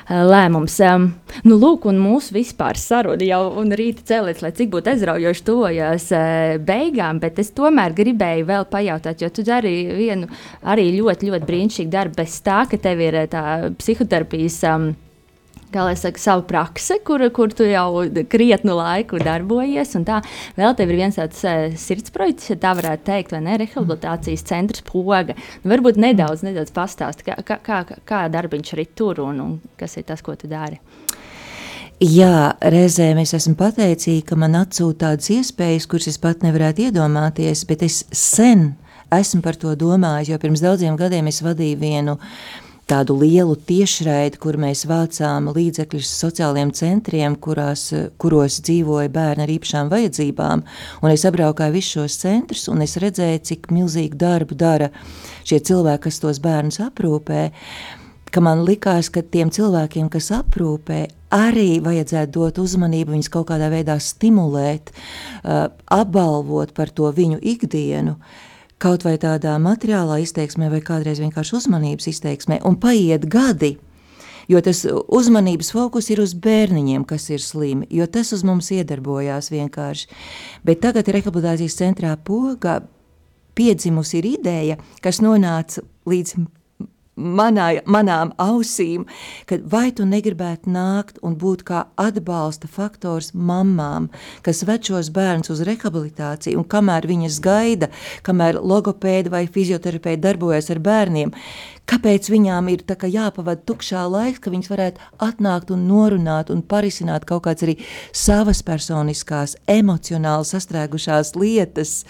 lēmums. 0.09 0.79
Nu, 1.49 1.57
lūk, 1.59 1.87
un 1.91 1.99
mūsu 2.01 2.37
vispār 2.37 2.79
saruna 2.81 3.25
jau 3.27 3.43
un 3.61 3.73
rīta 3.77 4.05
cēlēs, 4.09 4.43
lai 4.45 4.53
cik 4.57 4.71
būtu 4.73 4.93
aizraujoši 4.93 5.45
eh, 6.17 6.59
beigām, 6.63 7.21
bet 7.23 7.39
es 7.43 7.53
tomēr 7.57 7.95
gribēju 7.97 8.49
vēl 8.49 8.67
pajautāt, 8.71 9.23
jo 9.23 9.31
tu 9.33 9.45
dari 9.47 9.75
vienu 10.13 10.29
arī 10.63 10.91
ļoti, 10.99 11.33
ļoti 11.33 11.49
brīnišķīgu 11.49 11.93
darbu, 11.93 12.21
bez 12.23 12.37
tā, 12.45 12.63
ka 12.71 12.81
tev 12.81 13.03
ir 13.03 13.25
eh, 13.25 13.33
tā 13.33 13.47
psihoterapijas. 13.81 14.61
Um, 14.69 14.93
kā 15.73 15.87
lai 15.87 15.95
saka, 15.97 16.21
savu 16.21 16.45
praksi, 16.49 16.99
kur, 17.07 17.23
kur 17.33 17.53
tu 17.57 17.65
jau 17.65 18.05
krietnu 18.29 18.75
laiku 18.77 19.21
darbojies. 19.23 19.95
Tā 20.05 20.19
vēl 20.59 20.77
tev 20.77 20.93
ir 20.93 21.01
viens 21.01 21.17
tāds 21.17 21.41
uh, 21.49 21.63
sirds 21.81 22.13
projekts, 22.15 22.51
ja 22.53 22.59
tā 22.61 22.75
varētu 22.77 23.07
teikt, 23.09 23.33
vai 23.33 23.41
ne? 23.47 23.57
Rehabilitācijas 23.63 24.45
centrs 24.49 24.85
poga. 24.85 25.37
Nu, 25.63 25.73
varbūt 25.73 26.01
nedaudz, 26.03 26.45
nedaudz 26.47 26.75
pastāst, 26.77 27.25
kā, 27.27 27.39
kā, 27.47 27.57
kā, 27.65 27.83
kā 28.09 28.27
darbiņš 28.33 28.75
arī 28.77 28.87
tur 28.93 29.23
un, 29.25 29.41
un 29.41 29.57
kas 29.81 29.97
ir 29.97 30.09
tas, 30.13 30.21
ko 30.25 30.37
tu 30.37 30.51
dari. 30.51 30.81
Jā, 32.03 32.57
reizēm 32.59 33.21
es 33.23 33.31
esmu 33.37 33.55
pateicīga, 33.61 34.33
ka 34.33 34.39
man 34.41 34.57
atsūta 34.59 35.13
tādas 35.13 35.29
iespējas, 35.31 35.87
kuras 35.87 36.09
es 36.11 36.17
pat 36.19 36.43
nevarētu 36.43 36.89
iedomāties, 36.89 37.63
bet 37.69 37.85
es 37.87 38.01
sen 38.11 38.73
esmu 39.13 39.43
par 39.45 39.59
to 39.61 39.75
domājis, 39.79 40.33
jo 40.33 40.41
pirms 40.43 40.63
daudziem 40.65 40.99
gadiem 41.01 41.29
es 41.31 41.43
vadīju 41.45 41.81
vienu 41.81 42.19
tādu 42.91 43.15
lielu 43.21 43.55
tiešraidi, 43.69 44.39
kur 44.43 44.59
mēs 44.61 44.85
vācām 44.91 45.49
līdzekļus 45.55 46.11
sociālajiem 46.19 46.73
centriem, 46.77 47.37
kurās, 47.41 47.87
kuros 48.21 48.59
dzīvoja 48.67 49.13
bērni 49.13 49.47
ar 49.47 49.55
īpašām 49.55 49.91
vajadzībām. 49.93 50.65
Un 51.01 51.15
es 51.15 51.25
apbraukāju 51.29 51.77
visus 51.77 51.97
šos 51.97 52.19
centrus, 52.25 52.67
un 52.73 52.85
es 52.85 52.99
redzēju, 53.01 53.45
cik 53.49 53.71
milzīgu 53.73 54.19
darbu 54.19 54.59
dara 54.59 54.91
šie 55.47 55.63
cilvēki, 55.63 56.05
kas 56.09 56.23
tos 56.25 56.43
bērnus 56.43 56.83
aprūpē. 56.85 57.49
Man 58.43 58.63
likās, 58.65 59.11
ka 59.13 59.21
tiem 59.21 59.51
cilvēkiem, 59.53 60.09
kas 60.13 60.31
aprūpē, 60.33 61.03
arī 61.37 61.83
vajadzētu 61.85 62.33
dot 62.33 62.63
uzmanību, 62.63 63.13
viņus 63.13 63.29
kaut 63.33 63.51
kādā 63.51 63.69
veidā 63.73 63.99
stimulēt, 64.01 64.89
uh, 64.93 65.69
apbalvot 65.93 66.73
par 66.73 66.91
to 66.97 67.13
viņu 67.13 67.43
ikdienu. 67.53 68.17
Uh, 68.17 68.49
kaut 68.83 69.07
vai 69.07 69.15
tādā 69.23 69.55
materiālā 69.63 70.19
izteiksmē, 70.25 70.69
vai 70.73 70.83
kādreiz 70.85 71.23
vienkārši 71.23 71.57
uzmanības 71.61 72.09
izteiksmē, 72.11 72.61
un 72.67 72.79
paiet 72.83 73.29
gadi. 73.31 73.77
Jo 74.51 74.59
tas 74.65 74.83
uzmanības 74.91 75.71
fokus 75.71 76.09
ir 76.11 76.21
uz 76.23 76.33
bērniņiem, 76.35 77.05
kas 77.07 77.29
ir 77.31 77.43
slimi, 77.43 77.87
jo 77.95 78.09
tas 78.11 78.33
uz 78.35 78.43
mums 78.43 78.73
iedarbojās 78.75 79.53
vienkārši. 79.55 80.09
Bet 80.67 80.83
tagad 80.83 81.07
rehabilitācijas 81.15 81.79
centrā 81.79 82.17
poga 82.19 82.81
piedzimusi 83.55 84.19
ir 84.19 84.29
ideja, 84.33 84.79
kas 85.05 85.23
nonāca 85.23 85.85
līdz 86.11 86.35
manā, 87.17 87.69
manām 87.85 88.33
ausīm, 88.41 89.05
ka 89.47 89.59
vai 89.69 89.91
tu 89.93 90.07
negribētu 90.09 90.71
nākt 90.73 91.21
un 91.23 91.37
būt 91.37 91.65
kā 91.69 91.85
atbalsta 92.01 92.69
faktors 92.71 93.33
mamām, 93.35 94.09
kas 94.43 94.63
ved 94.69 94.89
šos 94.89 95.13
bērnus 95.15 95.53
uz 95.53 95.63
rehabilitāciju, 95.69 96.59
un 96.61 96.69
kamēr 96.69 97.07
viņas 97.11 97.41
gaida, 97.45 97.91
kamēr 98.27 98.61
logopēdi 98.61 99.33
vai 99.33 99.45
fizioterapeiti 99.47 100.23
darbojas 100.23 100.71
ar 100.73 100.81
bērniem, 100.83 101.35
kāpēc 101.89 102.31
viņām 102.33 102.71
ir 102.73 102.85
jāpavada 103.13 103.61
tukšā 103.67 104.07
laiks, 104.09 104.41
ka 104.41 104.51
viņas 104.51 104.73
varētu 104.73 105.13
atnākt 105.19 105.73
un 105.75 105.87
norunāt 105.89 106.51
un 106.51 106.63
parisināt 106.63 107.27
kaut 107.29 107.45
kādas 107.45 107.67
arī 107.67 107.77
savas 108.13 108.63
personiskās, 108.63 109.57
emocionāli 109.69 110.49
sastrēgušās 110.49 111.35
lietas 111.37 112.05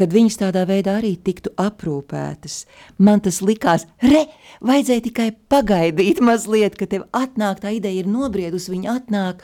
kad 0.00 0.14
viņas 0.14 0.38
tādā 0.40 0.64
veidā 0.68 0.96
arī 0.98 1.14
tiktu 1.20 1.52
aprūpētas. 1.60 2.64
Man 2.98 3.20
tas 3.24 3.40
likās, 3.44 3.86
re, 4.00 4.24
vajadzēja 4.64 5.06
tikai 5.08 5.30
pagaidīt 5.52 6.22
mazliet, 6.24 6.78
ka 6.80 6.88
tev 6.88 7.06
atnāk, 7.16 7.60
tā 7.64 7.74
ideja 7.76 8.02
ir 8.02 8.10
nobriedusi, 8.10 8.72
viņa 8.72 8.94
atnāk, 8.96 9.42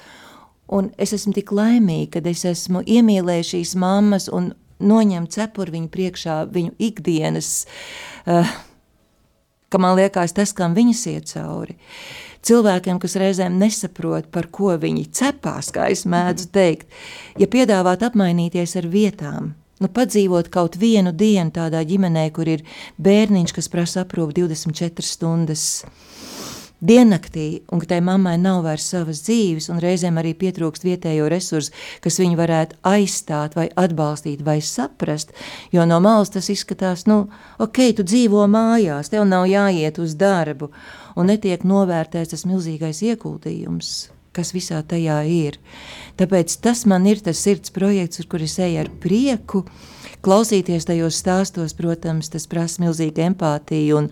un 0.72 0.90
es 0.98 1.12
esmu 1.16 1.34
tik 1.36 1.52
laimīga, 1.54 2.16
kad 2.16 2.30
es 2.30 2.46
esmu 2.48 2.82
iemīlējis 2.86 3.52
šīs 3.54 3.74
mammas 3.80 4.30
un 4.32 4.54
noņem 4.80 5.28
cepuri 5.32 5.76
viņu 5.76 5.92
priekšā, 5.92 6.38
viņu 6.52 6.74
ikdienas, 6.88 7.50
uh, 8.26 8.56
ka 9.72 9.80
man 9.82 9.96
liekas 9.98 10.36
tas, 10.36 10.54
kam 10.56 10.76
viņas 10.76 11.04
iet 11.12 11.32
cauri. 11.32 11.76
Cilvēkiem, 12.46 13.00
kas 13.02 13.16
reizēm 13.18 13.56
nesaprot, 13.58 14.28
par 14.30 14.46
ko 14.54 14.76
viņi 14.78 15.08
cepās, 15.18 15.72
kā 15.74 15.88
es 15.90 16.04
mēdzu 16.06 16.50
teikt, 16.54 16.90
ja 17.40 17.48
piedāvāt 17.50 18.04
apmainīties 18.06 18.76
ar 18.78 18.86
vietām, 18.92 19.54
Nu, 19.76 19.90
padzīvot 19.92 20.48
kaut 20.48 20.78
vienu 20.80 21.12
dienu 21.12 21.52
tādā 21.52 21.82
ģimenē, 21.84 22.30
kur 22.32 22.48
ir 22.48 22.62
bērniņš, 22.96 23.52
kas 23.52 23.68
prasa 23.68 24.06
aprūpi 24.06 24.38
24 24.40 25.04
stundas 25.04 25.66
diennaktī, 26.80 27.62
un 27.72 27.80
ka 27.80 27.88
tai 27.90 27.98
mammai 28.04 28.36
nav 28.40 28.62
vairs 28.64 28.86
savas 28.92 29.20
dzīves, 29.26 29.68
un 29.72 29.80
reizēm 29.82 30.16
arī 30.20 30.34
pietrūkst 30.38 30.84
vietējo 30.86 31.28
resursu, 31.32 31.72
kas 32.04 32.20
viņu 32.20 32.40
varētu 32.40 32.80
aizstāt, 32.88 33.56
vai 33.56 33.68
atbalstīt, 33.76 34.44
vai 34.44 34.58
saprast. 34.64 35.32
Jo 35.72 35.84
no 35.88 36.00
malas 36.04 36.32
tas 36.32 36.48
izskatās, 36.52 37.06
nu, 37.10 37.26
ok, 37.60 37.82
tu 37.96 38.06
dzīvo 38.06 38.44
mājās, 38.48 39.12
tev 39.12 39.28
nav 39.28 39.44
jāiet 39.50 40.00
uz 40.00 40.16
darbu, 40.16 40.70
un 41.16 41.32
netiek 41.32 41.64
novērtēts 41.68 42.32
tas 42.32 42.48
milzīgais 42.48 43.04
ieguldījums, 43.04 43.96
kas 44.36 44.52
visā 44.56 44.82
tajā 44.86 45.20
ir. 45.30 45.60
Tāpēc 46.20 46.58
tas 46.64 46.84
man 46.88 47.06
ir 47.08 47.20
tas 47.24 47.40
sirds 47.44 47.72
projekts, 47.74 48.24
kur 48.28 48.44
es 48.44 48.58
eju 48.62 48.80
ar 48.84 48.90
prieku. 49.02 49.64
Klausīties 50.24 50.88
tajos 50.88 51.20
stāstos, 51.20 51.76
protams, 51.76 52.30
tas 52.32 52.48
prasa 52.50 52.82
milzīgu 52.82 53.22
empātiju 53.28 53.98
un, 54.00 54.08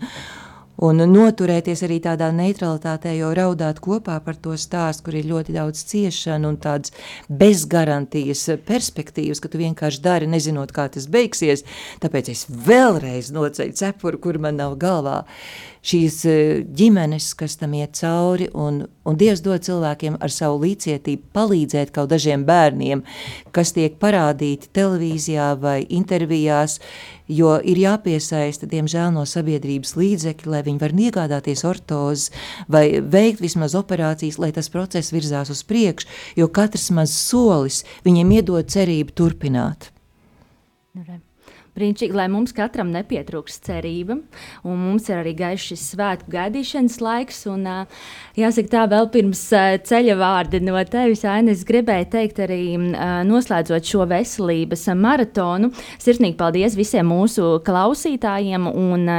un 0.85 1.01
noturēties 1.09 1.81
arī 1.87 1.97
tādā 2.03 2.29
neutralitātē, 2.35 3.15
jo 3.17 3.31
raudāt 3.35 3.81
kopā 3.83 4.19
par 4.23 4.37
to 4.37 4.53
stāstu, 4.59 5.07
kur 5.07 5.17
ir 5.17 5.27
ļoti 5.31 5.55
daudz 5.57 5.81
ciešanu 5.89 6.53
un 6.53 6.59
tādas 6.61 6.93
bezgarantijas 7.27 8.45
perspektīvas, 8.67 9.41
ka 9.41 9.51
tu 9.51 9.59
vienkārši 9.63 10.03
dari, 10.05 10.29
nezinot, 10.29 10.75
kā 10.75 10.87
tas 10.93 11.09
beigsies. 11.11 11.65
Tāpēc 12.05 12.31
es 12.35 12.45
vēlreiz 12.49 13.33
noceļu 13.35 13.75
cepuru, 13.81 14.21
kur 14.21 14.39
man 14.45 14.61
nav 14.61 14.77
galvā 14.79 15.23
šīs 15.85 16.17
eh, 16.29 16.61
ģimenes, 16.77 17.31
kas 17.37 17.57
tam 17.61 17.75
iet 17.77 17.95
cauri, 17.99 18.47
un, 18.53 18.83
un 19.05 19.17
Dievs 19.19 19.43
dod 19.45 19.63
cilvēkiem 19.65 20.17
ar 20.23 20.33
savu 20.33 20.61
līdzcietību 20.63 21.29
palīdzēt 21.35 21.93
kaut 21.95 22.11
dažiem 22.13 22.45
bērniem, 22.47 23.03
kas 23.55 23.73
tiek 23.75 23.99
parādīti 24.01 24.71
televīzijā 24.75 25.51
vai 25.61 25.77
intervijās, 25.85 26.79
jo 27.31 27.55
ir 27.61 27.81
jāpiesaista, 27.81 28.69
diemžēl, 28.69 29.11
no 29.15 29.25
sabiedrības 29.29 29.95
līdzekļi, 29.99 30.51
lai 30.51 30.63
viņi 30.65 30.81
var 30.81 30.95
iegādāties 31.07 31.65
ortozes 31.67 32.31
vai 32.71 33.01
veikt 33.01 33.43
vismaz 33.45 33.77
operācijas, 33.77 34.39
lai 34.41 34.51
tas 34.55 34.71
process 34.73 35.13
virzās 35.15 35.53
uz 35.53 35.63
priekšu, 35.67 36.09
jo 36.41 36.49
katrs 36.49 36.89
maz 36.95 37.13
solis 37.13 37.83
viņiem 38.05 38.37
iedod 38.39 38.73
cerību 38.73 39.15
turpināt. 39.17 39.91
Nu, 40.95 41.03
brīnišķīgi, 41.75 42.15
lai 42.15 42.27
mums 42.31 42.53
katram 42.55 42.91
nepietrūks 42.93 43.59
cerība, 43.65 44.19
un 44.63 44.79
mums 44.79 45.09
ir 45.09 45.19
arī 45.19 45.35
gaišs 45.37 45.71
šis 45.71 45.85
svētku 45.93 46.31
gaidīšanas 46.33 46.99
laiks. 47.03 47.41
Un, 47.51 47.67
jāsaka, 48.37 48.71
tā 48.71 48.83
vēl 48.91 49.09
pirms 49.13 49.41
ceļa 49.87 50.15
vārdi 50.19 50.61
no 50.63 50.77
tevis, 50.89 51.25
Aina, 51.27 51.53
es 51.55 51.65
gribēju 51.67 52.09
teikt 52.13 52.41
arī 52.45 52.61
noslēdzot 53.27 53.87
šo 53.89 54.05
veselības 54.09 54.87
maratonu. 54.95 55.71
Sirsnīgi 56.01 56.37
paldies 56.39 56.77
visiem 56.77 57.09
mūsu 57.09 57.59
klausītājiem 57.65 58.69
un, 58.71 59.09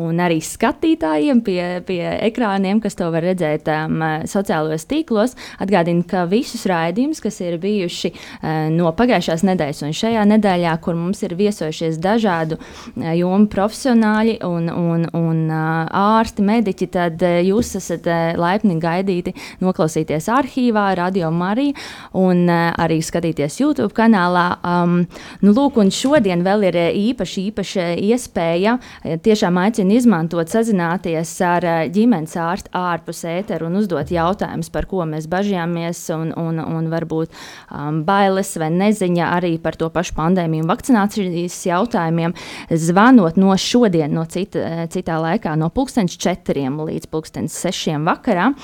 un 0.00 0.22
arī 0.22 0.38
skatītājiem 0.44 1.42
pie, 1.46 1.60
pie 1.88 2.02
ekrāniem, 2.28 2.80
kas 2.84 2.98
to 2.98 3.08
var 3.14 3.24
redzēt 3.26 3.70
um, 3.72 4.02
sociālajos 4.28 4.86
tīklos. 4.90 5.36
Atgādinu, 5.62 6.04
ka 6.08 6.26
visus 6.30 6.66
raidījumus, 6.68 7.22
kas 7.24 7.40
ir 7.44 7.58
bijuši 7.62 8.12
uh, 8.12 8.68
no 8.72 8.92
pagājušās 8.96 9.46
nedēļas 9.46 9.84
un 9.86 9.96
šajā 9.96 10.26
nedēļā, 10.36 10.76
kur 10.84 10.98
mums 10.98 11.22
ir 11.26 11.36
viesojušies 11.38 11.95
iesaistīties 11.96 12.00
dažādu 12.00 12.58
eh, 12.96 13.16
jomu 13.18 13.46
profesionāļi 13.48 14.38
un, 14.44 14.68
un, 14.68 15.06
un 15.12 15.50
eh, 15.50 15.88
ārsti, 15.92 16.42
mediķi, 16.42 16.86
tad 16.90 17.22
eh, 17.22 17.42
jūs 17.46 17.76
esat 17.76 18.06
laipni 18.36 18.78
gaidīti 18.80 19.34
noklausīties 19.60 20.28
arhīvā, 20.28 20.94
Radio 20.96 21.30
Marija 21.30 21.74
un 22.14 22.48
arī 22.48 23.00
skatīties 23.02 23.60
YouTube 23.60 23.92
kanālā. 23.94 24.58
Um, 24.64 25.06
nu, 25.42 25.52
lūk, 25.52 25.78
un 25.80 25.90
šodien 25.90 26.42
vēl 26.44 26.66
ir 26.68 26.76
īpaši, 26.76 27.46
īpaši 27.50 27.86
iespēja 28.06 28.76
tiešām 29.02 29.58
aicinu 29.58 29.96
izmantot, 29.96 30.48
sazināties 30.48 31.32
ar 31.44 31.66
ģimenes 31.92 32.36
ārstu 32.36 32.72
ārpus 32.76 33.24
ēteru 33.28 33.68
un 33.68 33.80
uzdot 33.80 34.10
jautājumus, 34.12 34.70
par 34.72 34.88
ko 34.88 35.04
mēs 35.08 35.28
bažījāmies 35.30 36.02
un, 36.14 36.32
un, 36.36 36.60
un 36.60 36.90
varbūt 36.92 37.32
um, 37.70 38.02
bailes 38.06 38.54
vai 38.60 38.70
neziņa 38.74 39.30
arī 39.36 39.56
par 39.62 39.78
to 39.78 39.90
pašu 39.92 40.16
pandēmiju 40.16 40.64
un 40.64 40.72
vakcinācijas 40.72 41.58
jautājumu 41.66 41.85
jautājumiem, 41.86 42.34
zvanot 42.70 43.36
no 43.40 43.56
šodien, 43.56 44.14
no 44.14 44.24
cita, 44.28 44.86
citā 44.92 45.20
laikā, 45.22 45.56
no 45.58 45.70
pulksteņa 45.70 46.18
četriem 46.26 46.80
līdz 46.82 47.06
pulksteņa 47.12 47.48
sešiem 47.52 48.04
vakarā 48.08 48.46
uh, 48.52 48.58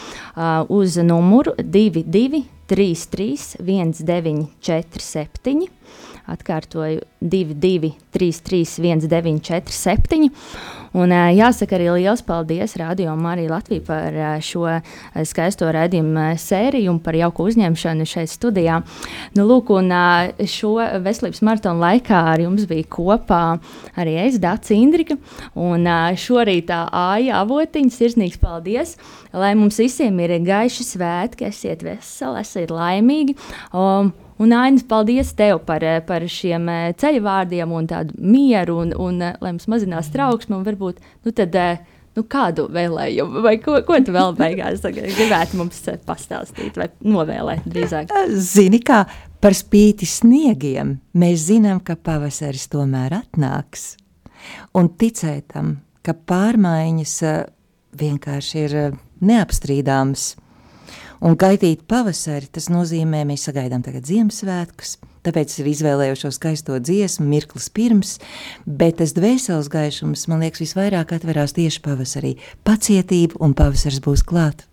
uz 0.73 0.97
numuru 1.03 1.53
22 1.59 2.43
33 2.73 3.61
1947. 3.61 5.69
Atkārtoju 6.31 7.03
22, 7.21 7.93
33, 8.13 8.65
1947. 8.79 10.31
Un, 10.93 11.09
jāsaka 11.33 11.79
arī 11.79 11.87
liels 11.95 12.21
paldies 12.27 12.75
Radio 12.77 13.15
Marija 13.17 13.55
Latvija 13.55 13.85
par 13.87 14.17
šo 14.45 14.67
skaisto 15.25 15.71
raidījumu 15.73 16.35
sēriju 16.37 16.93
un 16.93 16.99
par 17.01 17.17
jauku 17.17 17.47
uzņemšanu 17.49 18.05
šeit 18.09 18.29
studijā. 18.29 18.83
Nu, 19.39 19.47
lūk, 19.49 19.73
un 19.73 19.89
šo 20.45 20.75
veselības 21.03 21.41
maratonu 21.49 21.81
laikā 21.81 22.19
ar 22.35 22.45
jums 22.45 22.67
bija 22.69 22.85
kopā 22.93 23.41
arī 23.97 24.19
es, 24.27 24.37
Dācis 24.43 24.77
Indrika, 24.77 25.17
un 25.57 25.89
šorīt 26.21 26.69
tā 26.69 26.83
Āja 26.93 27.41
Avotiņa, 27.41 27.97
sirsnīgs 27.97 28.41
paldies, 28.43 28.99
lai 29.33 29.55
mums 29.57 29.81
visiem 29.81 30.21
ir 30.21 30.37
gaiši 30.45 30.87
svētki, 30.93 31.49
esiet 31.49 31.87
veseli, 31.87 32.45
esiet 32.45 32.75
laimīgi. 32.75 33.39
Um, 33.73 34.13
Un, 34.43 34.51
Ainas, 34.53 34.83
paldies 34.83 35.31
tev 35.39 35.61
par, 35.67 35.85
eh, 35.87 36.01
par 36.03 36.25
šiem 36.27 36.67
eh, 36.73 36.93
ceļu 36.99 37.23
vārdiem 37.23 37.73
un 37.77 37.87
tādu 37.87 38.17
mieru, 38.19 38.81
un, 38.83 38.95
un 38.99 39.21
eh, 39.23 39.37
lai 39.39 39.53
mums 39.53 39.69
mazinās 39.71 40.09
trauksme, 40.11 40.57
un 40.57 40.65
varbūt 40.67 40.99
nu 41.23 41.35
tad, 41.37 41.55
nu, 42.17 42.25
kādu 42.27 42.65
vēlējumu, 42.75 43.43
vai 43.45 43.55
ko, 43.63 43.77
ko 43.87 44.01
tu 44.03 44.15
vēl 44.15 44.35
beigās 44.41 44.83
gribētu 44.83 45.61
mums 45.61 45.79
pastāstīt, 46.09 46.81
vai 46.81 46.89
novēlēt 47.07 47.69
drīzāk? 47.71 48.11
Zini, 48.35 48.83
kā 48.83 49.05
par 49.43 49.55
spīti 49.55 50.11
sniegiem 50.11 50.97
mēs 51.15 51.47
zinām, 51.53 51.79
ka 51.85 51.95
pavasaris 51.95 52.67
tomēr 52.73 53.21
atnāks, 53.23 53.93
un 54.75 54.91
ticētam, 54.99 55.77
ka 56.03 56.19
pārmaiņas 56.19 57.19
vienkārši 58.01 58.65
ir 58.67 58.79
neapstrīdāmas 59.23 60.33
Un 61.23 61.37
gaidīt 61.39 61.85
pavasari, 61.87 62.49
tas 62.51 62.67
nozīmē, 62.67 63.21
mēs 63.29 63.45
sagaidām 63.47 63.85
tagad 63.87 64.09
Ziemassvētkus, 64.09 64.97
tāpēc 65.23 65.53
es 65.55 65.69
izvēlēju 65.71 66.17
šo 66.19 66.33
skaisto 66.35 66.75
dziesmu 66.83 67.29
mirklis 67.31 67.69
pirms, 67.71 68.17
bet 68.67 68.97
tas 68.99 69.15
dvēseles 69.15 69.69
gaišums, 69.71 70.27
man 70.27 70.43
liekas, 70.43 70.65
visvairāk 70.65 71.15
atverās 71.15 71.55
tieši 71.55 71.79
pavasarī. 71.85 72.33
Pacietība 72.67 73.39
un 73.39 73.55
pavasars 73.55 74.01
būs 74.03 74.25
klāt. 74.27 74.65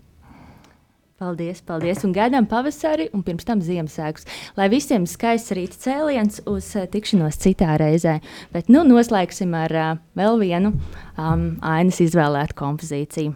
Paldies, 1.19 1.59
paldies, 1.67 2.01
un 2.07 2.15
gaidām 2.15 2.47
pavasari 2.49 3.09
un 3.13 3.21
pirms 3.27 3.45
tam 3.45 3.61
Ziemassvētkus. 3.61 4.25
Lai 4.57 4.69
visiem 4.73 5.05
skaists 5.05 5.53
rīta 5.53 5.77
cēliens 5.83 6.39
uz 6.49 6.71
uh, 6.79 6.87
tikšanos 6.89 7.37
citā 7.43 7.75
reizē. 7.77 8.15
Bet 8.55 8.71
nu 8.73 8.81
noslēgsim 8.87 9.53
ar 9.59 9.75
uh, 9.75 9.91
vēl 10.17 10.41
vienu 10.41 10.73
um, 10.73 11.45
ainas 11.75 12.01
izvēlētu 12.07 12.57
kompozīciju. 12.63 13.35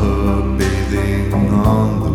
her 0.00 0.56
bathing 0.56 1.52
on 1.52 2.00
the 2.00 2.09